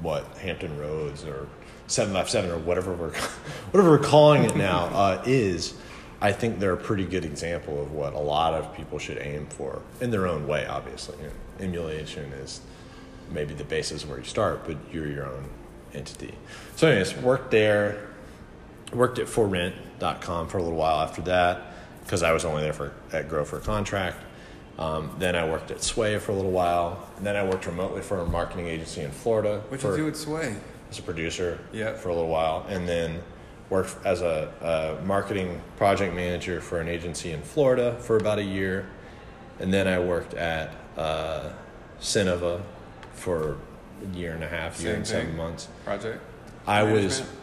what 0.00 0.24
Hampton 0.38 0.78
Roads 0.78 1.24
or 1.24 1.48
757 1.86 2.50
or 2.50 2.58
whatever 2.58 2.92
we're 2.92 3.14
whatever 3.70 3.90
we're 3.90 3.98
calling 3.98 4.44
it 4.44 4.56
now 4.56 4.84
uh, 4.92 5.22
is. 5.26 5.74
I 6.20 6.30
think 6.30 6.60
they're 6.60 6.74
a 6.74 6.76
pretty 6.76 7.04
good 7.04 7.24
example 7.24 7.82
of 7.82 7.90
what 7.90 8.12
a 8.12 8.18
lot 8.18 8.54
of 8.54 8.72
people 8.76 9.00
should 9.00 9.18
aim 9.18 9.46
for 9.46 9.82
in 10.00 10.12
their 10.12 10.28
own 10.28 10.46
way. 10.46 10.64
Obviously, 10.66 11.16
you 11.16 11.24
know, 11.24 11.32
emulation 11.58 12.32
is 12.34 12.60
maybe 13.28 13.54
the 13.54 13.64
basis 13.64 14.06
where 14.06 14.18
you 14.18 14.24
start, 14.24 14.64
but 14.64 14.76
you're 14.92 15.08
your 15.08 15.26
own 15.26 15.48
entity. 15.94 16.34
So, 16.76 16.86
anyways, 16.86 17.16
worked 17.16 17.50
there, 17.50 18.08
worked 18.92 19.18
at 19.18 19.28
forrent.com 19.28 20.46
for 20.46 20.58
a 20.58 20.62
little 20.62 20.78
while 20.78 21.00
after 21.00 21.22
that 21.22 21.72
because 22.04 22.22
I 22.22 22.30
was 22.32 22.44
only 22.44 22.62
there 22.62 22.72
for 22.72 22.92
at 23.12 23.28
Grow 23.28 23.44
for 23.44 23.56
a 23.56 23.60
contract. 23.60 24.16
Um, 24.78 25.14
then 25.18 25.36
I 25.36 25.48
worked 25.48 25.70
at 25.70 25.82
Sway 25.82 26.18
for 26.18 26.32
a 26.32 26.34
little 26.34 26.50
while. 26.50 27.08
And 27.16 27.26
then 27.26 27.36
I 27.36 27.44
worked 27.44 27.66
remotely 27.66 28.02
for 28.02 28.18
a 28.20 28.26
marketing 28.26 28.66
agency 28.66 29.02
in 29.02 29.10
Florida 29.10 29.62
What 29.68 29.80
for, 29.80 29.90
you 29.92 29.96
do 29.98 30.04
with 30.06 30.16
Sway? 30.16 30.56
as 30.90 30.98
a 30.98 31.02
producer 31.02 31.58
Yep. 31.72 31.98
for 31.98 32.08
a 32.08 32.14
little 32.14 32.30
while. 32.30 32.66
And 32.68 32.88
then 32.88 33.22
worked 33.70 33.96
as 34.04 34.20
a, 34.22 34.98
a 35.00 35.04
marketing 35.04 35.60
project 35.76 36.14
manager 36.14 36.60
for 36.60 36.80
an 36.80 36.88
agency 36.88 37.32
in 37.32 37.42
Florida 37.42 37.96
for 38.00 38.16
about 38.16 38.38
a 38.38 38.44
year. 38.44 38.88
And 39.60 39.72
then 39.72 39.86
I 39.86 39.98
worked 39.98 40.34
at 40.34 40.74
uh, 40.96 41.50
Cinnova 42.00 42.60
for 43.14 43.56
a 44.02 44.16
year 44.16 44.32
and 44.32 44.42
a 44.42 44.48
half, 44.48 44.80
year 44.80 44.90
Same 44.90 44.96
and 44.96 45.06
seven 45.06 45.36
months. 45.36 45.68
Project? 45.84 46.20
I 46.66 46.82
was 46.82 47.20
Management? 47.20 47.38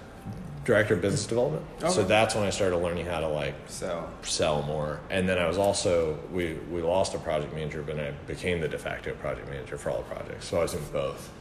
Director 0.69 0.93
of 0.93 1.01
business 1.01 1.25
development. 1.25 1.65
So 1.89 2.03
that's 2.03 2.35
when 2.35 2.45
I 2.45 2.51
started 2.51 2.77
learning 2.77 3.07
how 3.07 3.19
to 3.21 3.27
like 3.27 3.55
So, 3.67 4.07
sell 4.21 4.61
more. 4.61 4.99
And 5.09 5.27
then 5.27 5.39
I 5.39 5.47
was 5.47 5.57
also 5.57 6.19
we 6.31 6.53
we 6.71 6.81
lost 6.81 7.15
a 7.15 7.17
project 7.17 7.53
manager, 7.53 7.81
but 7.81 7.99
I 7.99 8.11
became 8.27 8.61
the 8.61 8.67
de 8.67 8.77
facto 8.77 9.13
project 9.15 9.49
manager 9.49 9.77
for 9.77 9.89
all 9.89 9.97
the 9.97 10.03
projects. 10.03 10.47
So 10.47 10.59
I 10.59 10.61
was 10.61 10.75
in 10.75 10.83
both, 10.93 11.31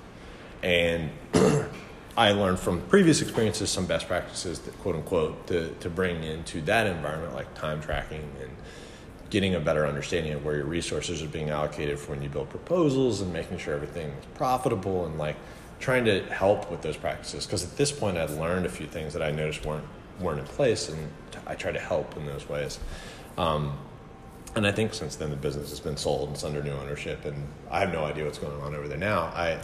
and 0.62 1.10
I 2.16 2.32
learned 2.32 2.58
from 2.58 2.80
previous 2.88 3.20
experiences 3.20 3.70
some 3.70 3.86
best 3.86 4.08
practices, 4.08 4.60
that, 4.60 4.76
quote 4.78 4.96
unquote, 4.96 5.46
to 5.48 5.68
to 5.80 5.90
bring 5.90 6.24
into 6.24 6.62
that 6.62 6.86
environment, 6.86 7.34
like 7.34 7.52
time 7.54 7.82
tracking 7.82 8.24
and 8.40 8.50
getting 9.30 9.54
a 9.54 9.60
better 9.60 9.86
understanding 9.86 10.32
of 10.32 10.42
where 10.42 10.56
your 10.56 10.64
resources 10.64 11.22
are 11.22 11.28
being 11.28 11.50
allocated 11.50 11.98
for 11.98 12.12
when 12.12 12.22
you 12.22 12.30
build 12.30 12.48
proposals 12.48 13.20
and 13.20 13.30
making 13.30 13.58
sure 13.58 13.74
everything 13.74 14.08
is 14.08 14.24
profitable 14.34 15.04
and 15.04 15.18
like 15.18 15.36
trying 15.80 16.04
to 16.04 16.22
help 16.26 16.70
with 16.70 16.82
those 16.82 16.96
practices 16.96 17.46
because 17.46 17.64
at 17.64 17.76
this 17.76 17.92
point 17.92 18.16
I'd 18.16 18.30
learned 18.30 18.66
a 18.66 18.68
few 18.68 18.86
things 18.86 19.12
that 19.12 19.22
I 19.22 19.30
noticed 19.30 19.64
weren't 19.64 19.84
weren't 20.20 20.40
in 20.40 20.46
place 20.46 20.88
and 20.88 21.08
I 21.46 21.54
try 21.54 21.70
to 21.72 21.78
help 21.78 22.16
in 22.16 22.26
those 22.26 22.48
ways. 22.48 22.78
Um, 23.36 23.78
and 24.56 24.66
I 24.66 24.72
think 24.72 24.94
since 24.94 25.16
then 25.16 25.30
the 25.30 25.36
business 25.36 25.70
has 25.70 25.80
been 25.80 25.96
sold 25.96 26.28
and 26.28 26.34
it's 26.34 26.44
under 26.44 26.62
new 26.62 26.72
ownership 26.72 27.24
and 27.24 27.46
I 27.70 27.80
have 27.80 27.92
no 27.92 28.04
idea 28.04 28.24
what's 28.24 28.38
going 28.38 28.60
on 28.60 28.74
over 28.74 28.88
there 28.88 28.98
now. 28.98 29.32
I 29.34 29.58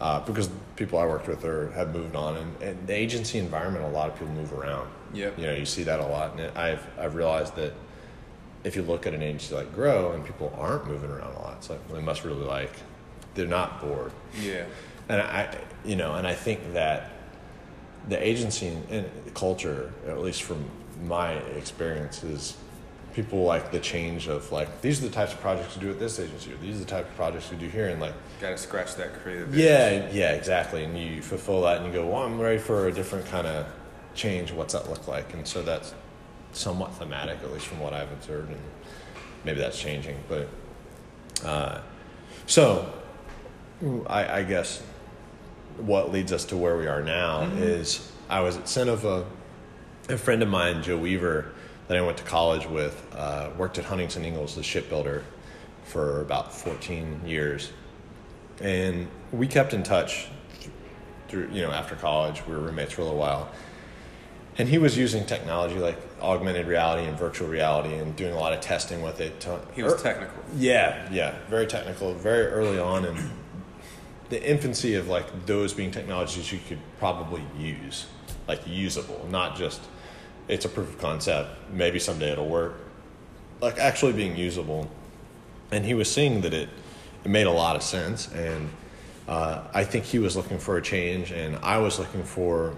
uh, 0.00 0.20
because 0.20 0.50
people 0.76 0.98
I 0.98 1.06
worked 1.06 1.28
with 1.28 1.44
are 1.44 1.70
have 1.70 1.94
moved 1.94 2.16
on 2.16 2.36
and, 2.36 2.62
and 2.62 2.86
the 2.86 2.94
agency 2.94 3.38
environment 3.38 3.84
a 3.84 3.88
lot 3.88 4.10
of 4.10 4.18
people 4.18 4.34
move 4.34 4.52
around. 4.52 4.88
Yep. 5.14 5.38
You 5.38 5.46
know, 5.46 5.54
you 5.54 5.64
see 5.64 5.84
that 5.84 6.00
a 6.00 6.06
lot 6.06 6.32
and 6.32 6.40
it, 6.40 6.56
I've 6.56 6.86
I've 6.98 7.14
realized 7.14 7.56
that 7.56 7.72
if 8.64 8.76
you 8.76 8.82
look 8.82 9.06
at 9.06 9.14
an 9.14 9.22
agency 9.22 9.54
like 9.54 9.74
Grow 9.74 10.12
and 10.12 10.24
people 10.24 10.52
aren't 10.58 10.86
moving 10.86 11.10
around 11.10 11.34
a 11.34 11.38
lot, 11.38 11.54
it's 11.58 11.70
like 11.70 11.86
they 11.88 12.00
must 12.00 12.24
really 12.24 12.44
like 12.44 12.72
they're 13.34 13.46
not 13.46 13.80
bored. 13.80 14.12
yeah. 14.40 14.64
And 15.08 15.20
I, 15.20 15.58
you 15.84 15.96
know, 15.96 16.14
and 16.14 16.26
I 16.26 16.34
think 16.34 16.72
that 16.74 17.10
the 18.08 18.22
agency 18.26 18.76
and 18.90 19.06
culture, 19.34 19.92
at 20.06 20.20
least 20.20 20.42
from 20.42 20.64
my 21.04 21.32
experience, 21.32 22.22
is 22.24 22.56
people 23.14 23.44
like 23.44 23.70
the 23.70 23.78
change 23.80 24.26
of 24.28 24.50
like 24.50 24.80
these 24.80 25.00
are 25.02 25.06
the 25.08 25.14
types 25.14 25.32
of 25.32 25.40
projects 25.40 25.76
we 25.76 25.82
do 25.82 25.90
at 25.90 25.98
this 25.98 26.18
agency, 26.18 26.52
or 26.52 26.56
these 26.56 26.76
are 26.76 26.80
the 26.80 26.84
type 26.84 27.08
of 27.08 27.14
projects 27.16 27.50
we 27.50 27.56
do 27.56 27.68
here, 27.68 27.88
and 27.88 28.00
like 28.00 28.14
Got 28.40 28.50
to 28.50 28.58
scratch 28.58 28.94
that 28.96 29.14
creative. 29.22 29.54
yeah, 29.54 30.08
yeah, 30.10 30.32
exactly. 30.32 30.84
And 30.84 30.98
you 30.98 31.22
fulfill 31.22 31.62
that, 31.62 31.78
and 31.78 31.86
you 31.86 31.92
go, 31.92 32.06
well, 32.08 32.22
I'm 32.22 32.40
ready 32.40 32.58
for 32.58 32.88
a 32.88 32.92
different 32.92 33.26
kind 33.26 33.46
of 33.46 33.66
change. 34.14 34.52
What's 34.52 34.72
that 34.74 34.88
look 34.90 35.06
like? 35.06 35.32
And 35.34 35.46
so 35.46 35.62
that's 35.62 35.94
somewhat 36.52 36.94
thematic, 36.94 37.38
at 37.42 37.52
least 37.52 37.66
from 37.66 37.80
what 37.80 37.92
I've 37.92 38.10
observed, 38.12 38.50
and 38.50 38.60
maybe 39.44 39.60
that's 39.60 39.78
changing. 39.78 40.16
But 40.28 40.48
Uh, 41.44 41.80
so, 42.46 42.92
I, 44.06 44.38
I 44.38 44.42
guess 44.44 44.82
what 45.78 46.12
leads 46.12 46.32
us 46.32 46.44
to 46.46 46.56
where 46.56 46.76
we 46.76 46.86
are 46.86 47.02
now 47.02 47.42
mm-hmm. 47.42 47.62
is 47.62 48.10
I 48.28 48.40
was 48.40 48.56
at 48.56 48.64
Cinnova. 48.64 49.26
A 50.08 50.18
friend 50.18 50.42
of 50.42 50.48
mine, 50.48 50.82
Joe 50.82 50.98
Weaver, 50.98 51.52
that 51.88 51.96
I 51.96 52.02
went 52.02 52.18
to 52.18 52.24
college 52.24 52.66
with, 52.66 53.06
uh, 53.16 53.50
worked 53.56 53.78
at 53.78 53.84
Huntington 53.84 54.24
Ingalls, 54.24 54.54
the 54.54 54.62
shipbuilder, 54.62 55.24
for 55.84 56.20
about 56.20 56.52
14 56.52 57.22
years. 57.26 57.72
And 58.60 59.08
we 59.32 59.46
kept 59.46 59.72
in 59.72 59.82
touch 59.82 60.28
through, 61.28 61.50
you 61.52 61.62
know, 61.62 61.70
after 61.70 61.94
college. 61.94 62.42
We 62.46 62.54
were 62.54 62.60
roommates 62.60 62.92
for 62.92 63.00
a 63.00 63.04
little 63.04 63.18
while. 63.18 63.50
And 64.56 64.68
he 64.68 64.78
was 64.78 64.96
using 64.96 65.26
technology 65.26 65.78
like 65.78 65.98
augmented 66.20 66.66
reality 66.66 67.06
and 67.08 67.18
virtual 67.18 67.48
reality 67.48 67.94
and 67.94 68.14
doing 68.14 68.32
a 68.32 68.38
lot 68.38 68.52
of 68.52 68.60
testing 68.60 69.02
with 69.02 69.20
it. 69.20 69.40
To, 69.40 69.60
he 69.74 69.82
was 69.82 69.94
er, 69.94 69.98
technical. 69.98 70.42
Yeah, 70.56 71.08
yeah, 71.10 71.34
very 71.48 71.66
technical, 71.66 72.14
very 72.14 72.46
early 72.46 72.78
on 72.78 73.04
in 73.04 73.30
the 74.30 74.48
infancy 74.48 74.94
of 74.94 75.08
like 75.08 75.46
those 75.46 75.72
being 75.72 75.90
technologies 75.90 76.52
you 76.52 76.58
could 76.66 76.80
probably 76.98 77.42
use, 77.58 78.06
like 78.48 78.66
usable, 78.66 79.26
not 79.30 79.56
just 79.56 79.80
it's 80.48 80.64
a 80.64 80.68
proof 80.68 80.88
of 80.88 80.98
concept. 80.98 81.50
Maybe 81.72 81.98
someday 81.98 82.32
it'll 82.32 82.48
work. 82.48 82.74
Like 83.60 83.78
actually 83.78 84.12
being 84.12 84.36
usable, 84.36 84.90
and 85.70 85.84
he 85.84 85.94
was 85.94 86.10
seeing 86.10 86.40
that 86.42 86.52
it 86.52 86.68
it 87.24 87.30
made 87.30 87.46
a 87.46 87.52
lot 87.52 87.76
of 87.76 87.82
sense, 87.82 88.30
and 88.32 88.68
uh, 89.26 89.62
I 89.72 89.84
think 89.84 90.04
he 90.04 90.18
was 90.18 90.36
looking 90.36 90.58
for 90.58 90.76
a 90.76 90.82
change, 90.82 91.30
and 91.30 91.56
I 91.56 91.78
was 91.78 91.98
looking 91.98 92.22
for 92.22 92.74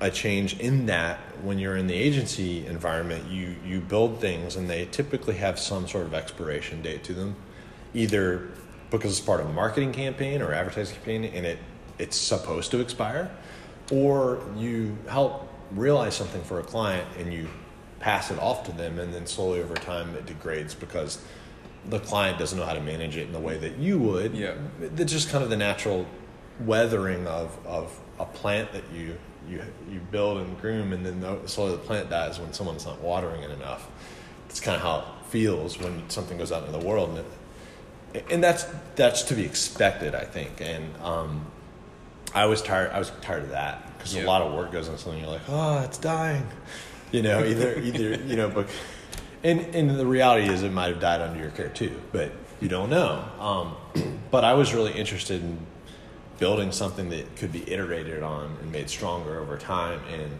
a 0.00 0.10
change 0.10 0.58
in 0.60 0.86
that 0.86 1.18
when 1.42 1.58
you're 1.58 1.76
in 1.76 1.86
the 1.86 1.94
agency 1.94 2.66
environment, 2.66 3.28
you 3.28 3.56
you 3.64 3.80
build 3.80 4.20
things, 4.20 4.56
and 4.56 4.70
they 4.70 4.86
typically 4.86 5.34
have 5.36 5.58
some 5.58 5.88
sort 5.88 6.06
of 6.06 6.14
expiration 6.14 6.82
date 6.82 7.02
to 7.04 7.14
them, 7.14 7.34
either 7.94 8.50
because 8.90 9.18
it's 9.18 9.26
part 9.26 9.40
of 9.40 9.46
a 9.46 9.52
marketing 9.52 9.92
campaign 9.92 10.42
or 10.42 10.52
advertising 10.52 10.96
campaign, 10.96 11.24
and 11.24 11.46
it 11.46 11.58
it's 11.98 12.16
supposed 12.16 12.70
to 12.70 12.80
expire, 12.80 13.30
or 13.90 14.42
you 14.56 14.96
help 15.08 15.48
realize 15.72 16.16
something 16.16 16.42
for 16.42 16.60
a 16.60 16.62
client 16.62 17.06
and 17.18 17.32
you 17.32 17.46
pass 18.00 18.30
it 18.30 18.38
off 18.38 18.64
to 18.64 18.72
them, 18.72 18.98
and 18.98 19.12
then 19.12 19.26
slowly 19.26 19.60
over 19.60 19.74
time 19.74 20.14
it 20.14 20.26
degrades 20.26 20.74
because 20.74 21.22
the 21.88 22.00
client 22.00 22.38
doesn't 22.38 22.58
know 22.58 22.64
how 22.64 22.74
to 22.74 22.80
manage 22.80 23.16
it 23.16 23.26
in 23.26 23.32
the 23.32 23.40
way 23.40 23.58
that 23.58 23.78
you 23.78 23.98
would. 23.98 24.34
Yeah, 24.34 24.54
it's 24.80 25.12
just 25.12 25.30
kind 25.30 25.44
of 25.44 25.50
the 25.50 25.56
natural 25.56 26.06
weathering 26.60 27.26
of 27.26 27.56
of 27.66 27.98
a 28.18 28.26
plant 28.26 28.72
that 28.72 28.84
you 28.94 29.16
you 29.48 29.62
you 29.90 30.00
build 30.10 30.38
and 30.38 30.60
groom, 30.60 30.92
and 30.92 31.04
then 31.04 31.20
the, 31.20 31.46
slowly 31.46 31.72
the 31.72 31.78
plant 31.78 32.10
dies 32.10 32.38
when 32.38 32.52
someone's 32.52 32.86
not 32.86 33.00
watering 33.00 33.42
it 33.42 33.50
enough. 33.50 33.88
It's 34.48 34.60
kind 34.60 34.76
of 34.76 34.82
how 34.82 34.98
it 34.98 35.26
feels 35.30 35.78
when 35.78 36.08
something 36.10 36.38
goes 36.38 36.52
out 36.52 36.66
into 36.66 36.78
the 36.78 36.84
world, 36.84 37.10
and 37.10 37.18
it, 37.18 37.26
and 38.30 38.42
that's 38.42 38.64
that's 38.96 39.22
to 39.24 39.34
be 39.34 39.44
expected, 39.44 40.14
I 40.14 40.24
think. 40.24 40.60
And 40.60 40.84
um, 41.02 41.46
I 42.34 42.46
was 42.46 42.62
tired. 42.62 42.90
I 42.90 42.98
was 42.98 43.12
tired 43.20 43.44
of 43.44 43.50
that 43.50 43.96
because 43.98 44.14
a 44.14 44.24
lot 44.24 44.42
of 44.42 44.54
work 44.54 44.72
goes 44.72 44.88
into 44.88 45.00
something. 45.00 45.20
You're 45.20 45.30
like, 45.30 45.48
oh, 45.48 45.80
it's 45.80 45.98
dying. 45.98 46.46
You 47.12 47.22
know, 47.22 47.44
either 47.44 47.78
either 47.80 48.14
you 48.22 48.36
know, 48.36 48.48
but 48.48 48.68
and 49.42 49.60
and 49.74 49.90
the 49.90 50.06
reality 50.06 50.48
is 50.48 50.62
it 50.62 50.72
might 50.72 50.88
have 50.88 51.00
died 51.00 51.20
under 51.20 51.40
your 51.40 51.50
care 51.50 51.68
too, 51.68 52.00
but 52.12 52.32
you 52.60 52.68
don't 52.68 52.90
know. 52.90 53.24
Um, 53.38 54.20
but 54.30 54.44
I 54.44 54.54
was 54.54 54.74
really 54.74 54.92
interested 54.92 55.42
in 55.42 55.58
building 56.38 56.72
something 56.72 57.10
that 57.10 57.36
could 57.36 57.52
be 57.52 57.70
iterated 57.70 58.22
on 58.22 58.56
and 58.62 58.72
made 58.72 58.88
stronger 58.88 59.38
over 59.40 59.58
time 59.58 60.00
and 60.10 60.30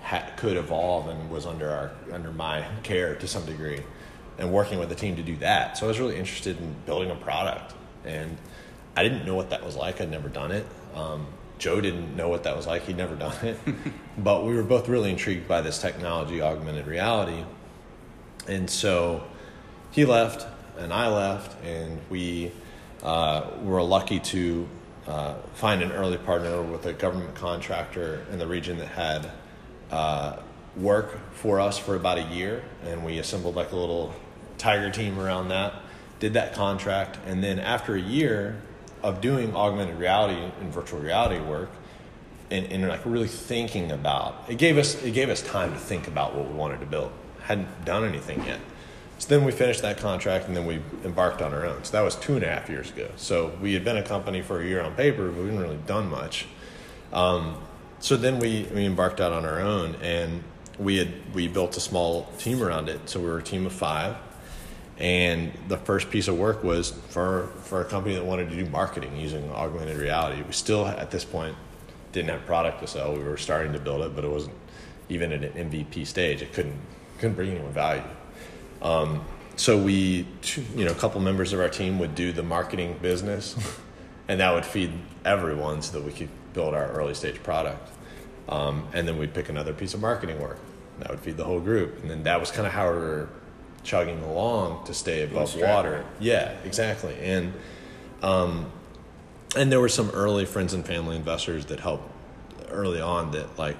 ha- 0.00 0.30
could 0.36 0.56
evolve 0.56 1.08
and 1.08 1.30
was 1.30 1.46
under 1.46 1.68
our 1.68 1.90
under 2.12 2.30
my 2.30 2.64
care 2.82 3.14
to 3.16 3.26
some 3.26 3.44
degree 3.44 3.82
and 4.38 4.52
working 4.52 4.78
with 4.78 4.88
the 4.88 4.94
team 4.94 5.16
to 5.16 5.22
do 5.22 5.36
that. 5.36 5.76
So 5.76 5.86
I 5.86 5.88
was 5.88 5.98
really 5.98 6.16
interested 6.16 6.58
in 6.58 6.74
building 6.86 7.10
a 7.10 7.16
product 7.16 7.74
and 8.04 8.36
I 8.96 9.02
didn't 9.02 9.26
know 9.26 9.34
what 9.34 9.50
that 9.50 9.64
was 9.64 9.76
like. 9.76 10.00
I'd 10.00 10.10
never 10.10 10.28
done 10.28 10.50
it. 10.50 10.66
Um, 10.94 11.26
Joe 11.58 11.80
didn't 11.80 12.16
know 12.16 12.28
what 12.28 12.44
that 12.44 12.56
was 12.56 12.66
like. 12.66 12.82
He'd 12.86 12.96
never 12.96 13.14
done 13.26 13.36
it. 13.44 13.58
but 14.18 14.44
we 14.44 14.54
were 14.54 14.62
both 14.62 14.88
really 14.88 15.10
intrigued 15.10 15.48
by 15.48 15.60
this 15.60 15.78
technology, 15.80 16.40
augmented 16.40 16.86
reality. 16.86 17.44
And 18.46 18.68
so 18.68 19.24
he 19.90 20.04
left 20.04 20.46
and 20.78 20.92
I 20.92 21.08
left, 21.08 21.62
and 21.64 22.00
we 22.08 22.52
uh, 23.02 23.50
were 23.62 23.82
lucky 23.82 24.20
to 24.20 24.68
uh, 25.06 25.34
find 25.54 25.82
an 25.82 25.92
early 25.92 26.18
partner 26.18 26.62
with 26.62 26.86
a 26.86 26.92
government 26.92 27.34
contractor 27.34 28.24
in 28.30 28.38
the 28.38 28.46
region 28.46 28.78
that 28.78 28.88
had 28.88 29.30
uh, 29.90 30.36
work 30.76 31.18
for 31.32 31.60
us 31.60 31.78
for 31.78 31.96
about 31.96 32.18
a 32.18 32.22
year. 32.22 32.62
And 32.84 33.04
we 33.04 33.18
assembled 33.18 33.56
like 33.56 33.72
a 33.72 33.76
little 33.76 34.14
tiger 34.58 34.90
team 34.90 35.18
around 35.18 35.48
that, 35.48 35.74
did 36.20 36.34
that 36.34 36.54
contract. 36.54 37.18
And 37.26 37.42
then 37.42 37.58
after 37.58 37.94
a 37.94 38.00
year, 38.00 38.60
of 39.02 39.20
doing 39.20 39.54
augmented 39.54 39.98
reality 39.98 40.40
and 40.60 40.72
virtual 40.72 41.00
reality 41.00 41.40
work 41.40 41.70
and, 42.50 42.66
and 42.72 42.88
like 42.88 43.00
really 43.04 43.28
thinking 43.28 43.92
about 43.92 44.44
it 44.48 44.58
gave 44.58 44.78
us 44.78 45.02
it 45.02 45.12
gave 45.12 45.28
us 45.28 45.42
time 45.42 45.72
to 45.72 45.78
think 45.78 46.08
about 46.08 46.34
what 46.34 46.48
we 46.48 46.54
wanted 46.54 46.80
to 46.80 46.86
build. 46.86 47.12
Hadn't 47.42 47.84
done 47.84 48.04
anything 48.04 48.44
yet. 48.44 48.60
So 49.18 49.28
then 49.28 49.44
we 49.44 49.52
finished 49.52 49.82
that 49.82 49.98
contract 49.98 50.46
and 50.46 50.56
then 50.56 50.64
we 50.64 50.80
embarked 51.04 51.42
on 51.42 51.52
our 51.52 51.66
own. 51.66 51.82
So 51.84 51.92
that 51.92 52.02
was 52.02 52.14
two 52.14 52.34
and 52.34 52.44
a 52.44 52.48
half 52.48 52.68
years 52.68 52.90
ago. 52.90 53.08
So 53.16 53.52
we 53.60 53.74
had 53.74 53.84
been 53.84 53.96
a 53.96 54.02
company 54.02 54.42
for 54.42 54.60
a 54.60 54.64
year 54.64 54.80
on 54.80 54.94
paper 54.94 55.28
but 55.28 55.42
we 55.42 55.48
hadn't 55.48 55.60
really 55.60 55.80
done 55.86 56.10
much. 56.10 56.46
Um, 57.12 57.56
so 58.00 58.16
then 58.16 58.38
we, 58.38 58.68
we 58.72 58.84
embarked 58.84 59.20
out 59.20 59.32
on 59.32 59.44
our 59.44 59.60
own 59.60 59.96
and 59.96 60.42
we 60.78 60.98
had 60.98 61.34
we 61.34 61.48
built 61.48 61.76
a 61.76 61.80
small 61.80 62.30
team 62.38 62.62
around 62.62 62.88
it. 62.88 63.08
So 63.08 63.20
we 63.20 63.26
were 63.26 63.38
a 63.38 63.42
team 63.42 63.66
of 63.66 63.72
five 63.72 64.16
and 64.98 65.52
the 65.68 65.76
first 65.76 66.10
piece 66.10 66.26
of 66.26 66.36
work 66.36 66.64
was 66.64 66.90
for 67.08 67.48
for 67.62 67.80
a 67.80 67.84
company 67.84 68.14
that 68.16 68.24
wanted 68.24 68.50
to 68.50 68.56
do 68.56 68.68
marketing 68.68 69.16
using 69.16 69.50
augmented 69.52 69.96
reality. 69.96 70.42
We 70.42 70.52
still 70.52 70.86
at 70.86 71.10
this 71.10 71.24
point 71.24 71.56
didn't 72.12 72.30
have 72.30 72.44
product 72.46 72.80
to 72.80 72.86
sell. 72.86 73.14
We 73.14 73.22
were 73.22 73.36
starting 73.36 73.72
to 73.74 73.78
build 73.78 74.02
it, 74.02 74.14
but 74.16 74.24
it 74.24 74.30
wasn't 74.30 74.54
even 75.08 75.32
at 75.32 75.44
an 75.44 75.70
MVP 75.70 76.06
stage. 76.06 76.42
It 76.42 76.52
couldn't 76.52 76.78
couldn't 77.18 77.36
bring 77.36 77.50
anyone 77.50 77.72
value. 77.72 78.02
Um, 78.82 79.24
so 79.56 79.76
we, 79.76 80.26
you 80.76 80.84
know, 80.84 80.92
a 80.92 80.94
couple 80.94 81.20
members 81.20 81.52
of 81.52 81.60
our 81.60 81.68
team 81.68 81.98
would 81.98 82.14
do 82.14 82.30
the 82.32 82.44
marketing 82.44 82.96
business, 83.02 83.56
and 84.28 84.40
that 84.40 84.52
would 84.52 84.64
feed 84.64 84.92
everyone 85.24 85.82
so 85.82 85.98
that 85.98 86.04
we 86.04 86.12
could 86.12 86.28
build 86.52 86.74
our 86.74 86.88
early 86.90 87.14
stage 87.14 87.42
product. 87.42 87.88
Um, 88.48 88.88
and 88.94 89.06
then 89.06 89.18
we'd 89.18 89.34
pick 89.34 89.48
another 89.48 89.72
piece 89.72 89.94
of 89.94 90.00
marketing 90.00 90.40
work 90.40 90.58
that 91.00 91.10
would 91.10 91.20
feed 91.20 91.36
the 91.36 91.44
whole 91.44 91.60
group. 91.60 92.00
And 92.02 92.10
then 92.10 92.22
that 92.22 92.40
was 92.40 92.50
kind 92.50 92.66
of 92.66 92.72
how 92.72 92.90
we 92.90 92.98
were 92.98 93.28
chugging 93.88 94.22
along 94.22 94.84
to 94.84 94.92
stay 94.92 95.22
above 95.22 95.56
water. 95.56 96.04
Yeah, 96.20 96.52
exactly. 96.64 97.16
And 97.22 97.54
um, 98.22 98.70
and 99.56 99.72
there 99.72 99.80
were 99.80 99.88
some 99.88 100.10
early 100.10 100.44
friends 100.44 100.74
and 100.74 100.84
family 100.84 101.16
investors 101.16 101.66
that 101.66 101.80
helped 101.80 102.10
early 102.68 103.00
on 103.00 103.30
that 103.30 103.58
like 103.58 103.78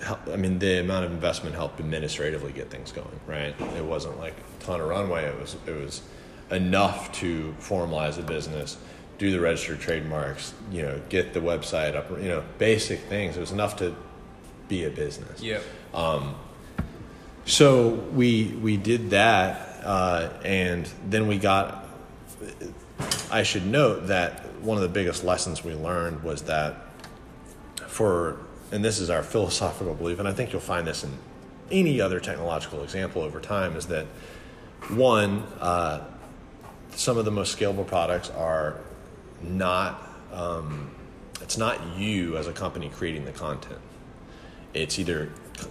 help, 0.00 0.20
I 0.28 0.36
mean, 0.36 0.60
the 0.60 0.78
amount 0.78 1.06
of 1.06 1.10
investment 1.10 1.56
helped 1.56 1.80
administratively 1.80 2.52
get 2.52 2.70
things 2.70 2.92
going, 2.92 3.20
right? 3.26 3.54
It 3.76 3.84
wasn't 3.84 4.18
like 4.20 4.34
a 4.34 4.64
ton 4.64 4.80
of 4.80 4.88
runway. 4.88 5.24
It 5.24 5.40
was 5.40 5.56
it 5.66 5.74
was 5.74 6.02
enough 6.52 7.10
to 7.20 7.54
formalize 7.60 8.16
a 8.16 8.22
business, 8.22 8.76
do 9.18 9.32
the 9.32 9.40
registered 9.40 9.80
trademarks, 9.80 10.54
you 10.70 10.82
know, 10.82 11.00
get 11.08 11.34
the 11.34 11.40
website 11.40 11.96
up, 11.96 12.10
you 12.10 12.28
know, 12.28 12.44
basic 12.58 13.00
things. 13.00 13.36
It 13.36 13.40
was 13.40 13.52
enough 13.52 13.76
to 13.78 13.96
be 14.68 14.84
a 14.84 14.90
business. 14.90 15.42
Yeah. 15.42 15.58
Um, 15.92 16.36
so 17.44 17.88
we 17.88 18.56
we 18.62 18.76
did 18.76 19.10
that, 19.10 19.82
uh, 19.84 20.30
and 20.44 20.88
then 21.08 21.26
we 21.26 21.38
got. 21.38 21.86
I 23.30 23.44
should 23.44 23.66
note 23.66 24.08
that 24.08 24.44
one 24.60 24.76
of 24.76 24.82
the 24.82 24.88
biggest 24.88 25.24
lessons 25.24 25.64
we 25.64 25.74
learned 25.74 26.22
was 26.22 26.42
that 26.42 26.74
for, 27.86 28.38
and 28.72 28.84
this 28.84 28.98
is 28.98 29.08
our 29.08 29.22
philosophical 29.22 29.94
belief, 29.94 30.18
and 30.18 30.28
I 30.28 30.32
think 30.32 30.52
you'll 30.52 30.60
find 30.60 30.86
this 30.86 31.04
in 31.04 31.10
any 31.70 32.00
other 32.00 32.20
technological 32.20 32.82
example 32.82 33.22
over 33.22 33.40
time, 33.40 33.76
is 33.76 33.86
that 33.86 34.06
one, 34.88 35.44
uh, 35.60 36.04
some 36.90 37.18
of 37.18 37.24
the 37.24 37.30
most 37.30 37.56
scalable 37.56 37.86
products 37.86 38.30
are 38.30 38.78
not. 39.42 40.06
Um, 40.32 40.90
it's 41.40 41.56
not 41.56 41.96
you 41.96 42.36
as 42.36 42.46
a 42.46 42.52
company 42.52 42.90
creating 42.90 43.24
the 43.24 43.32
content. 43.32 43.80
It's 44.74 44.98
either 44.98 45.30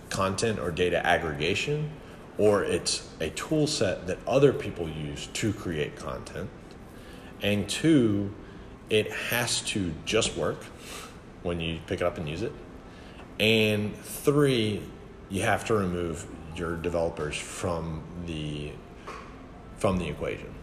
content 0.10 0.60
or 0.60 0.71
data 0.71 1.06
aggregation, 1.06 1.91
or 2.38 2.63
it's 2.63 3.08
a 3.19 3.30
tool 3.32 3.67
set 3.67 4.08
that 4.08 4.17
other 4.28 4.54
people 4.54 4.88
use 4.88 5.28
to 5.28 5.54
create 5.54 5.95
content. 5.95 6.49
And 7.41 7.67
two, 7.69 8.34
it 8.89 9.12
has 9.12 9.62
to 9.62 9.93
just 10.06 10.36
work 10.36 10.63
when 11.43 11.60
you 11.60 11.80
pick 11.88 12.02
it 12.02 12.06
up 12.06 12.17
and 12.17 12.28
use 12.28 12.41
it. 12.41 12.54
And 13.39 13.95
three, 13.95 14.82
you 15.30 15.43
have 15.43 15.65
to 15.65 15.73
remove 15.73 16.25
your 16.56 16.75
developers 16.75 17.38
from 17.38 18.04
the 18.25 18.71
from 19.78 19.97
the 19.97 20.10
equation. 20.10 20.54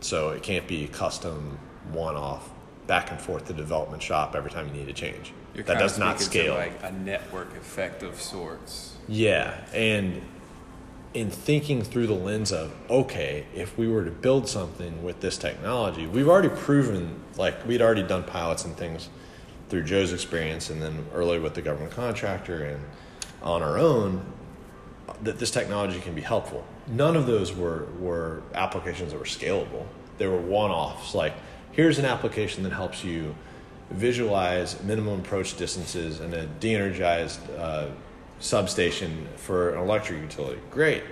So 0.00 0.30
it 0.30 0.42
can't 0.42 0.66
be 0.66 0.84
a 0.84 0.88
custom 0.88 1.58
one 1.92 2.16
off 2.16 2.50
back 2.86 3.10
and 3.10 3.20
forth 3.20 3.46
to 3.46 3.52
development 3.52 4.02
shop 4.02 4.34
every 4.34 4.50
time 4.50 4.68
you 4.68 4.72
need 4.72 4.88
a 4.88 4.92
change. 4.92 5.32
You're 5.54 5.64
that 5.64 5.78
does 5.78 5.98
not 5.98 6.20
scale. 6.20 6.54
like 6.54 6.72
a 6.82 6.90
network 6.90 7.56
effect 7.56 8.02
of 8.02 8.20
sorts. 8.20 8.96
Yeah, 9.06 9.56
and 9.72 10.20
in 11.12 11.30
thinking 11.30 11.82
through 11.82 12.08
the 12.08 12.14
lens 12.14 12.52
of 12.52 12.72
okay, 12.90 13.46
if 13.54 13.78
we 13.78 13.86
were 13.86 14.04
to 14.04 14.10
build 14.10 14.48
something 14.48 15.04
with 15.04 15.20
this 15.20 15.38
technology, 15.38 16.06
we've 16.06 16.28
already 16.28 16.48
proven 16.48 17.20
like 17.36 17.66
we'd 17.66 17.80
already 17.80 18.02
done 18.02 18.24
pilots 18.24 18.64
and 18.64 18.76
things 18.76 19.08
through 19.68 19.84
Joe's 19.84 20.12
experience, 20.12 20.70
and 20.70 20.82
then 20.82 21.06
earlier 21.14 21.40
with 21.40 21.54
the 21.54 21.62
government 21.62 21.92
contractor 21.92 22.64
and 22.64 22.82
on 23.42 23.62
our 23.62 23.78
own 23.78 24.24
that 25.22 25.38
this 25.38 25.50
technology 25.50 26.00
can 26.00 26.14
be 26.14 26.20
helpful. 26.20 26.64
None 26.88 27.16
of 27.16 27.26
those 27.26 27.54
were 27.54 27.86
were 27.98 28.42
applications 28.54 29.12
that 29.12 29.18
were 29.18 29.24
scalable. 29.24 29.86
They 30.18 30.26
were 30.26 30.40
one 30.40 30.70
offs. 30.70 31.14
Like 31.14 31.34
here's 31.72 31.98
an 31.98 32.04
application 32.04 32.64
that 32.64 32.72
helps 32.72 33.04
you 33.04 33.34
visualize 33.90 34.82
minimum 34.82 35.20
approach 35.20 35.56
distances 35.56 36.20
and 36.20 36.34
a 36.34 36.46
de-energized 36.46 37.40
uh, 37.58 37.88
substation 38.40 39.28
for 39.36 39.74
an 39.74 39.80
electric 39.80 40.20
utility. 40.20 40.60
Great. 40.70 41.02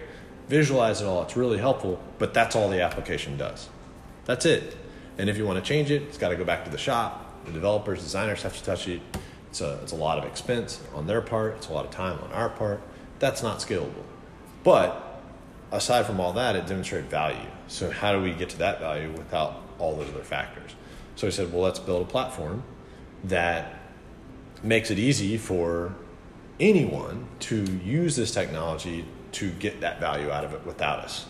Visualize 0.49 1.01
it 1.01 1.07
all. 1.07 1.23
It's 1.23 1.37
really 1.37 1.59
helpful, 1.59 2.01
but 2.19 2.35
that's 2.35 2.57
all 2.57 2.69
the 2.69 2.83
application 2.83 3.37
does. 3.37 3.69
That's 4.25 4.45
it. 4.47 4.77
And 5.19 5.29
if 5.29 5.37
you 5.37 5.47
want 5.47 5.63
to 5.63 5.69
change 5.69 5.91
it, 5.91 6.03
it's 6.03 6.19
got 6.19 6.31
to 6.31 6.37
go 6.37 6.45
back 6.45 6.65
to 6.65 6.71
the 6.71 6.79
shop. 6.79 7.45
The 7.45 7.53
developers, 7.53 8.03
designers 8.03 8.43
have 8.43 8.57
to 8.57 8.65
touch 8.65 8.89
it. 8.89 9.01
It's 9.51 9.61
a, 9.61 9.79
it's 9.83 9.93
a 9.93 9.97
lot 9.97 10.19
of 10.19 10.25
expense 10.25 10.81
on 10.95 11.07
their 11.07 11.21
part. 11.21 11.57
It's 11.57 11.69
a 11.69 11.73
lot 11.73 11.85
of 11.85 11.91
time 11.91 12.19
on 12.23 12.33
our 12.33 12.49
part. 12.49 12.81
That's 13.19 13.43
not 13.43 13.59
scalable. 13.59 14.05
But 14.65 15.23
aside 15.71 16.07
from 16.07 16.21
all 16.21 16.33
that, 16.35 16.57
it 16.57 16.67
demonstrated 16.67 17.11
value. 17.11 17.49
So 17.69 17.91
how 17.91 18.13
do 18.13 18.23
we 18.23 18.33
get 18.33 18.49
to 18.51 18.59
that 18.59 18.81
value 18.81 19.11
without 19.11 19.61
all 19.79 19.97
those 19.97 20.09
other 20.09 20.23
factors? 20.23 20.75
So 21.17 21.27
we 21.27 21.31
said, 21.31 21.53
well, 21.53 21.63
let's 21.63 21.79
build 21.79 22.03
a 22.03 22.11
platform 22.11 22.63
that 23.25 23.79
makes 24.63 24.91
it 24.91 24.99
easy 24.99 25.39
for 25.39 25.95
anyone 26.59 27.27
to 27.41 27.65
use 27.85 28.17
this 28.17 28.33
technology 28.33 29.05
to 29.33 29.51
get 29.51 29.81
that 29.81 30.01
value 30.01 30.31
out 30.31 30.45
of 30.45 30.53
it 30.55 30.65
without 30.67 31.01
us 31.01 31.27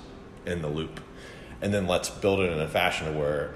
in 0.47 0.63
the 0.63 0.69
loop. 0.69 1.01
And 1.61 1.73
then 1.73 1.87
let's 1.87 2.11
build 2.11 2.41
it 2.41 2.53
in 2.53 2.61
a 2.61 2.69
fashion 2.69 3.19
where 3.19 3.55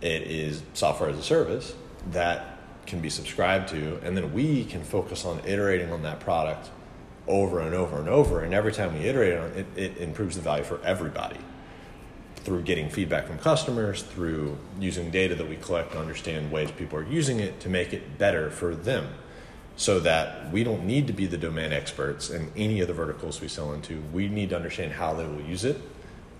it 0.00 0.22
is 0.22 0.62
software 0.74 1.10
as 1.10 1.18
a 1.18 1.22
service 1.22 1.74
that 2.12 2.58
can 2.86 3.00
be 3.00 3.10
subscribed 3.10 3.68
to, 3.68 3.98
and 4.04 4.16
then 4.16 4.32
we 4.32 4.64
can 4.64 4.84
focus 4.84 5.24
on 5.24 5.40
iterating 5.44 5.90
on 5.90 6.02
that 6.02 6.20
product 6.20 6.70
over 7.26 7.60
and 7.60 7.74
over 7.74 7.98
and 7.98 8.08
over. 8.08 8.44
And 8.44 8.54
every 8.54 8.72
time 8.72 8.96
we 8.96 9.00
iterate 9.00 9.38
on 9.38 9.50
it, 9.52 9.66
it 9.74 9.96
improves 9.98 10.36
the 10.36 10.42
value 10.42 10.62
for 10.62 10.80
everybody 10.84 11.38
through 12.46 12.62
getting 12.62 12.88
feedback 12.88 13.26
from 13.26 13.38
customers, 13.38 14.02
through 14.02 14.56
using 14.78 15.10
data 15.10 15.34
that 15.34 15.48
we 15.48 15.56
collect 15.56 15.90
to 15.90 15.98
understand 15.98 16.52
ways 16.52 16.70
people 16.70 16.96
are 16.96 17.02
using 17.02 17.40
it 17.40 17.58
to 17.58 17.68
make 17.68 17.92
it 17.92 18.18
better 18.18 18.50
for 18.50 18.72
them. 18.76 19.08
So 19.74 19.98
that 20.00 20.52
we 20.52 20.62
don't 20.62 20.86
need 20.86 21.08
to 21.08 21.12
be 21.12 21.26
the 21.26 21.36
domain 21.36 21.72
experts 21.72 22.30
in 22.30 22.52
any 22.56 22.80
of 22.80 22.86
the 22.86 22.94
verticals 22.94 23.40
we 23.40 23.48
sell 23.48 23.72
into. 23.72 24.00
We 24.12 24.28
need 24.28 24.50
to 24.50 24.56
understand 24.56 24.92
how 24.92 25.12
they 25.12 25.26
will 25.26 25.42
use 25.42 25.64
it 25.64 25.76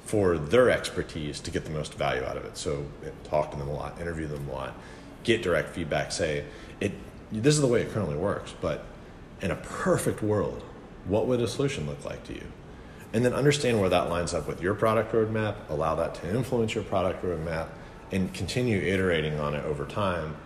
for 0.05 0.39
their 0.39 0.71
expertise 0.71 1.41
to 1.41 1.51
get 1.51 1.65
the 1.65 1.73
most 1.73 1.95
value 1.95 2.23
out 2.23 2.37
of 2.37 2.45
it. 2.45 2.57
So 2.57 2.87
talk 3.25 3.51
to 3.51 3.57
them 3.57 3.69
a 3.69 3.75
lot, 3.75 4.01
interview 4.01 4.29
them 4.29 4.49
a 4.49 4.53
lot, 4.53 4.75
get 5.25 5.43
direct 5.43 5.71
feedback, 5.75 6.13
say, 6.13 6.45
it 6.81 6.93
this 7.33 7.57
is 7.57 7.61
the 7.61 7.67
way 7.67 7.83
it 7.83 7.93
currently 7.93 8.17
works, 8.17 8.55
but 8.61 8.85
in 9.43 9.51
a 9.51 9.57
perfect 9.57 10.23
world, 10.23 10.63
what 11.07 11.27
would 11.27 11.41
a 11.41 11.49
solution 11.49 11.89
look 11.89 12.05
like 12.05 12.23
to 12.29 12.33
you? 12.33 12.45
And 13.17 13.25
then 13.25 13.33
understand 13.33 13.81
where 13.81 13.89
that 13.89 14.11
lines 14.11 14.35
up 14.35 14.47
with 14.47 14.61
your 14.61 14.75
product 14.75 15.11
roadmap, 15.15 15.55
allow 15.71 15.95
that 15.95 16.15
to 16.17 16.29
influence 16.29 16.75
your 16.75 16.85
product 16.85 17.25
roadmap, 17.25 17.69
and 18.13 18.35
continue 18.35 18.77
iterating 18.77 19.41
on 19.41 19.55
it 19.55 19.65
over 19.65 19.87
time 19.87 20.37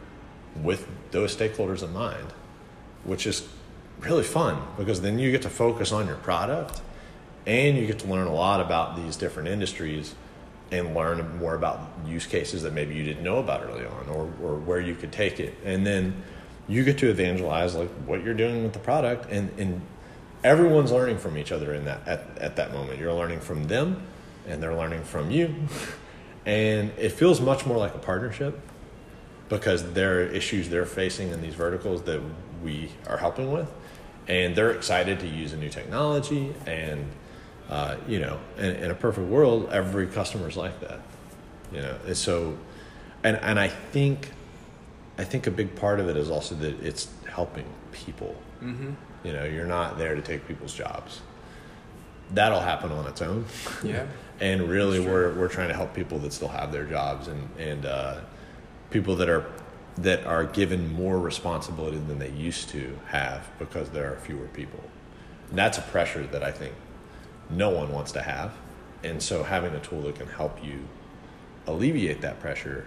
with 0.62 0.86
those 1.10 1.36
stakeholders 1.36 1.82
in 1.82 1.92
mind, 1.92 2.28
which 3.02 3.26
is 3.26 3.48
really 3.98 4.22
fun 4.22 4.62
because 4.78 5.00
then 5.00 5.18
you 5.18 5.32
get 5.32 5.42
to 5.42 5.50
focus 5.50 5.90
on 5.90 6.06
your 6.06 6.14
product 6.18 6.80
and 7.44 7.76
you 7.76 7.88
get 7.88 7.98
to 7.98 8.06
learn 8.06 8.28
a 8.28 8.32
lot 8.32 8.60
about 8.60 8.94
these 8.94 9.16
different 9.16 9.48
industries 9.48 10.14
and 10.70 10.94
learn 10.94 11.38
more 11.40 11.56
about 11.56 11.80
use 12.06 12.24
cases 12.24 12.62
that 12.62 12.72
maybe 12.72 12.94
you 12.94 13.02
didn't 13.02 13.24
know 13.24 13.38
about 13.38 13.64
early 13.64 13.84
on 13.84 14.08
or, 14.10 14.32
or 14.40 14.54
where 14.54 14.80
you 14.80 14.94
could 14.94 15.10
take 15.10 15.40
it. 15.40 15.54
And 15.64 15.84
then 15.84 16.22
you 16.68 16.84
get 16.84 16.98
to 16.98 17.10
evangelize 17.10 17.74
like 17.74 17.90
what 18.06 18.22
you're 18.22 18.32
doing 18.32 18.62
with 18.62 18.74
the 18.74 18.78
product 18.78 19.28
and, 19.28 19.50
and 19.58 19.80
everyone's 20.42 20.92
learning 20.92 21.18
from 21.18 21.36
each 21.36 21.52
other 21.52 21.74
in 21.74 21.84
that 21.84 22.06
at, 22.06 22.38
at 22.38 22.56
that 22.56 22.72
moment. 22.72 22.98
You're 22.98 23.12
learning 23.12 23.40
from 23.40 23.64
them 23.64 24.02
and 24.46 24.62
they're 24.62 24.74
learning 24.74 25.04
from 25.04 25.30
you. 25.30 25.54
And 26.46 26.90
it 26.96 27.10
feels 27.12 27.38
much 27.38 27.66
more 27.66 27.76
like 27.76 27.94
a 27.94 27.98
partnership 27.98 28.58
because 29.50 29.92
there 29.92 30.20
are 30.20 30.22
issues 30.22 30.70
they're 30.70 30.86
facing 30.86 31.28
in 31.28 31.42
these 31.42 31.54
verticals 31.54 32.02
that 32.04 32.22
we 32.64 32.90
are 33.06 33.18
helping 33.18 33.52
with 33.52 33.70
and 34.26 34.56
they're 34.56 34.70
excited 34.70 35.20
to 35.20 35.26
use 35.26 35.52
a 35.52 35.58
new 35.58 35.68
technology 35.68 36.54
and 36.64 37.04
uh, 37.68 37.96
you 38.08 38.20
know 38.20 38.40
in, 38.56 38.74
in, 38.76 38.90
a 38.90 38.94
perfect 38.94 39.28
world 39.28 39.68
every 39.70 40.06
customer 40.06 40.48
is 40.48 40.56
like 40.56 40.80
that 40.80 41.00
you 41.72 41.82
know? 41.82 41.94
And 42.06 42.16
so 42.16 42.56
and 43.22 43.36
and 43.36 43.60
i 43.60 43.68
think 43.68 44.30
i 45.18 45.24
think 45.24 45.46
a 45.46 45.50
big 45.50 45.74
part 45.76 46.00
of 46.00 46.08
it 46.08 46.16
is 46.16 46.30
also 46.30 46.54
that 46.56 46.82
it's 46.82 47.08
helping 47.30 47.66
people. 47.92 48.34
Mm-hmm. 48.62 48.92
You 49.24 49.32
know, 49.32 49.44
you're 49.44 49.66
not 49.66 49.98
there 49.98 50.14
to 50.14 50.22
take 50.22 50.46
people's 50.48 50.74
jobs. 50.74 51.20
That'll 52.32 52.60
happen 52.60 52.92
on 52.92 53.06
its 53.06 53.22
own. 53.22 53.44
Yeah. 53.82 54.06
and 54.40 54.68
really, 54.68 55.00
we're 55.00 55.34
we're 55.34 55.48
trying 55.48 55.68
to 55.68 55.74
help 55.74 55.94
people 55.94 56.18
that 56.20 56.32
still 56.32 56.48
have 56.48 56.72
their 56.72 56.84
jobs 56.84 57.28
and 57.28 57.48
and 57.58 57.86
uh, 57.86 58.20
people 58.90 59.16
that 59.16 59.28
are 59.28 59.46
that 59.98 60.24
are 60.24 60.44
given 60.44 60.92
more 60.92 61.18
responsibility 61.18 61.98
than 61.98 62.18
they 62.18 62.30
used 62.30 62.68
to 62.70 62.98
have 63.08 63.48
because 63.58 63.90
there 63.90 64.12
are 64.12 64.16
fewer 64.16 64.46
people. 64.48 64.80
And 65.50 65.58
that's 65.58 65.78
a 65.78 65.82
pressure 65.82 66.26
that 66.28 66.42
I 66.42 66.52
think 66.52 66.74
no 67.50 67.70
one 67.70 67.92
wants 67.92 68.12
to 68.12 68.22
have. 68.22 68.52
And 69.02 69.22
so 69.22 69.42
having 69.42 69.74
a 69.74 69.80
tool 69.80 70.02
that 70.02 70.14
can 70.14 70.28
help 70.28 70.64
you 70.64 70.86
alleviate 71.66 72.20
that 72.22 72.40
pressure 72.40 72.86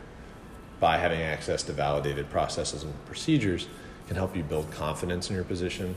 by 0.80 0.98
having 0.98 1.22
access 1.22 1.63
to 1.63 1.74
validated 1.74 2.30
processes 2.30 2.84
and 2.84 3.06
procedures 3.06 3.67
can 4.08 4.15
help 4.15 4.36
you 4.36 4.43
build 4.43 4.72
confidence 4.72 5.30
in 5.30 5.36
your 5.36 5.46
position 5.46 5.96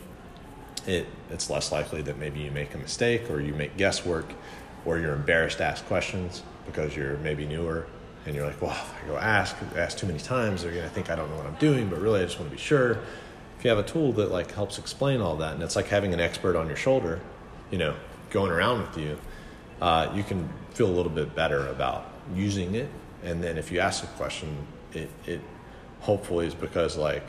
it, 0.86 1.06
it's 1.30 1.50
less 1.50 1.72
likely 1.72 2.02
that 2.02 2.18
maybe 2.18 2.40
you 2.40 2.50
make 2.50 2.74
a 2.74 2.78
mistake 2.78 3.30
or 3.30 3.40
you 3.40 3.54
make 3.54 3.76
guesswork 3.76 4.32
or 4.84 4.98
you're 4.98 5.14
embarrassed 5.14 5.58
to 5.58 5.64
ask 5.64 5.84
questions 5.86 6.42
because 6.64 6.96
you're 6.96 7.16
maybe 7.18 7.46
newer 7.46 7.86
and 8.24 8.34
you're 8.34 8.46
like, 8.46 8.60
well, 8.60 8.72
if 8.72 9.04
I 9.04 9.06
go 9.06 9.16
ask, 9.16 9.56
ask 9.76 9.98
too 9.98 10.06
many 10.06 10.18
times, 10.18 10.62
they're 10.62 10.72
gonna 10.72 10.88
think 10.88 11.10
I 11.10 11.16
don't 11.16 11.30
know 11.30 11.36
what 11.36 11.46
I'm 11.46 11.54
doing, 11.56 11.88
but 11.88 12.00
really 12.00 12.20
I 12.20 12.24
just 12.24 12.38
want 12.38 12.50
to 12.50 12.56
be 12.56 12.62
sure. 12.62 12.98
If 13.58 13.64
you 13.64 13.70
have 13.70 13.78
a 13.78 13.84
tool 13.84 14.12
that 14.14 14.30
like 14.30 14.52
helps 14.52 14.78
explain 14.78 15.20
all 15.20 15.36
that, 15.36 15.54
and 15.54 15.62
it's 15.62 15.76
like 15.76 15.86
having 15.86 16.12
an 16.12 16.20
expert 16.20 16.56
on 16.56 16.66
your 16.66 16.76
shoulder, 16.76 17.20
you 17.70 17.78
know, 17.78 17.94
going 18.30 18.50
around 18.50 18.82
with 18.82 18.98
you, 18.98 19.18
uh, 19.80 20.10
you 20.14 20.22
can 20.22 20.48
feel 20.70 20.88
a 20.88 20.92
little 20.92 21.12
bit 21.12 21.34
better 21.34 21.68
about 21.68 22.10
using 22.34 22.74
it. 22.74 22.90
And 23.22 23.42
then 23.42 23.56
if 23.56 23.70
you 23.70 23.78
ask 23.80 24.04
a 24.04 24.08
question, 24.08 24.66
it, 24.92 25.08
it 25.24 25.40
hopefully 26.00 26.46
is 26.46 26.54
because 26.54 26.96
like 26.96 27.24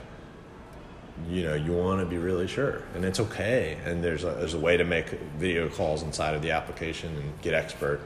you 1.30 1.44
know 1.44 1.56
you 1.56 1.74
want 1.74 2.00
to 2.00 2.06
be 2.06 2.18
really 2.18 2.48
sure 2.48 2.84
and 2.96 3.04
it's 3.04 3.20
okay 3.20 3.78
and 3.86 4.04
there's 4.04 4.24
a, 4.24 4.32
there's 4.32 4.54
a 4.54 4.60
way 4.60 4.78
to 4.78 4.84
make 4.84 5.10
video 5.38 5.68
calls 5.68 6.04
inside 6.04 6.36
of 6.36 6.42
the 6.42 6.52
application 6.52 7.16
and 7.16 7.42
get 7.42 7.54
expert 7.54 8.02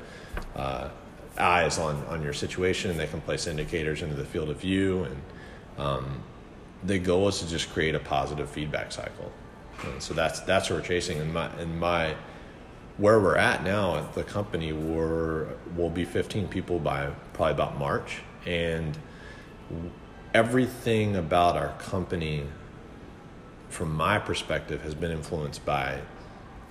uh, 0.56 0.89
eyes 1.38 1.78
on 1.78 2.04
on 2.06 2.21
your 2.21 2.34
situation 2.34 2.89
and 2.89 3.00
they 3.00 3.08
can 3.08 3.21
place 3.21 3.47
indicators 3.47 4.02
into 4.02 4.15
the 4.15 4.26
field 4.26 4.50
of 4.50 4.58
view 4.58 5.04
and 5.04 5.21
um, 5.78 6.24
the 6.84 7.00
goal 7.00 7.28
is 7.28 7.39
to 7.39 7.47
just 7.47 7.69
create 7.71 7.95
a 7.95 8.00
positive 8.00 8.50
feedback 8.50 8.91
cycle. 8.91 9.32
And 9.84 10.02
so 10.02 10.13
that's 10.13 10.41
that's 10.41 10.69
what 10.69 10.80
we're 10.80 10.86
chasing 10.86 11.19
and 11.19 11.34
my 11.34 11.47
and 11.58 11.80
my 11.80 12.15
where 12.97 13.19
we're 13.19 13.38
at 13.38 13.63
now 13.63 13.95
at 13.95 14.13
the 14.13 14.24
company 14.24 14.74
we're 14.74 15.47
we'll 15.76 15.89
be 15.89 16.06
15 16.06 16.47
people 16.50 16.78
by 16.78 17.10
probably 17.34 17.54
about 17.54 17.80
march 17.80 18.21
and 18.45 18.97
everything 20.34 21.15
about 21.15 21.58
our 21.58 21.69
company 21.80 22.45
from 23.71 23.95
my 23.95 24.19
perspective, 24.19 24.81
has 24.84 24.93
been 24.93 25.12
influenced 25.12 25.65
by 25.65 26.01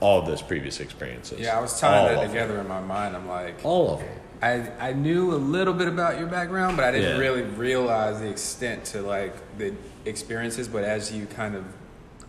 all 0.01 0.21
of 0.21 0.27
those 0.27 0.43
previous 0.43 0.81
experiences. 0.81 1.41
Yeah, 1.41 1.59
I 1.59 1.61
was 1.61 1.79
tying 1.79 2.17
all 2.17 2.23
that 2.23 2.27
together 2.29 2.55
them. 2.55 2.63
in 2.63 2.69
my 2.69 2.81
mind. 2.81 3.17
I'm 3.17 3.29
like, 3.29 3.65
all 3.65 3.95
of 3.95 4.01
them. 4.01 4.09
I, 4.43 4.89
I 4.89 4.93
knew 4.95 5.35
a 5.35 5.37
little 5.37 5.75
bit 5.75 5.89
about 5.89 6.19
your 6.19 6.27
background, 6.27 6.77
but 6.77 6.87
I 6.87 6.93
didn't 6.93 7.17
yeah. 7.17 7.21
really 7.21 7.43
realize 7.43 8.21
the 8.21 8.29
extent 8.29 8.85
to 8.87 9.03
like 9.03 9.35
the 9.59 9.75
experiences. 10.07 10.67
But 10.67 10.85
as 10.85 11.13
you 11.13 11.27
kind 11.27 11.55
of 11.55 11.65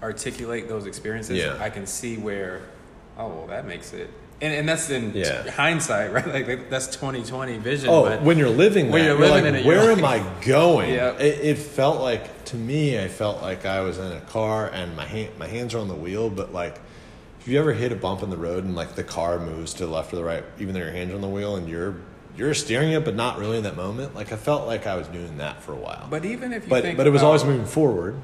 articulate 0.04 0.68
those 0.68 0.86
experiences, 0.86 1.38
yeah. 1.38 1.58
I 1.60 1.70
can 1.70 1.86
see 1.88 2.18
where, 2.18 2.64
oh, 3.18 3.30
well, 3.30 3.48
that 3.48 3.66
makes 3.66 3.94
it 3.94 4.10
and, 4.42 4.54
and 4.54 4.68
that's 4.68 4.90
in 4.90 5.14
yeah. 5.14 5.50
hindsight, 5.52 6.12
right? 6.12 6.28
Like 6.28 6.70
that's 6.70 6.88
twenty 6.88 7.24
twenty 7.24 7.58
vision. 7.58 7.90
Oh, 7.90 8.04
but 8.04 8.24
when 8.24 8.38
you're 8.38 8.50
living, 8.50 8.92
when 8.92 9.04
that, 9.04 9.08
you're, 9.10 9.20
living 9.20 9.44
like, 9.44 9.46
in 9.46 9.56
it, 9.56 9.66
where 9.66 9.92
am 9.92 10.04
I 10.04 10.20
going? 10.42 10.92
Yeah. 11.02 11.18
It, 11.18 11.46
it, 11.46 11.58
felt 11.58 12.02
like 12.02 12.46
to 12.46 12.58
me, 12.58 13.00
I 13.02 13.08
felt 13.08 13.42
like 13.42 13.66
I 13.66 13.82
was 13.82 13.98
in 13.98 14.12
a 14.12 14.22
car 14.22 14.68
and 14.68 14.96
my 14.96 15.06
hand, 15.06 15.30
my 15.38 15.48
hands 15.48 15.74
are 15.74 15.80
on 15.80 15.88
the 15.88 15.96
wheel, 15.96 16.30
but 16.30 16.54
like. 16.54 16.80
If 17.40 17.48
you 17.48 17.58
ever 17.58 17.74
hit 17.74 17.92
a 17.92 17.96
bump 17.96 18.22
in 18.22 18.30
the 18.30 18.38
road 18.38 18.66
and 18.66 18.76
like 18.76 18.94
the 18.94 19.04
car 19.04 19.40
moves 19.40 19.74
to 19.74 19.88
the 19.88 19.92
left 19.92 20.14
or 20.14 20.18
the 20.18 20.24
right, 20.24 20.44
even 20.60 20.76
though 20.76 20.82
your 20.82 20.92
hands 20.92 21.12
are 21.12 21.16
on 21.16 21.22
the 21.22 21.28
wheel 21.28 21.56
and 21.56 21.68
you're 21.68 21.96
you're 22.38 22.54
steering 22.54 22.92
it, 22.92 23.04
but 23.04 23.16
not 23.16 23.40
really 23.40 23.58
in 23.58 23.64
that 23.64 23.76
moment. 23.76 24.14
Like 24.14 24.32
I 24.32 24.36
felt 24.36 24.68
like 24.68 24.86
I 24.86 24.96
was 24.96 25.08
doing 25.08 25.38
that 25.38 25.64
for 25.64 25.74
a 25.74 25.76
while. 25.76 26.06
But 26.08 26.24
even 26.24 26.54
if 26.54 26.66
you 26.66 26.70
but 26.70 26.96
but 26.96 27.08
it 27.08 27.10
was 27.10 27.24
always 27.24 27.44
moving 27.44 27.66
forward. 27.66 28.16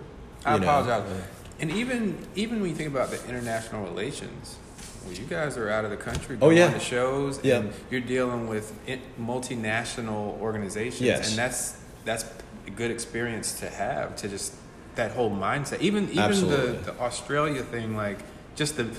I 0.46 0.58
apologize. 0.58 1.10
Know. 1.10 1.24
And 1.60 1.72
even 1.72 2.28
even 2.36 2.62
when 2.62 2.70
you 2.70 2.76
think 2.76 2.90
about 2.90 3.10
the 3.10 3.28
international 3.28 3.84
relations, 3.86 4.58
well, 5.06 5.14
you 5.14 5.26
guys 5.26 5.58
are 5.58 5.70
out 5.70 5.86
of 5.86 5.92
the 5.92 5.98
country 5.98 6.36
oh, 6.38 6.50
going 6.50 6.58
oh, 6.58 6.62
yeah. 6.62 6.74
to 6.74 6.80
shows, 6.80 7.44
yeah. 7.44 7.58
and 7.58 7.74
you're 7.90 8.02
dealing 8.02 8.48
with 8.48 8.74
multinational 9.20 10.40
organizations, 10.40 11.02
yes. 11.02 11.30
and 11.30 11.38
that's 11.38 11.80
that's 12.06 12.26
a 12.66 12.72
good 12.72 12.92
experience 12.92 13.60
to 13.60 13.70
have 13.70 14.16
to 14.18 14.28
just 14.28 14.54
that 14.96 15.12
whole 15.12 15.32
mindset. 15.32 15.82
Even 15.82 16.10
even 16.10 16.50
the, 16.50 16.80
the 16.84 16.96
Australia 17.00 17.64
thing, 17.64 17.96
like 17.96 18.20
just 18.56 18.78
the 18.78 18.90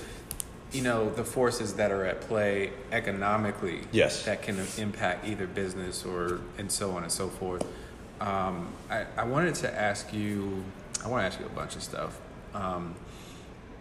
you 0.71 0.81
know 0.81 1.09
the 1.09 1.23
forces 1.23 1.75
that 1.75 1.91
are 1.91 2.05
at 2.05 2.21
play 2.21 2.71
economically 2.91 3.81
yes 3.91 4.25
that 4.25 4.41
can 4.41 4.59
impact 4.77 5.27
either 5.27 5.47
business 5.47 6.05
or 6.05 6.41
and 6.57 6.71
so 6.71 6.91
on 6.91 7.03
and 7.03 7.11
so 7.11 7.27
forth 7.27 7.65
um, 8.21 8.71
I, 8.89 9.05
I 9.17 9.23
wanted 9.23 9.55
to 9.55 9.79
ask 9.79 10.13
you 10.13 10.63
i 11.03 11.07
want 11.07 11.21
to 11.21 11.25
ask 11.25 11.39
you 11.39 11.45
a 11.45 11.55
bunch 11.55 11.75
of 11.75 11.83
stuff 11.83 12.19
um, 12.53 12.95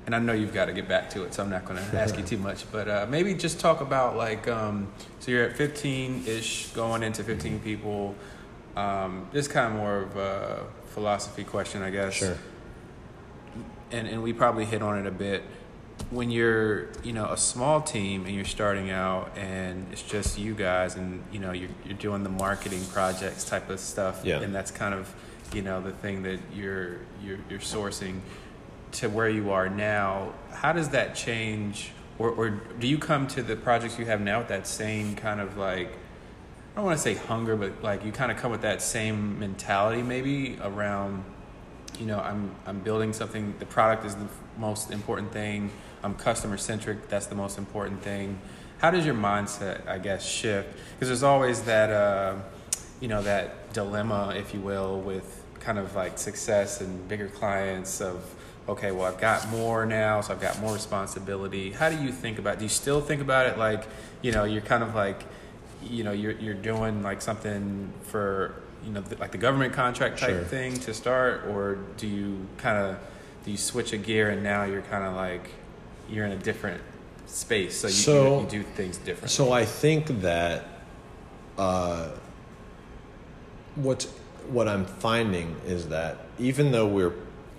and 0.09 0.15
i 0.15 0.19
know 0.19 0.33
you've 0.33 0.55
got 0.55 0.65
to 0.65 0.73
get 0.73 0.89
back 0.89 1.11
to 1.11 1.23
it 1.25 1.35
so 1.35 1.43
i'm 1.43 1.51
not 1.51 1.67
going 1.67 1.79
to 1.79 2.01
ask 2.01 2.17
you 2.17 2.25
too 2.25 2.39
much 2.39 2.65
but 2.73 2.89
uh, 2.89 3.07
maybe 3.11 3.35
just 3.35 3.61
talk 3.61 3.83
about 3.83 4.17
like 4.17 4.49
um, 4.49 4.91
so 5.19 5.31
you're 5.31 5.45
at 5.45 5.55
15-ish 5.55 6.69
going 6.69 7.03
into 7.03 7.23
15 7.23 7.61
people 7.61 8.15
um, 8.75 9.29
just 9.35 9.51
kind 9.51 9.67
of 9.67 9.79
more 9.79 9.99
of 9.99 10.17
a 10.17 10.65
philosophy 10.87 11.45
question 11.45 11.83
i 11.83 11.91
guess. 11.91 12.15
Sure. 12.15 12.39
And, 13.91 14.09
and 14.09 14.23
we 14.23 14.33
probably 14.33 14.65
hit 14.65 14.83
on 14.83 14.99
it 14.99 15.07
a 15.07 15.11
bit. 15.11 15.43
When 16.11 16.31
you're 16.31 16.89
you 17.03 17.13
know 17.13 17.27
a 17.31 17.37
small 17.37 17.83
team 17.83 18.25
and 18.25 18.35
you're 18.35 18.45
starting 18.45 18.91
out 18.91 19.37
and 19.37 19.87
it's 19.93 20.03
just 20.03 20.39
you 20.39 20.55
guys 20.55 20.95
and 20.95 21.23
you 21.33 21.39
know 21.39 21.53
you're, 21.53 21.71
you're 21.85 21.99
doing 21.99 22.23
the 22.23 22.31
marketing 22.31 22.85
projects 22.93 23.45
type 23.45 23.69
of 23.69 23.81
stuff 23.81 24.21
yeah. 24.25 24.41
and 24.41 24.55
that's 24.55 24.71
kind 24.71 24.95
of 24.95 25.13
you 25.53 25.61
know 25.61 25.83
the 25.83 25.91
thing 25.91 26.23
that 26.23 26.39
you're 26.55 26.99
you're, 27.23 27.39
you're 27.51 27.59
sourcing 27.59 28.21
to 28.93 29.09
where 29.09 29.29
you 29.29 29.51
are 29.51 29.69
now 29.69 30.33
how 30.53 30.73
does 30.73 30.91
that 30.91 31.15
change 31.15 31.91
or, 32.19 32.31
or 32.31 32.51
do 32.51 32.87
you 32.87 32.99
come 32.99 33.27
to 33.27 33.43
the 33.43 33.55
projects 33.55 33.99
you 33.99 34.05
have 34.05 34.21
now 34.21 34.39
with 34.39 34.49
that 34.49 34.67
same 34.67 35.15
kind 35.15 35.41
of 35.41 35.57
like 35.57 35.89
I 35.89 36.77
don't 36.77 36.85
want 36.85 36.97
to 36.97 37.03
say 37.03 37.15
hunger 37.15 37.57
but 37.57 37.83
like 37.83 38.05
you 38.05 38.13
kind 38.13 38.31
of 38.31 38.39
come 38.39 38.51
with 38.51 38.63
that 38.63 38.83
same 38.83 39.39
mentality 39.39 40.03
maybe 40.03 40.59
around 40.63 41.25
you 41.99 42.07
know 42.07 42.19
I'm 42.19 42.55
I'm 42.67 42.81
building 42.81 43.13
something 43.13 43.55
the 43.59 43.67
product 43.67 44.05
is 44.05 44.15
the 44.15 44.29
most 44.59 44.91
important 44.91 45.33
thing 45.33 45.71
I'm 46.03 46.15
customer 46.15 46.57
centric. 46.57 47.09
That's 47.09 47.27
the 47.27 47.35
most 47.35 47.59
important 47.59 48.03
thing. 48.03 48.39
How 48.79 48.91
does 48.91 49.05
your 49.05 49.15
mindset, 49.15 49.87
I 49.89 49.99
guess, 49.99 50.25
shift? 50.25 50.69
Because 50.95 51.09
there's 51.09 51.23
always 51.23 51.63
that, 51.63 51.91
uh, 51.91 52.37
you 53.01 53.09
know, 53.09 53.23
that 53.23 53.73
dilemma, 53.73 54.35
if 54.37 54.55
you 54.55 54.61
will, 54.61 55.01
with 55.01 55.45
kind 55.59 55.79
of 55.79 55.95
like 55.97 56.19
success 56.19 56.81
and 56.81 57.09
bigger 57.09 57.29
clients 57.29 58.01
of, 58.01 58.23
okay, 58.69 58.93
well, 58.93 59.07
I've 59.07 59.21
got 59.21 59.49
more 59.49 59.87
now, 59.87 60.21
so 60.21 60.35
I've 60.35 60.41
got 60.41 60.61
more 60.61 60.75
responsibility. 60.75 61.71
How 61.71 61.89
do 61.89 62.03
you 62.03 62.13
think 62.13 62.39
about? 62.39 62.55
It? 62.55 62.59
Do 62.59 62.65
you 62.67 62.69
still 62.69 63.01
think 63.01 63.23
about 63.23 63.47
it 63.47 63.59
like, 63.59 63.85
you 64.23 64.33
know, 64.33 64.45
you're 64.45 64.63
kind 64.63 64.83
of 64.83 64.95
like, 64.95 65.25
you 65.83 66.05
know, 66.05 66.13
you're 66.13 66.33
you're 66.33 66.55
doing 66.55 67.03
like 67.03 67.23
something 67.23 67.93
for, 68.03 68.55
you 68.85 68.93
know, 68.93 69.03
like 69.19 69.33
the 69.33 69.39
government 69.39 69.73
contract 69.73 70.19
type 70.19 70.31
sure. 70.31 70.45
thing 70.45 70.75
to 70.81 70.93
start, 70.93 71.47
or 71.47 71.79
do 71.97 72.07
you 72.07 72.47
kind 72.59 72.77
of 72.77 72.99
do 73.45 73.51
you 73.51 73.57
switch 73.57 73.93
a 73.93 73.99
gear 73.99 74.31
and 74.31 74.43
now 74.43 74.65
you're 74.65 74.83
kind 74.83 75.05
of 75.05 75.15
like 75.15 75.49
you're 76.11 76.27
in 76.27 76.33
a 76.33 76.37
different 76.37 76.81
space, 77.27 77.77
so 77.77 77.87
you, 77.87 77.93
so, 77.93 78.37
you, 78.37 78.41
you 78.43 78.49
do 78.49 78.63
things 78.63 78.99
differently. 78.99 79.29
So 79.29 79.53
I 79.53 79.65
think 79.65 80.07
that 80.23 80.65
uh, 81.57 82.09
what 83.77 84.07
what 84.49 84.67
I'm 84.69 84.87
finding 84.87 85.55
is 85.67 85.89
that 85.89 86.19
even 86.39 86.73
though 86.73 86.87
we're 86.87 87.13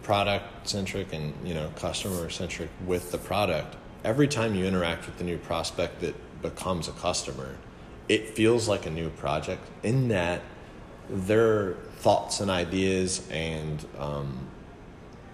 product 0.10 0.68
centric 0.68 1.14
and 1.14 1.36
you 1.46 1.54
know 1.54 1.72
customer 1.76 2.32
centric 2.32 2.68
with 2.88 3.12
the 3.12 3.18
product, 3.20 3.76
every 4.04 4.28
time 4.28 4.56
you 4.56 4.66
interact 4.66 5.06
with 5.06 5.16
the 5.20 5.24
new 5.24 5.38
prospect 5.38 6.02
that 6.02 6.16
becomes 6.42 6.88
a 6.88 6.92
customer, 6.94 7.56
it 8.08 8.28
feels 8.28 8.68
like 8.68 8.88
a 8.88 8.90
new 8.90 9.12
project. 9.12 9.62
In 9.84 10.08
that 10.08 10.42
their 11.12 11.74
thoughts 11.98 12.40
and 12.40 12.50
ideas 12.50 13.22
and 13.30 13.86
um, 14.00 14.48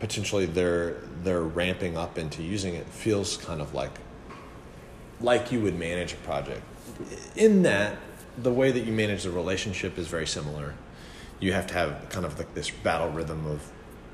potentially 0.02 0.46
they're 0.46 0.98
they're 1.24 1.44
ramping 1.62 1.96
up 1.96 2.18
into 2.18 2.44
using 2.44 2.76
it 2.76 2.86
feels 2.88 3.38
kind 3.38 3.62
of 3.62 3.74
like 3.74 3.98
like 5.22 5.54
you 5.54 5.62
would 5.62 5.80
manage 5.80 6.12
a 6.12 6.18
project. 6.18 6.64
In 7.38 7.64
that, 7.64 7.96
the 8.38 8.52
way 8.52 8.74
that 8.74 8.82
you 8.82 8.92
manage 8.92 9.24
the 9.24 9.32
relationship 9.32 9.98
is 9.98 10.10
very 10.10 10.28
similar. 10.28 10.74
You 11.40 11.54
have 11.54 11.66
to 11.68 11.74
have 11.76 12.10
kind 12.10 12.26
of 12.26 12.38
like 12.38 12.54
this 12.54 12.70
battle 12.70 13.10
rhythm 13.10 13.46
of 13.46 13.72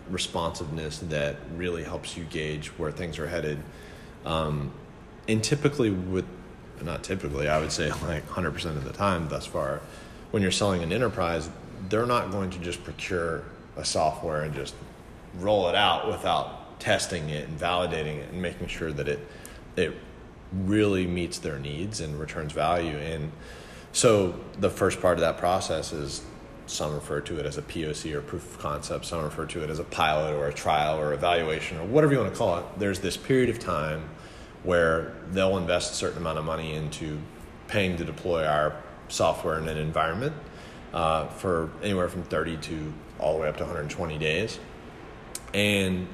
responsiveness 0.10 1.00
that 1.00 1.38
really 1.56 1.84
helps 1.84 2.18
you 2.18 2.24
gauge 2.26 2.68
where 2.70 2.92
things 2.92 3.20
are 3.20 3.28
headed. 3.28 3.60
Um, 4.26 4.72
and 5.28 5.44
typically, 5.44 5.90
with 5.90 6.26
not 6.82 7.04
typically, 7.04 7.48
I 7.48 7.60
would 7.60 7.72
say 7.72 7.92
like 7.92 8.28
100% 8.28 8.66
of 8.66 8.84
the 8.84 8.94
time 8.94 9.30
thus 9.30 9.46
far, 9.46 9.82
when 10.32 10.42
you're 10.42 10.52
selling 10.52 10.82
an 10.84 10.92
enterprise, 10.92 11.50
they're 11.90 12.06
not 12.06 12.32
going 12.32 12.50
to 12.52 12.60
just 12.60 12.84
procure 12.84 13.44
a 13.76 13.86
software 13.86 14.42
and 14.42 14.54
just 14.54 14.76
roll 15.36 15.70
it 15.70 15.76
out 15.76 16.08
without 16.08 16.80
testing 16.80 17.30
it 17.30 17.48
and 17.48 17.60
validating 17.60 18.18
it 18.18 18.32
and 18.32 18.42
making 18.42 18.68
sure 18.68 18.92
that 18.92 19.08
it 19.08 19.20
it 19.76 19.94
really 20.52 21.08
meets 21.08 21.40
their 21.40 21.60
needs 21.60 22.02
and 22.02 22.20
returns 22.20 22.52
value. 22.52 22.98
And 22.98 23.32
so 23.94 24.38
the 24.60 24.70
first 24.70 25.02
part 25.02 25.18
of 25.18 25.22
that 25.22 25.38
process 25.38 25.94
is 25.94 26.22
some 26.72 26.94
refer 26.94 27.22
to 27.22 27.40
it 27.40 27.46
as 27.46 27.58
a 27.58 27.62
POC 27.62 28.14
or 28.14 28.22
proof 28.22 28.54
of 28.54 28.60
concept, 28.60 29.06
some 29.06 29.24
refer 29.24 29.46
to 29.48 29.64
it 29.64 29.70
as 29.70 29.80
a 29.80 29.84
pilot 29.84 30.34
or 30.34 30.48
a 30.48 30.54
trial 30.54 31.00
or 31.00 31.14
evaluation 31.14 31.78
or 31.78 31.86
whatever 31.86 32.14
you 32.14 32.20
want 32.20 32.32
to 32.32 32.38
call 32.38 32.58
it. 32.58 32.66
There's 32.78 33.00
this 33.00 33.18
period 33.18 33.50
of 33.50 33.60
time 33.60 34.04
where 34.64 35.14
they'll 35.32 35.58
invest 35.58 35.94
a 35.94 35.96
certain 35.96 36.20
amount 36.20 36.40
of 36.40 36.46
money 36.46 36.74
into 36.74 37.20
paying 37.68 37.98
to 37.98 38.06
deploy 38.06 38.46
our 38.46 38.76
software 39.08 39.60
in 39.60 39.68
an 39.68 39.78
environment 39.78 40.34
uh, 40.94 41.28
for 41.28 41.70
anywhere 41.82 42.08
from 42.08 42.24
30 42.24 42.58
to 42.58 42.94
all 43.20 43.34
the 43.36 43.42
way 43.42 43.48
up 43.48 43.58
to 43.58 43.64
120 43.64 44.18
days 44.18 44.60
and 45.54 46.08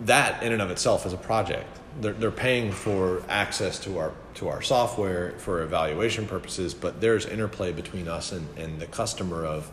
that 0.00 0.42
in 0.42 0.52
and 0.52 0.62
of 0.62 0.70
itself 0.70 1.06
is 1.06 1.12
a 1.12 1.16
project. 1.18 1.80
They're, 2.00 2.12
they're 2.12 2.30
paying 2.30 2.72
for 2.72 3.22
access 3.28 3.78
to 3.80 3.98
our 3.98 4.12
to 4.34 4.48
our 4.48 4.62
software 4.62 5.32
for 5.38 5.62
evaluation 5.62 6.26
purposes, 6.26 6.74
but 6.74 7.00
there's 7.00 7.26
interplay 7.26 7.72
between 7.72 8.08
us 8.08 8.32
and, 8.32 8.46
and 8.58 8.80
the 8.80 8.86
customer 8.86 9.44
of, 9.44 9.70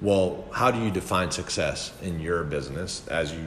well, 0.00 0.44
how 0.52 0.70
do 0.70 0.82
you 0.82 0.90
define 0.90 1.30
success 1.30 1.92
in 2.02 2.20
your 2.20 2.42
business 2.44 3.06
as 3.08 3.32
you 3.32 3.44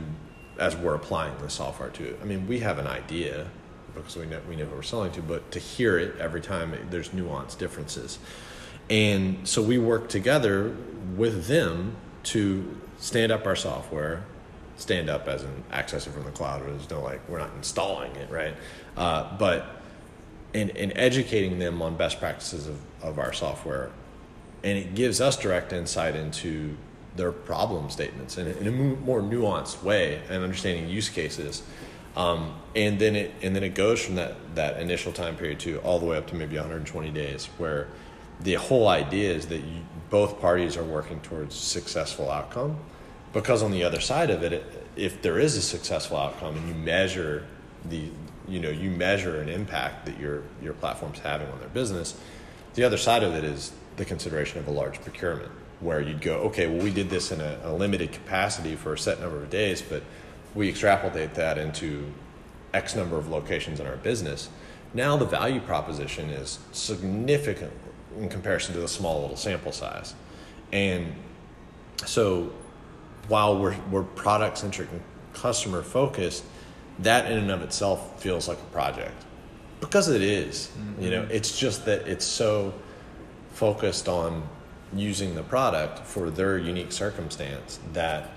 as 0.57 0.73
we're 0.73 0.95
applying 0.95 1.37
the 1.39 1.49
software 1.49 1.89
to 1.89 2.03
it? 2.03 2.19
I 2.21 2.25
mean, 2.25 2.47
we 2.47 2.59
have 2.59 2.79
an 2.79 2.87
idea 2.87 3.47
because 3.93 4.15
we 4.15 4.25
know 4.25 4.39
we 4.47 4.55
know 4.55 4.65
who 4.65 4.75
we're 4.75 4.83
selling 4.83 5.11
to, 5.13 5.21
but 5.21 5.51
to 5.51 5.59
hear 5.59 5.97
it 5.97 6.17
every 6.17 6.41
time, 6.41 6.73
there's 6.89 7.13
nuance 7.13 7.55
differences, 7.55 8.19
and 8.89 9.47
so 9.47 9.61
we 9.61 9.77
work 9.77 10.09
together 10.09 10.75
with 11.15 11.47
them 11.47 11.95
to 12.23 12.77
stand 12.97 13.31
up 13.31 13.45
our 13.45 13.55
software, 13.55 14.23
stand 14.77 15.09
up 15.09 15.27
as 15.27 15.43
in 15.43 15.63
access 15.71 16.07
it 16.07 16.11
from 16.11 16.23
the 16.23 16.31
cloud. 16.31 16.61
There's 16.61 16.89
no 16.89 17.01
like 17.01 17.27
we're 17.27 17.39
not 17.39 17.51
installing 17.55 18.15
it, 18.15 18.29
right? 18.29 18.55
Uh, 18.95 19.37
but 19.37 19.74
in, 20.55 20.69
in 20.69 20.95
educating 20.97 21.59
them 21.59 21.81
on 21.81 21.97
best 21.97 22.19
practices 22.19 22.67
of, 22.67 22.79
of 23.01 23.19
our 23.19 23.33
software, 23.33 23.91
and 24.63 24.77
it 24.77 24.95
gives 24.95 25.19
us 25.19 25.37
direct 25.37 25.73
insight 25.73 26.15
into 26.15 26.77
their 27.17 27.31
problem 27.31 27.89
statements 27.89 28.37
in 28.37 28.47
a, 28.47 28.51
in 28.51 28.67
a 28.67 28.71
more 28.71 29.21
nuanced 29.21 29.83
way 29.83 30.21
and 30.29 30.43
understanding 30.43 30.89
use 30.89 31.09
cases. 31.09 31.61
Um, 32.15 32.55
and 32.75 32.97
then 32.97 33.17
it 33.17 33.33
and 33.41 33.53
then 33.53 33.63
it 33.63 33.75
goes 33.75 34.03
from 34.03 34.15
that 34.15 34.35
that 34.55 34.79
initial 34.79 35.11
time 35.11 35.35
period 35.35 35.59
to 35.61 35.79
all 35.79 35.99
the 35.99 36.05
way 36.05 36.17
up 36.17 36.27
to 36.27 36.35
maybe 36.35 36.55
120 36.55 37.11
days, 37.11 37.47
where 37.57 37.89
the 38.39 38.53
whole 38.53 38.87
idea 38.87 39.33
is 39.33 39.47
that 39.47 39.59
you, 39.59 39.81
both 40.09 40.39
parties 40.39 40.77
are 40.77 40.83
working 40.83 41.19
towards 41.19 41.55
successful 41.55 42.31
outcome 42.31 42.77
because 43.33 43.61
on 43.61 43.71
the 43.71 43.83
other 43.83 43.99
side 43.99 44.29
of 44.29 44.43
it 44.43 44.63
if 44.95 45.21
there 45.21 45.39
is 45.39 45.57
a 45.57 45.61
successful 45.61 46.15
outcome 46.15 46.55
and 46.55 46.67
you 46.69 46.73
measure 46.73 47.45
the 47.89 48.09
you 48.47 48.59
know 48.59 48.69
you 48.69 48.89
measure 48.89 49.41
an 49.41 49.49
impact 49.49 50.05
that 50.05 50.19
your 50.19 50.43
your 50.61 50.73
platform's 50.73 51.19
having 51.19 51.47
on 51.49 51.59
their 51.59 51.69
business 51.69 52.19
the 52.75 52.83
other 52.83 52.97
side 52.97 53.23
of 53.23 53.33
it 53.33 53.43
is 53.43 53.71
the 53.97 54.05
consideration 54.05 54.59
of 54.59 54.67
a 54.67 54.71
large 54.71 55.01
procurement 55.01 55.51
where 55.79 56.01
you'd 56.01 56.21
go 56.21 56.35
okay 56.37 56.67
well 56.67 56.83
we 56.83 56.91
did 56.91 57.09
this 57.09 57.31
in 57.31 57.41
a, 57.41 57.59
a 57.63 57.73
limited 57.73 58.11
capacity 58.11 58.75
for 58.75 58.93
a 58.93 58.97
set 58.97 59.19
number 59.19 59.41
of 59.41 59.49
days 59.49 59.81
but 59.81 60.03
we 60.53 60.69
extrapolate 60.69 61.33
that 61.33 61.57
into 61.57 62.11
x 62.73 62.95
number 62.95 63.17
of 63.17 63.29
locations 63.29 63.79
in 63.79 63.87
our 63.87 63.97
business 63.97 64.49
now 64.93 65.17
the 65.17 65.25
value 65.25 65.59
proposition 65.59 66.29
is 66.29 66.59
significant 66.71 67.73
in 68.17 68.29
comparison 68.29 68.73
to 68.73 68.79
the 68.79 68.87
small 68.87 69.21
little 69.21 69.37
sample 69.37 69.71
size. 69.71 70.15
And 70.71 71.13
so 72.05 72.53
while 73.27 73.59
we're, 73.59 73.75
we're 73.91 74.03
product 74.03 74.57
centric 74.57 74.89
and 74.91 75.01
customer 75.33 75.81
focused, 75.81 76.45
that 76.99 77.31
in 77.31 77.37
and 77.37 77.51
of 77.51 77.61
itself 77.61 78.21
feels 78.21 78.47
like 78.47 78.57
a 78.57 78.71
project. 78.73 79.25
Because 79.79 80.07
it 80.07 80.21
is, 80.21 80.67
mm-hmm. 80.67 81.03
You 81.03 81.09
know, 81.11 81.27
it's 81.29 81.57
just 81.57 81.85
that 81.85 82.07
it's 82.07 82.25
so 82.25 82.73
focused 83.53 84.07
on 84.07 84.47
using 84.93 85.35
the 85.35 85.43
product 85.43 85.99
for 85.99 86.29
their 86.29 86.57
unique 86.57 86.91
circumstance 86.91 87.79
that 87.93 88.31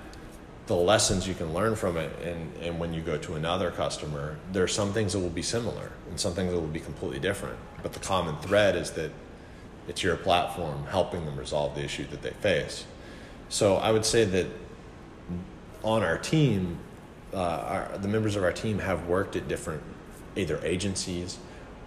the 0.67 0.75
lessons 0.75 1.27
you 1.27 1.35
can 1.35 1.53
learn 1.55 1.75
from 1.75 1.97
it 1.97 2.13
and, 2.23 2.53
and 2.63 2.79
when 2.79 2.93
you 2.93 3.01
go 3.01 3.17
to 3.17 3.35
another 3.35 3.71
customer 3.71 4.37
there 4.53 4.63
are 4.63 4.69
some 4.69 4.93
things 4.93 5.13
that 5.13 5.19
will 5.19 5.31
be 5.31 5.43
similar 5.43 5.93
and 6.11 6.21
some 6.21 6.35
things 6.35 6.53
that 6.53 6.61
will 6.61 6.67
be 6.67 6.81
completely 6.81 7.19
different. 7.19 7.57
But 7.83 7.93
the 7.93 8.01
common 8.01 8.37
thread 8.39 8.77
is 8.77 8.91
that 8.93 9.11
it's 9.87 10.03
your 10.03 10.17
platform 10.17 10.85
helping 10.85 11.25
them 11.25 11.37
resolve 11.39 11.75
the 11.75 11.83
issue 11.83 12.07
that 12.09 12.23
they 12.23 12.31
face. 12.31 12.85
So 13.49 13.77
i 13.77 13.91
would 13.91 14.05
say 14.05 14.25
that 14.25 14.47
on 15.83 16.03
our 16.03 16.19
team 16.19 16.79
uh, 17.33 17.37
our, 17.37 17.99
the 17.99 18.09
members 18.09 18.37
of 18.37 18.43
our 18.43 18.53
team 18.53 18.79
have 18.79 19.07
worked 19.07 19.37
at 19.37 19.49
different 19.49 19.83
either 20.37 20.61
agencies 20.63 21.39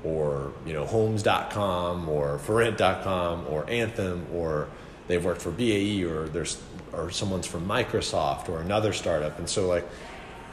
or 0.04 0.52
you 0.66 0.74
know 0.74 0.86
homes.com 0.86 2.10
or 2.10 2.40
forrent.com 2.40 3.46
or 3.50 3.70
anthem 3.70 4.26
or 4.34 4.68
they've 5.08 5.24
worked 5.24 5.42
for 5.42 5.52
BAE 5.52 6.04
or 6.04 6.28
there's 6.28 6.62
or 6.94 7.10
someone's 7.10 7.48
from 7.48 7.66
Microsoft 7.68 8.50
or 8.50 8.62
another 8.62 8.94
startup. 8.94 9.40
And 9.40 9.48
so 9.48 9.68
like 9.68 9.88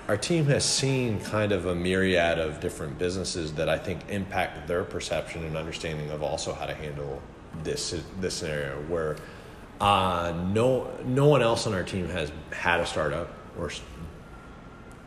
our 0.09 0.17
team 0.17 0.47
has 0.47 0.65
seen 0.65 1.21
kind 1.21 1.53
of 1.53 1.67
a 1.67 1.75
myriad 1.75 2.39
of 2.39 2.61
different 2.61 2.99
businesses 2.99 3.53
that 3.55 3.69
I 3.69 3.77
think 3.77 4.01
impact 4.09 4.67
their 4.67 4.85
perception 4.85 5.45
and 5.45 5.57
understanding 5.57 6.11
of 6.11 6.23
also 6.23 6.55
how 6.55 6.67
to 6.67 6.75
handle 6.75 7.21
this 7.63 7.95
this 8.21 8.35
scenario 8.35 8.81
where 8.89 9.17
uh, 9.81 10.33
no 10.53 10.91
no 11.05 11.27
one 11.27 11.43
else 11.43 11.67
on 11.67 11.75
our 11.75 11.83
team 11.83 12.09
has 12.09 12.33
had 12.53 12.81
a 12.81 12.87
startup 12.87 13.31
or 13.59 13.71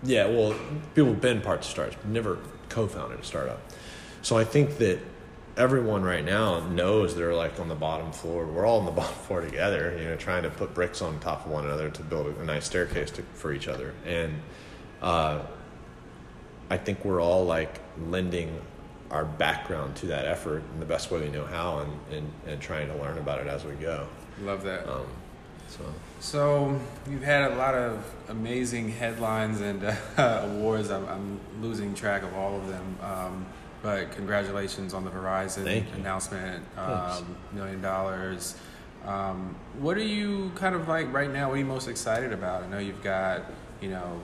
yeah 0.04 0.26
well 0.26 0.56
people 0.95 1.12
have 1.12 1.22
been 1.22 1.41
parts 1.41 1.68
of 1.68 1.72
startups 1.72 1.97
but 2.02 2.10
never 2.10 2.38
co-founded 2.70 3.20
a 3.20 3.24
startup 3.24 3.60
so 4.22 4.38
I 4.38 4.43
think 4.43 4.78
that 4.78 4.99
everyone 5.58 6.04
right 6.04 6.24
now 6.24 6.60
knows 6.68 7.16
they're 7.16 7.34
like 7.34 7.60
on 7.60 7.68
the 7.68 7.76
bottom 7.76 8.12
floor. 8.12 8.45
We're 8.45 8.66
all 8.66 8.80
on 8.80 8.86
the 8.86 8.91
bottom 9.02 9.16
floor 9.16 9.41
together, 9.41 9.95
you 9.97 10.06
know, 10.06 10.16
trying 10.16 10.43
to 10.43 10.49
put 10.49 10.74
bricks 10.74 11.02
on 11.02 11.20
top 11.20 11.45
of 11.45 11.52
one 11.52 11.66
another 11.66 11.89
to 11.89 12.04
build 12.04 12.28
a, 12.38 12.45
nice 12.45 12.66
staircase 12.66 13.12
to, 13.12 13.24
for 13.34 13.52
each 13.52 13.68
other. 13.68 13.93
And 14.06 14.41
uh, 15.02 15.41
I 16.70 16.78
think 16.78 17.04
we're 17.04 17.22
all 17.22 17.45
like 17.45 17.80
lending 18.08 18.62
our 19.10 19.26
background 19.26 19.95
to 19.97 20.06
that 20.08 20.26
effort 20.26 20.64
in 20.74 20.80
the 20.80 20.86
best 20.86 21.12
way 21.12 21.20
we 21.20 21.30
know 21.30 21.45
how 21.45 21.80
and, 21.80 21.99
and, 22.12 22.32
and 22.47 22.62
trying 22.62 22.88
to 22.88 22.95
learn 22.95 23.18
about 23.18 23.41
it 23.41 23.47
as 23.47 23.66
we 23.66 23.74
go. 23.74 24.08
Love 24.43 24.64
that. 24.64 24.88
Um, 24.88 25.06
so. 25.68 25.84
So 26.22 26.80
you've 27.09 27.24
had 27.24 27.51
a 27.51 27.55
lot 27.55 27.74
of 27.74 28.05
amazing 28.30 28.89
headlines 28.89 29.59
and 29.59 29.84
uh, 30.17 30.41
awards. 30.45 30.91
I'm, 30.91 31.07
I'm, 31.07 31.39
losing 31.61 31.93
track 31.93 32.24
of 32.24 32.34
all 32.34 32.57
of 32.57 32.67
them. 32.67 32.97
Um, 33.03 33.45
but 33.84 34.11
congratulations 34.13 34.95
on 34.95 35.03
the 35.03 35.11
Verizon 35.11 35.93
announcement, 35.93 36.63
um, 36.76 37.36
million 37.53 37.82
dollars. 37.82 38.55
Um, 39.05 39.55
what 39.80 39.97
are 39.97 40.03
you 40.03 40.51
kind 40.55 40.76
of 40.76 40.88
like 40.88 41.11
right 41.13 41.32
now? 41.32 41.49
What 41.49 41.55
are 41.55 41.59
you 41.59 41.65
most 41.65 41.88
excited 41.88 42.34
about? 42.34 42.63
I 42.63 42.67
know 42.67 42.78
you've 42.80 43.03
got, 43.03 43.43
you 43.80 43.89
know, 43.89 44.22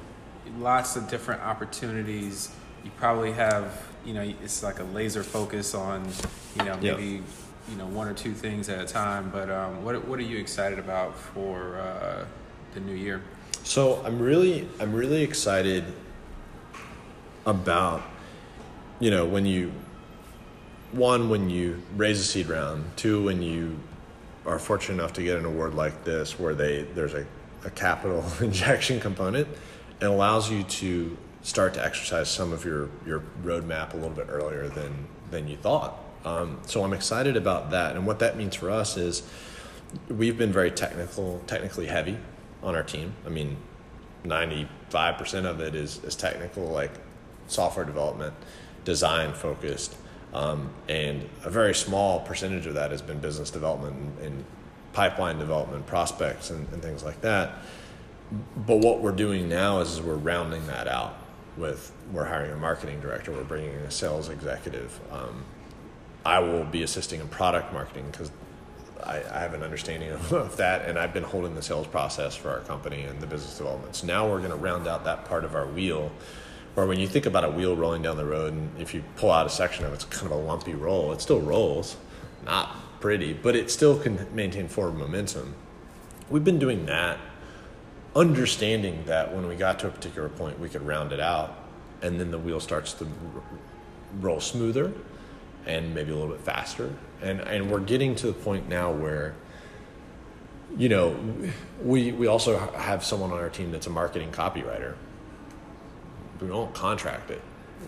lots 0.57 0.95
of 0.95 1.07
different 1.09 1.41
opportunities. 1.41 2.51
You 2.83 2.91
probably 2.97 3.33
have, 3.33 3.87
you 4.05 4.13
know, 4.13 4.21
it's 4.21 4.63
like 4.63 4.79
a 4.79 4.83
laser 4.83 5.23
focus 5.23 5.73
on, 5.73 6.07
you 6.55 6.65
know, 6.65 6.77
maybe, 6.77 7.05
yep. 7.05 7.23
You 7.69 7.75
know, 7.77 7.87
one 7.87 8.07
or 8.07 8.13
two 8.13 8.33
things 8.33 8.69
at 8.69 8.79
a 8.79 8.85
time. 8.85 9.29
But 9.31 9.49
um, 9.49 9.83
what 9.83 10.05
what 10.07 10.19
are 10.19 10.23
you 10.23 10.37
excited 10.37 10.79
about 10.79 11.17
for 11.17 11.77
uh, 11.77 12.25
the 12.73 12.79
new 12.79 12.95
year? 12.95 13.21
So 13.63 14.01
I'm 14.05 14.19
really 14.19 14.67
I'm 14.79 14.93
really 14.93 15.23
excited 15.23 15.85
about 17.45 18.01
you 18.99 19.11
know, 19.11 19.25
when 19.25 19.45
you, 19.45 19.71
one, 20.91 21.29
when 21.29 21.49
you 21.49 21.81
raise 21.95 22.19
a 22.19 22.23
seed 22.23 22.47
round, 22.47 22.85
two, 22.95 23.23
when 23.25 23.41
you 23.41 23.77
are 24.45 24.57
fortunate 24.57 24.95
enough 24.95 25.13
to 25.13 25.23
get 25.23 25.37
an 25.37 25.45
award 25.45 25.75
like 25.75 26.03
this 26.03 26.39
where 26.39 26.55
they 26.55 26.83
there's 26.95 27.13
a, 27.13 27.25
a 27.65 27.69
capital 27.71 28.23
injection 28.41 28.99
component, 28.99 29.47
and 30.01 30.09
allows 30.09 30.49
you 30.49 30.63
to 30.63 31.17
start 31.43 31.73
to 31.75 31.83
exercise 31.83 32.29
some 32.29 32.51
of 32.51 32.65
your, 32.65 32.89
your 33.05 33.21
roadmap 33.43 33.93
a 33.93 33.97
little 33.97 34.09
bit 34.09 34.27
earlier 34.29 34.67
than, 34.67 35.07
than 35.31 35.47
you 35.47 35.55
thought. 35.55 35.97
Um, 36.25 36.59
so 36.65 36.83
I'm 36.83 36.93
excited 36.93 37.37
about 37.37 37.71
that. 37.71 37.95
And 37.95 38.05
what 38.05 38.19
that 38.19 38.37
means 38.37 38.55
for 38.55 38.69
us 38.69 38.97
is 38.97 39.23
we've 40.09 40.37
been 40.37 40.51
very 40.51 40.71
technical, 40.71 41.41
technically 41.47 41.87
heavy 41.87 42.17
on 42.63 42.75
our 42.75 42.83
team. 42.83 43.13
I 43.25 43.29
mean, 43.29 43.57
95% 44.25 45.45
of 45.45 45.61
it 45.61 45.75
is, 45.75 46.03
is 46.03 46.15
technical, 46.15 46.63
like 46.63 46.91
software 47.47 47.85
development 47.85 48.33
design 48.83 49.33
focused, 49.33 49.95
um, 50.33 50.69
and 50.87 51.27
a 51.43 51.49
very 51.49 51.73
small 51.73 52.19
percentage 52.21 52.65
of 52.65 52.73
that 52.75 52.91
has 52.91 53.01
been 53.01 53.19
business 53.19 53.49
development 53.49 53.95
and, 53.95 54.19
and 54.19 54.45
pipeline 54.93 55.37
development, 55.37 55.85
prospects, 55.85 56.49
and, 56.49 56.67
and, 56.73 56.81
things 56.81 57.03
like 57.03 57.21
that. 57.21 57.55
But 58.55 58.77
what 58.77 59.01
we're 59.01 59.11
doing 59.11 59.47
now 59.47 59.79
is, 59.79 59.91
is 59.93 60.01
we're 60.01 60.15
rounding 60.15 60.65
that 60.67 60.87
out 60.87 61.17
with 61.55 61.91
we're 62.11 62.25
hiring 62.25 62.51
a 62.51 62.57
marketing 62.57 62.99
director, 62.99 63.31
we're 63.31 63.43
bringing 63.43 63.73
in 63.73 63.81
a 63.81 63.91
sales 63.91 64.29
executive. 64.29 64.99
Um, 65.11 65.43
I 66.27 66.39
will 66.39 66.65
be 66.65 66.83
assisting 66.83 67.21
in 67.21 67.29
product 67.29 67.71
marketing 67.71 68.05
because 68.11 68.31
I, 69.01 69.23
I, 69.31 69.39
have 69.39 69.53
an 69.53 69.63
understanding 69.63 70.09
of, 70.11 70.33
of, 70.33 70.57
that, 70.57 70.85
and 70.85 70.99
I've 70.99 71.13
been 71.13 71.23
holding 71.23 71.55
the 71.55 71.61
sales 71.61 71.87
process 71.87 72.35
for 72.35 72.49
our 72.49 72.59
company 72.59 73.03
and 73.03 73.21
the 73.21 73.27
business 73.27 73.57
development. 73.57 73.95
So 73.95 74.07
now 74.07 74.29
we're 74.29 74.39
going 74.39 74.51
to 74.51 74.57
round 74.57 74.87
out 74.87 75.05
that 75.05 75.23
part 75.23 75.45
of 75.45 75.55
our 75.55 75.67
wheel 75.67 76.11
or 76.75 76.85
when 76.85 76.99
you 76.99 77.07
think 77.07 77.25
about 77.25 77.43
a 77.43 77.49
wheel 77.49 77.75
rolling 77.75 78.03
down 78.03 78.17
the 78.17 78.25
road, 78.25 78.53
and 78.53 78.69
if 78.79 78.93
you 78.93 79.03
pull 79.15 79.31
out 79.31 79.47
a 79.47 79.49
section 79.49 79.83
of 79.83 79.93
it, 79.93 79.95
it's 79.95 80.05
kind 80.05 80.31
of 80.31 80.37
a 80.37 80.41
lumpy 80.41 80.75
roll. 80.75 81.11
It 81.11 81.21
still 81.21 81.41
rolls, 81.41 81.97
not 82.45 82.99
pretty, 82.99 83.33
but 83.33 83.55
it 83.55 83.71
still 83.71 83.97
can 83.97 84.27
maintain 84.35 84.67
forward 84.67 84.95
momentum. 84.95 85.55
We've 86.29 86.43
been 86.43 86.59
doing 86.59 86.85
that, 86.85 87.17
understanding 88.15 89.05
that 89.05 89.33
when 89.33 89.47
we 89.47 89.55
got 89.55 89.79
to 89.79 89.87
a 89.87 89.89
particular 89.89 90.29
point, 90.29 90.59
we 90.59 90.69
could 90.69 90.83
round 90.83 91.13
it 91.13 91.19
out, 91.19 91.55
and 92.03 92.19
then 92.19 92.29
the 92.29 92.37
wheel 92.37 92.59
starts 92.59 92.93
to 92.93 93.07
roll 94.19 94.39
smoother 94.39 94.93
and 95.67 95.93
maybe 95.93 96.11
a 96.11 96.15
little 96.15 96.33
bit 96.33 96.43
faster. 96.43 96.93
And 97.21 97.41
and 97.41 97.69
we're 97.69 97.79
getting 97.79 98.15
to 98.15 98.27
the 98.27 98.33
point 98.33 98.67
now 98.67 98.91
where 98.91 99.35
you 100.77 100.89
know, 100.89 101.15
we 101.81 102.11
we 102.11 102.27
also 102.27 102.57
have 102.57 103.03
someone 103.03 103.31
on 103.31 103.37
our 103.37 103.49
team 103.49 103.71
that's 103.71 103.87
a 103.87 103.91
marketing 103.91 104.31
copywriter 104.31 104.95
we 106.41 106.47
don't 106.47 106.73
contract 106.73 107.31
it. 107.31 107.41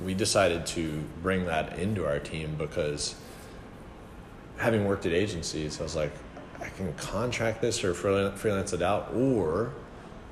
We 0.03 0.13
decided 0.13 0.65
to 0.67 1.03
bring 1.21 1.45
that 1.45 1.77
into 1.79 2.05
our 2.05 2.19
team 2.19 2.55
because 2.57 3.15
having 4.57 4.85
worked 4.85 5.05
at 5.05 5.13
agencies, 5.13 5.79
I 5.79 5.83
was 5.83 5.95
like, 5.95 6.11
I 6.59 6.69
can 6.69 6.93
contract 6.93 7.61
this 7.61 7.83
or 7.83 7.93
freelance 7.93 8.73
it 8.73 8.81
out, 8.81 9.13
or 9.13 9.73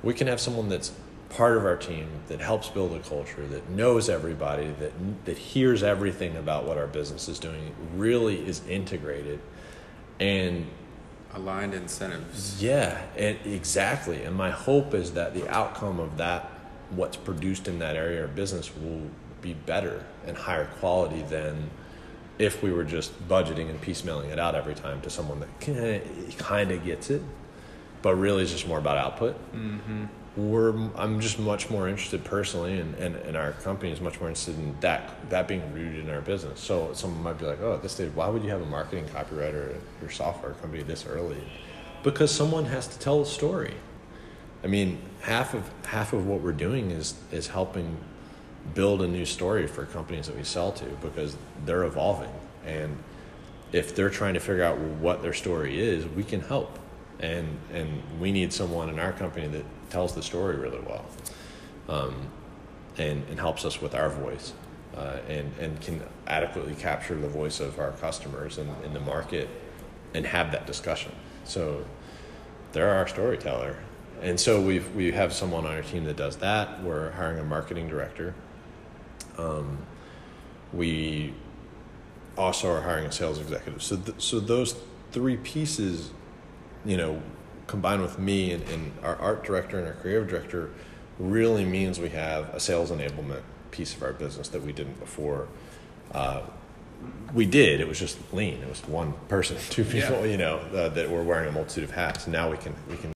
we 0.02 0.14
can 0.14 0.26
have 0.26 0.40
someone 0.40 0.68
that's 0.68 0.92
part 1.30 1.56
of 1.56 1.64
our 1.64 1.76
team 1.76 2.08
that 2.28 2.40
helps 2.40 2.68
build 2.68 2.92
a 2.92 3.00
culture 3.00 3.46
that 3.46 3.68
knows 3.68 4.08
everybody 4.08 4.68
that 4.80 4.92
that 5.26 5.36
hears 5.36 5.82
everything 5.82 6.36
about 6.36 6.64
what 6.64 6.78
our 6.78 6.86
business 6.86 7.28
is 7.28 7.38
doing 7.38 7.74
really 7.94 8.46
is 8.46 8.66
integrated 8.66 9.38
and 10.18 10.66
aligned 11.34 11.74
incentives 11.74 12.62
yeah 12.62 13.02
and 13.16 13.38
exactly 13.44 14.22
and 14.22 14.34
my 14.34 14.50
hope 14.50 14.94
is 14.94 15.12
that 15.12 15.34
the 15.34 15.46
outcome 15.48 16.00
of 16.00 16.16
that 16.16 16.50
what's 16.90 17.16
produced 17.16 17.68
in 17.68 17.78
that 17.78 17.94
area 17.94 18.24
of 18.24 18.34
business 18.34 18.74
will 18.74 19.02
be 19.42 19.52
better 19.52 20.04
and 20.26 20.36
higher 20.36 20.64
quality 20.80 21.22
than 21.22 21.68
if 22.38 22.62
we 22.62 22.72
were 22.72 22.84
just 22.84 23.28
budgeting 23.28 23.68
and 23.68 23.80
piecemealing 23.80 24.30
it 24.30 24.38
out 24.38 24.54
every 24.54 24.74
time 24.74 25.00
to 25.02 25.10
someone 25.10 25.40
that 25.40 26.38
kind 26.38 26.70
of 26.70 26.84
gets 26.84 27.10
it, 27.10 27.22
but 28.00 28.14
really 28.14 28.42
is 28.42 28.52
just 28.52 28.66
more 28.68 28.78
about 28.78 28.96
output. 28.96 29.34
Mm-hmm. 29.52 30.04
We're, 30.38 30.70
I'm 30.94 31.20
just 31.20 31.38
much 31.38 31.68
more 31.68 31.88
interested 31.88 32.22
personally, 32.22 32.78
and, 32.78 32.94
and, 32.94 33.16
and 33.16 33.36
our 33.36 33.52
company 33.52 33.90
is 33.90 34.00
much 34.00 34.20
more 34.20 34.28
interested 34.28 34.56
in 34.56 34.76
that 34.80 35.30
that 35.30 35.48
being 35.48 35.72
rooted 35.74 36.04
in 36.04 36.10
our 36.10 36.20
business. 36.20 36.60
So 36.60 36.92
someone 36.92 37.22
might 37.22 37.38
be 37.38 37.46
like, 37.46 37.60
"Oh, 37.60 37.74
at 37.74 37.82
this 37.82 37.92
stage, 37.92 38.12
why 38.14 38.28
would 38.28 38.44
you 38.44 38.50
have 38.50 38.62
a 38.62 38.66
marketing 38.66 39.06
copywriter 39.06 39.74
at 39.74 39.80
your 40.00 40.10
software 40.10 40.52
company 40.52 40.82
this 40.82 41.06
early?" 41.06 41.42
Because 42.04 42.30
someone 42.30 42.66
has 42.66 42.86
to 42.86 42.98
tell 42.98 43.20
a 43.22 43.26
story. 43.26 43.74
I 44.62 44.68
mean, 44.68 44.98
half 45.22 45.54
of 45.54 45.68
half 45.86 46.12
of 46.12 46.26
what 46.26 46.40
we're 46.40 46.52
doing 46.52 46.92
is 46.92 47.14
is 47.32 47.48
helping 47.48 47.96
build 48.74 49.02
a 49.02 49.08
new 49.08 49.24
story 49.24 49.66
for 49.66 49.86
companies 49.86 50.26
that 50.26 50.36
we 50.36 50.44
sell 50.44 50.70
to 50.72 50.84
because 51.00 51.36
they're 51.64 51.84
evolving 51.84 52.32
and 52.66 52.96
if 53.72 53.94
they're 53.94 54.10
trying 54.10 54.34
to 54.34 54.40
figure 54.40 54.62
out 54.62 54.78
what 54.78 55.22
their 55.22 55.34
story 55.34 55.80
is, 55.80 56.06
we 56.06 56.22
can 56.22 56.40
help. 56.40 56.78
And 57.20 57.58
and 57.72 58.02
we 58.20 58.30
need 58.30 58.52
someone 58.52 58.88
in 58.88 58.98
our 58.98 59.12
company 59.12 59.48
that 59.48 59.64
tells 59.90 60.14
the 60.14 60.22
story 60.22 60.56
really 60.56 60.80
well, 60.80 61.04
um, 61.88 62.14
and 62.96 63.24
and 63.28 63.38
helps 63.38 63.64
us 63.64 63.80
with 63.80 63.94
our 63.94 64.08
voice, 64.08 64.52
uh, 64.96 65.18
and 65.28 65.52
and 65.58 65.80
can 65.80 66.02
adequately 66.26 66.74
capture 66.74 67.14
the 67.14 67.28
voice 67.28 67.60
of 67.60 67.78
our 67.78 67.92
customers 67.92 68.58
and 68.58 68.70
in 68.84 68.92
the 68.92 69.00
market, 69.00 69.48
and 70.14 70.26
have 70.26 70.52
that 70.52 70.66
discussion. 70.66 71.12
So 71.44 71.84
they're 72.72 72.90
our 72.90 73.08
storyteller, 73.08 73.76
and 74.22 74.38
so 74.38 74.60
we 74.60 74.80
we 74.94 75.12
have 75.12 75.32
someone 75.32 75.66
on 75.66 75.74
our 75.74 75.82
team 75.82 76.04
that 76.04 76.16
does 76.16 76.36
that. 76.36 76.82
We're 76.82 77.10
hiring 77.12 77.38
a 77.38 77.44
marketing 77.44 77.88
director. 77.88 78.34
Um, 79.36 79.78
we 80.72 81.32
also 82.36 82.70
are 82.70 82.82
hiring 82.82 83.06
a 83.06 83.12
sales 83.12 83.40
executive. 83.40 83.82
So 83.82 83.96
th- 83.96 84.20
so 84.20 84.40
those 84.40 84.76
three 85.12 85.36
pieces, 85.38 86.10
you 86.84 86.96
know, 86.96 87.22
combined 87.68 88.02
with 88.02 88.18
me 88.18 88.52
and, 88.52 88.68
and 88.70 88.92
our 89.04 89.14
art 89.16 89.44
director 89.44 89.78
and 89.78 89.86
our 89.86 89.94
creative 89.94 90.28
director 90.28 90.70
really 91.20 91.64
means 91.64 92.00
we 92.00 92.08
have 92.08 92.48
a 92.54 92.58
sales 92.58 92.90
enablement 92.90 93.42
piece 93.70 93.94
of 93.94 94.02
our 94.02 94.12
business 94.12 94.48
that 94.48 94.62
we 94.62 94.72
didn't 94.72 94.98
before. 94.98 95.46
Uh, 96.12 96.42
we 97.32 97.46
did. 97.46 97.80
It 97.80 97.86
was 97.86 97.98
just 97.98 98.18
lean. 98.32 98.60
It 98.62 98.68
was 98.68 98.80
one 98.86 99.12
person, 99.28 99.56
two 99.70 99.84
people, 99.84 100.24
yeah. 100.26 100.32
you 100.32 100.36
know, 100.36 100.58
uh, 100.74 100.88
that 100.88 101.10
were 101.10 101.22
wearing 101.22 101.48
a 101.48 101.52
multitude 101.52 101.84
of 101.84 101.92
hats. 101.92 102.26
Now 102.26 102.50
we 102.50 102.56
can 102.56 102.74
we 102.88 102.96
can 102.96 103.12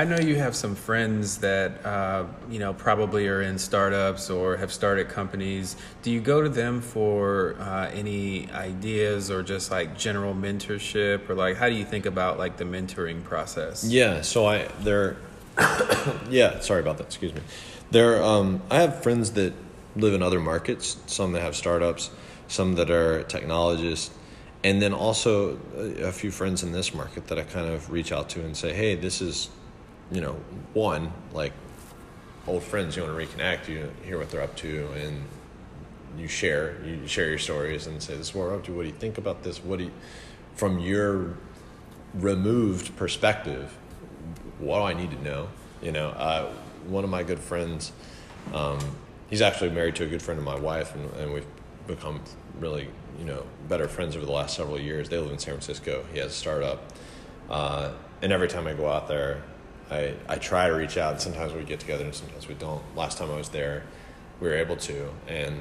I 0.00 0.04
know 0.04 0.18
you 0.18 0.36
have 0.36 0.56
some 0.56 0.76
friends 0.76 1.36
that 1.40 1.84
uh, 1.84 2.24
you 2.48 2.58
know 2.58 2.72
probably 2.72 3.28
are 3.28 3.42
in 3.42 3.58
startups 3.58 4.30
or 4.30 4.56
have 4.56 4.72
started 4.72 5.10
companies. 5.10 5.76
Do 6.00 6.10
you 6.10 6.22
go 6.22 6.40
to 6.40 6.48
them 6.48 6.80
for 6.80 7.54
uh, 7.60 7.90
any 7.92 8.50
ideas 8.50 9.30
or 9.30 9.42
just 9.42 9.70
like 9.70 9.98
general 9.98 10.32
mentorship, 10.32 11.28
or 11.28 11.34
like 11.34 11.58
how 11.58 11.68
do 11.68 11.74
you 11.74 11.84
think 11.84 12.06
about 12.06 12.38
like 12.38 12.56
the 12.56 12.64
mentoring 12.64 13.22
process? 13.22 13.84
Yeah, 13.84 14.22
so 14.22 14.46
I 14.46 14.68
there, 14.80 15.18
yeah. 16.30 16.60
Sorry 16.60 16.80
about 16.80 16.96
that. 16.96 17.08
Excuse 17.08 17.34
me. 17.34 17.42
There, 17.90 18.22
um, 18.22 18.62
I 18.70 18.80
have 18.80 19.02
friends 19.02 19.32
that 19.32 19.52
live 19.96 20.14
in 20.14 20.22
other 20.22 20.40
markets. 20.40 20.96
Some 21.08 21.32
that 21.32 21.42
have 21.42 21.54
startups, 21.54 22.10
some 22.48 22.76
that 22.76 22.90
are 22.90 23.22
technologists, 23.24 24.10
and 24.64 24.80
then 24.80 24.94
also 24.94 25.58
a, 25.76 26.04
a 26.04 26.12
few 26.12 26.30
friends 26.30 26.62
in 26.62 26.72
this 26.72 26.94
market 26.94 27.26
that 27.26 27.38
I 27.38 27.42
kind 27.42 27.70
of 27.70 27.90
reach 27.90 28.12
out 28.12 28.30
to 28.30 28.40
and 28.40 28.56
say, 28.56 28.72
"Hey, 28.72 28.94
this 28.94 29.20
is." 29.20 29.50
You 30.10 30.20
know, 30.20 30.36
one, 30.74 31.12
like 31.32 31.52
old 32.46 32.62
friends, 32.62 32.96
you 32.96 33.02
want 33.02 33.16
to 33.16 33.26
reconnect, 33.26 33.68
you 33.68 33.90
hear 34.04 34.18
what 34.18 34.30
they're 34.30 34.42
up 34.42 34.56
to, 34.56 34.88
and 34.96 35.22
you 36.18 36.26
share, 36.26 36.76
you 36.84 37.06
share 37.06 37.28
your 37.28 37.38
stories 37.38 37.86
and 37.86 38.02
say, 38.02 38.16
this 38.16 38.28
is 38.28 38.34
what 38.34 38.48
we're 38.48 38.56
up 38.56 38.64
to. 38.64 38.72
What 38.72 38.82
do 38.82 38.88
you 38.88 38.94
think 38.94 39.18
about 39.18 39.42
this? 39.42 39.62
What 39.62 39.78
do 39.78 39.84
you, 39.84 39.92
from 40.54 40.78
your 40.78 41.36
removed 42.14 42.96
perspective, 42.96 43.76
what 44.58 44.78
do 44.78 44.84
I 44.84 44.94
need 44.94 45.10
to 45.12 45.22
know? 45.22 45.48
You 45.80 45.92
know, 45.92 46.08
uh, 46.10 46.50
one 46.88 47.04
of 47.04 47.10
my 47.10 47.22
good 47.22 47.38
friends, 47.38 47.92
um, 48.52 48.78
he's 49.28 49.42
actually 49.42 49.70
married 49.70 49.94
to 49.96 50.04
a 50.04 50.08
good 50.08 50.22
friend 50.22 50.38
of 50.38 50.44
my 50.44 50.58
wife, 50.58 50.94
and, 50.94 51.10
and 51.14 51.32
we've 51.32 51.46
become 51.86 52.20
really, 52.58 52.88
you 53.18 53.24
know, 53.24 53.44
better 53.68 53.88
friends 53.88 54.16
over 54.16 54.26
the 54.26 54.32
last 54.32 54.56
several 54.56 54.78
years. 54.78 55.08
They 55.08 55.18
live 55.18 55.30
in 55.30 55.38
San 55.38 55.54
Francisco. 55.54 56.04
He 56.12 56.18
has 56.18 56.32
a 56.32 56.34
startup. 56.34 56.82
Uh, 57.48 57.92
and 58.22 58.32
every 58.32 58.48
time 58.48 58.66
I 58.66 58.74
go 58.74 58.90
out 58.90 59.08
there, 59.08 59.42
I, 59.90 60.14
I 60.28 60.36
try 60.36 60.68
to 60.68 60.74
reach 60.74 60.96
out. 60.96 61.20
Sometimes 61.20 61.52
we 61.52 61.64
get 61.64 61.80
together 61.80 62.04
and 62.04 62.14
sometimes 62.14 62.46
we 62.46 62.54
don't. 62.54 62.82
Last 62.96 63.18
time 63.18 63.30
I 63.30 63.36
was 63.36 63.48
there, 63.48 63.82
we 64.40 64.48
were 64.48 64.54
able 64.54 64.76
to, 64.76 65.10
and 65.26 65.58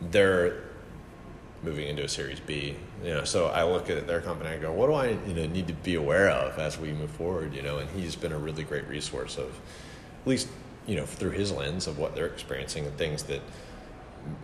they're 0.00 0.62
moving 1.62 1.88
into 1.88 2.04
a 2.04 2.08
Series 2.08 2.38
B. 2.40 2.76
You 3.02 3.14
know, 3.14 3.24
so 3.24 3.46
I 3.46 3.64
look 3.64 3.90
at 3.90 4.06
their 4.06 4.20
company 4.20 4.50
and 4.50 4.62
go, 4.62 4.72
what 4.72 4.86
do 4.86 4.94
I 4.94 5.10
you 5.26 5.34
know 5.34 5.46
need 5.46 5.66
to 5.66 5.72
be 5.72 5.96
aware 5.96 6.30
of 6.30 6.58
as 6.58 6.78
we 6.78 6.92
move 6.92 7.10
forward? 7.10 7.54
You 7.54 7.62
know, 7.62 7.78
and 7.78 7.90
he's 7.90 8.14
been 8.14 8.32
a 8.32 8.38
really 8.38 8.62
great 8.62 8.86
resource 8.86 9.36
of, 9.36 9.48
at 9.48 10.26
least 10.26 10.48
you 10.86 10.94
know 10.94 11.04
through 11.04 11.32
his 11.32 11.50
lens 11.50 11.86
of 11.86 11.98
what 11.98 12.14
they're 12.14 12.26
experiencing 12.26 12.86
and 12.86 12.96
things 12.96 13.24
that 13.24 13.40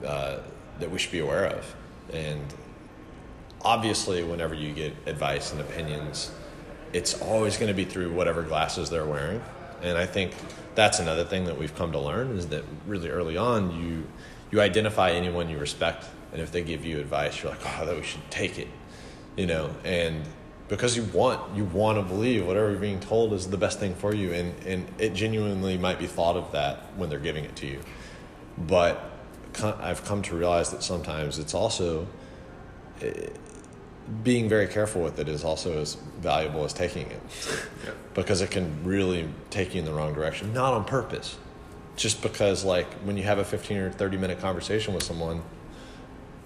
uh, 0.05 0.39
that 0.81 0.91
we 0.91 0.99
should 0.99 1.13
be 1.13 1.21
aware 1.21 1.47
of. 1.47 1.77
And 2.13 2.43
obviously, 3.63 4.25
whenever 4.25 4.55
you 4.55 4.73
get 4.73 4.95
advice 5.07 5.53
and 5.53 5.61
opinions 5.61 6.33
it's 6.93 7.21
always 7.21 7.57
going 7.57 7.69
to 7.69 7.75
be 7.75 7.85
through 7.85 8.13
whatever 8.13 8.43
glasses 8.43 8.91
they're 8.91 9.07
wearing. 9.07 9.43
And 9.83 9.99
I 9.99 10.07
think 10.07 10.35
that's 10.75 10.99
another 10.99 11.25
thing 11.25 11.45
that 11.45 11.59
we've 11.59 11.75
come 11.75 11.93
to 11.93 11.99
learn 11.99 12.37
is 12.37 12.49
that 12.49 12.65
really 12.87 13.11
early 13.11 13.37
on 13.37 13.79
you 13.79 14.05
you 14.51 14.61
identify 14.61 15.11
anyone 15.11 15.49
you 15.49 15.59
respect 15.59 16.07
and 16.33 16.41
if 16.41 16.53
they 16.53 16.63
give 16.63 16.85
you 16.85 16.99
advice 16.99 17.43
you're 17.43 17.53
like 17.53 17.61
oh 17.65 17.87
that 17.87 17.97
we 17.97 18.03
should 18.03 18.31
take 18.31 18.59
it 18.59 18.69
you 19.37 19.47
know 19.47 19.71
and 19.85 20.23
because 20.69 20.97
you 20.97 21.03
want 21.05 21.55
you 21.57 21.65
want 21.65 21.99
to 21.99 22.03
believe 22.03 22.47
whatever 22.47 22.71
you're 22.71 22.81
being 22.81 23.01
told 23.01 23.33
is 23.33 23.49
the 23.49 23.57
best 23.57 23.79
thing 23.79 23.95
for 23.95 24.15
you 24.15 24.33
and 24.33 24.55
and 24.67 24.87
it 24.99 25.13
genuinely 25.15 25.77
might 25.77 25.99
be 25.99 26.07
thought 26.07 26.37
of 26.37 26.53
that 26.53 26.79
when 26.97 27.11
they're 27.11 27.19
giving 27.19 27.45
it 27.45 27.55
to 27.57 27.67
you 27.67 27.81
but 28.57 29.11
I've 29.63 30.05
come 30.05 30.23
to 30.23 30.37
realize 30.37 30.71
that 30.71 30.83
sometimes 30.83 31.39
it's 31.39 31.53
also 31.53 32.07
eh, 33.03 33.29
being 34.23 34.49
very 34.49 34.67
careful 34.67 35.03
with 35.03 35.19
it 35.19 35.29
is 35.29 35.45
also 35.45 35.81
as 35.81 35.95
valuable 36.21 36.65
as 36.65 36.73
taking 36.73 37.11
it. 37.11 37.21
Yep. 37.85 37.97
because 38.15 38.43
it 38.43 38.51
can 38.51 38.85
really 38.85 39.29
take 39.51 39.75
you 39.75 39.81
in 39.81 39.85
the 39.85 39.93
wrong 39.93 40.13
direction. 40.13 40.53
Not 40.53 40.75
on 40.75 40.85
purpose. 40.85 41.37
Just 41.97 42.23
because 42.23 42.65
like 42.65 42.93
when 43.05 43.17
you 43.17 43.23
have 43.25 43.39
a 43.39 43.45
15 43.45 43.77
or 43.79 43.91
30 43.91 44.17
minute 44.17 44.41
conversation 44.41 44.95
with 44.95 45.03
someone 45.03 45.43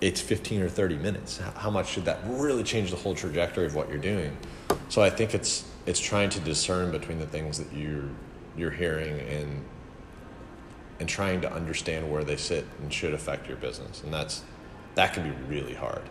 it's 0.00 0.20
15 0.20 0.61
or 0.61 0.68
30 0.68 0.96
minutes. 0.96 1.38
How 1.38 1.70
much 1.70 1.88
should 1.88 2.04
that 2.04 2.18
really 2.26 2.62
change 2.62 2.90
the 2.90 2.98
whole 2.98 3.14
trajectory 3.14 3.64
of 3.64 3.74
what 3.74 3.88
you're 3.88 3.98
doing? 3.98 4.36
So 4.88 5.02
i 5.02 5.11
think 5.11 5.34
it's 5.34 5.64
it's 5.86 6.00
trying 6.00 6.30
to 6.30 6.40
discern 6.40 6.90
between 6.90 7.18
the 7.18 7.26
things 7.26 7.59
that 7.59 7.72
you 7.72 8.14
you're 8.57 8.70
hearing 8.70 9.18
and 9.20 9.64
and 11.00 11.09
trying 11.09 11.40
to 11.42 11.52
understand 11.52 12.11
where 12.11 12.24
they 12.24 12.36
sit 12.36 12.66
and 12.80 12.92
should 12.92 13.14
affect 13.14 13.48
your 13.48 13.57
business. 13.57 14.02
And 14.02 14.12
that's 14.12 14.42
that 14.96 15.14
can 15.14 15.24
be 15.24 15.36
really 15.46 15.74
hard 15.74 16.02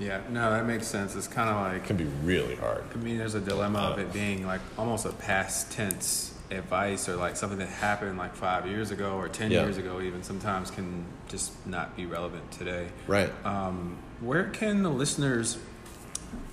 yeah, 0.00 0.22
no, 0.30 0.50
that 0.50 0.66
makes 0.66 0.86
sense. 0.86 1.14
It's 1.14 1.28
kind 1.28 1.50
of 1.50 1.56
like 1.56 1.82
it 1.82 1.86
can 1.86 1.96
be 1.96 2.04
really 2.24 2.56
hard. 2.56 2.84
I 2.94 2.96
mean, 2.96 3.18
there's 3.18 3.34
a 3.34 3.40
dilemma 3.40 3.78
of 3.80 3.98
it 3.98 4.12
being 4.12 4.46
like 4.46 4.62
almost 4.78 5.04
a 5.04 5.12
past 5.12 5.70
tense 5.70 6.34
advice 6.50 7.08
or 7.08 7.16
like 7.16 7.36
something 7.36 7.58
that 7.58 7.68
happened 7.68 8.18
like 8.18 8.34
five 8.34 8.66
years 8.66 8.90
ago 8.90 9.12
or 9.12 9.28
ten 9.28 9.50
yeah. 9.50 9.62
years 9.62 9.76
ago. 9.76 10.00
Even 10.00 10.22
sometimes 10.22 10.70
can 10.70 11.04
just 11.28 11.52
not 11.66 11.94
be 11.96 12.06
relevant 12.06 12.50
today. 12.50 12.88
Right. 13.06 13.30
Um, 13.44 13.98
where 14.20 14.44
can 14.44 14.82
the 14.82 14.90
listeners 14.90 15.58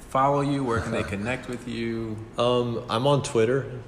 follow 0.09 0.41
you? 0.41 0.63
Where 0.65 0.81
can 0.81 0.91
they 0.91 1.03
connect 1.15 1.47
with 1.47 1.67
you? 1.69 2.17
Um, 2.37 2.83
I'm 2.89 3.07
on 3.07 3.23
Twitter. 3.23 3.79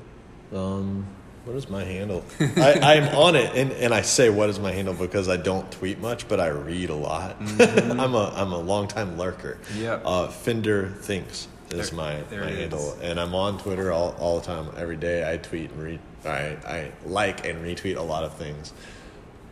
Um, 0.53 1.05
what 1.45 1.55
is 1.55 1.69
my 1.69 1.83
handle? 1.83 2.23
I, 2.39 2.95
am 2.95 3.15
on 3.15 3.35
it, 3.35 3.55
and, 3.55 3.71
and 3.71 3.93
I 3.93 4.01
say 4.01 4.29
what 4.29 4.49
is 4.49 4.59
my 4.59 4.71
handle 4.71 4.93
because 4.93 5.29
I 5.29 5.37
don't 5.37 5.69
tweet 5.71 5.99
much, 5.99 6.27
but 6.27 6.39
I 6.39 6.47
read 6.47 6.89
a 6.89 6.95
lot. 6.95 7.39
Mm-hmm. 7.39 7.99
I'm 7.99 8.13
a 8.13 8.33
I'm 8.35 8.51
a 8.51 8.57
long 8.57 8.87
time 8.87 9.17
lurker. 9.17 9.57
Yeah. 9.75 9.99
Uh, 10.05 10.27
Fender 10.27 10.89
thinks 11.01 11.47
is 11.71 11.89
there, 11.89 11.97
my, 11.97 12.21
there 12.29 12.43
my 12.43 12.51
handle, 12.51 12.93
is. 12.93 13.01
and 13.01 13.19
I'm 13.19 13.35
on 13.35 13.57
Twitter 13.59 13.91
all, 13.91 14.15
all 14.19 14.39
the 14.39 14.45
time. 14.45 14.69
Every 14.77 14.97
day 14.97 15.31
I 15.31 15.37
tweet 15.37 15.71
and 15.71 15.83
read. 15.83 15.99
I 16.25 16.57
I 16.67 16.91
like 17.05 17.45
and 17.47 17.63
retweet 17.65 17.97
a 17.97 18.01
lot 18.01 18.23
of 18.23 18.33
things. 18.33 18.73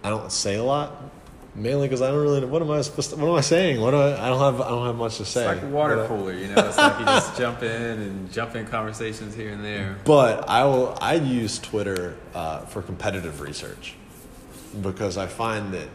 I 0.04 0.10
don't 0.10 0.32
say 0.32 0.56
a 0.56 0.64
lot, 0.64 1.02
mainly 1.58 1.88
because 1.88 2.02
I 2.02 2.12
don't 2.12 2.22
really. 2.22 2.46
What 2.46 2.62
am 2.62 2.72
I 2.72 2.82
supposed? 2.82 3.10
To, 3.10 3.16
what 3.18 3.30
am 3.30 3.36
I 3.36 3.42
saying? 3.42 3.82
What 3.82 3.92
do 3.92 3.98
I? 3.98 4.26
I 4.26 4.30
don't 4.30 4.40
have. 4.40 4.62
I 4.62 4.70
don't 4.70 4.86
have 4.86 4.96
much 4.96 5.18
to 5.18 5.26
say. 5.26 5.42
It's 5.42 5.62
like 5.62 5.70
a 5.70 5.74
water 5.74 6.06
cooler, 6.08 6.34
you 6.34 6.48
know. 6.48 6.66
It's 6.66 6.78
like 6.78 7.00
you 7.00 7.06
just 7.06 7.38
jump 7.38 7.64
in 7.64 8.00
and 8.00 8.32
jump 8.32 8.56
in 8.56 8.66
conversations 8.68 9.36
here 9.36 9.52
and 9.52 9.64
there. 9.64 9.98
But 10.06 10.48
I 10.48 10.64
will. 10.66 10.98
I 11.02 11.16
use 11.16 11.60
Twitter 11.60 12.16
uh, 12.34 12.60
for 12.62 12.82
competitive 12.82 13.42
research 13.42 13.96
because 14.82 15.18
I 15.18 15.28
find 15.28 15.74
that 15.74 15.90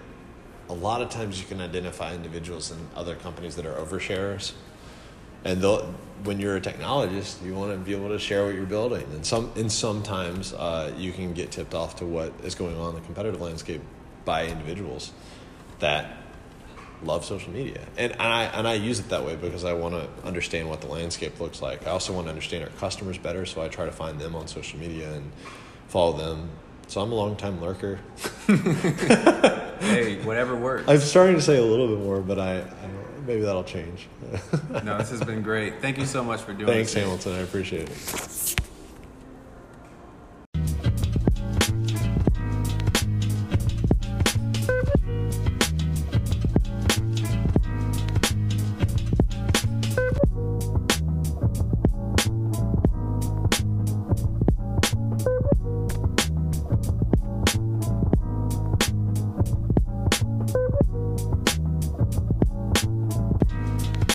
a 0.69 0.75
lot 0.75 1.01
of 1.01 1.09
times 1.09 1.41
you 1.41 1.47
can 1.47 1.61
identify 1.61 2.15
individuals 2.15 2.71
in 2.71 2.79
other 2.95 3.15
companies 3.15 3.57
that 3.57 3.67
are 3.67 3.75
oversharers. 3.75 4.53
And 5.45 5.61
when 6.23 6.39
you're 6.39 6.57
a 6.57 6.61
technologist, 6.61 7.45
you 7.45 7.53
want 7.55 7.73
to 7.73 7.77
be 7.77 7.97
able 7.97 8.11
to 8.11 8.19
share 8.19 8.45
what 8.45 8.55
you're 8.55 8.65
building, 8.65 9.05
and 9.13 9.27
some 9.27 9.51
and 9.57 9.71
sometimes 9.71 10.53
uh, 10.53 10.93
you 10.97 11.13
can 11.13 11.33
get 11.33 11.51
tipped 11.51 11.75
off 11.75 11.97
to 11.97 12.07
what 12.07 12.33
is 12.45 12.55
going 12.55 12.77
on 12.79 12.91
in 12.91 12.95
the 12.95 13.01
competitive 13.01 13.41
landscape 13.41 13.81
by 14.25 14.47
individuals 14.47 15.11
that 15.83 16.17
love 17.05 17.25
social 17.25 17.53
media, 17.53 17.81
and 17.97 18.15
I 18.19 18.45
and 18.45 18.67
I 18.67 18.75
use 18.75 18.99
it 18.99 19.11
that 19.11 19.25
way 19.25 19.37
because 19.37 19.65
I 19.65 19.75
want 19.75 19.95
to 19.95 20.09
understand 20.27 20.69
what 20.69 20.81
the 20.81 20.87
landscape 20.87 21.39
looks 21.39 21.61
like. 21.61 21.87
I 21.87 21.91
also 21.91 22.13
want 22.13 22.27
to 22.27 22.31
understand 22.31 22.65
our 22.65 22.71
customers 22.71 23.19
better, 23.19 23.45
so 23.45 23.61
I 23.61 23.69
try 23.69 23.85
to 23.85 23.93
find 23.93 24.19
them 24.19 24.35
on 24.35 24.49
social 24.49 24.79
media 24.79 25.13
and 25.13 25.31
follow 25.89 26.17
them. 26.17 26.49
So 26.89 27.01
I'm 27.01 27.13
a 27.13 27.15
long 27.15 27.37
time 27.37 27.61
lurker. 27.61 28.01
hey, 29.81 30.23
whatever 30.25 30.57
works. 30.57 30.89
I'm 30.89 30.99
starting 30.99 31.37
to 31.37 31.43
say 31.43 31.57
a 31.57 31.63
little 31.63 31.89
bit 31.89 32.05
more, 32.05 32.21
but 32.21 32.39
I, 32.39 32.61
I 32.61 32.67
maybe 33.27 33.43
that'll 33.43 33.65
change. 33.65 34.09
no, 34.85 34.99
this 34.99 35.11
has 35.11 35.23
been 35.25 35.43
great. 35.43 35.81
Thank 35.81 35.99
you 35.99 36.07
so 36.07 36.23
much 36.23 36.41
for 36.41 36.53
doing 36.53 36.67
Thanks, 36.67 36.93
this. 36.93 37.03
Hamilton. 37.03 37.35
I 37.35 37.39
appreciate 37.41 37.89
it. 37.89 38.59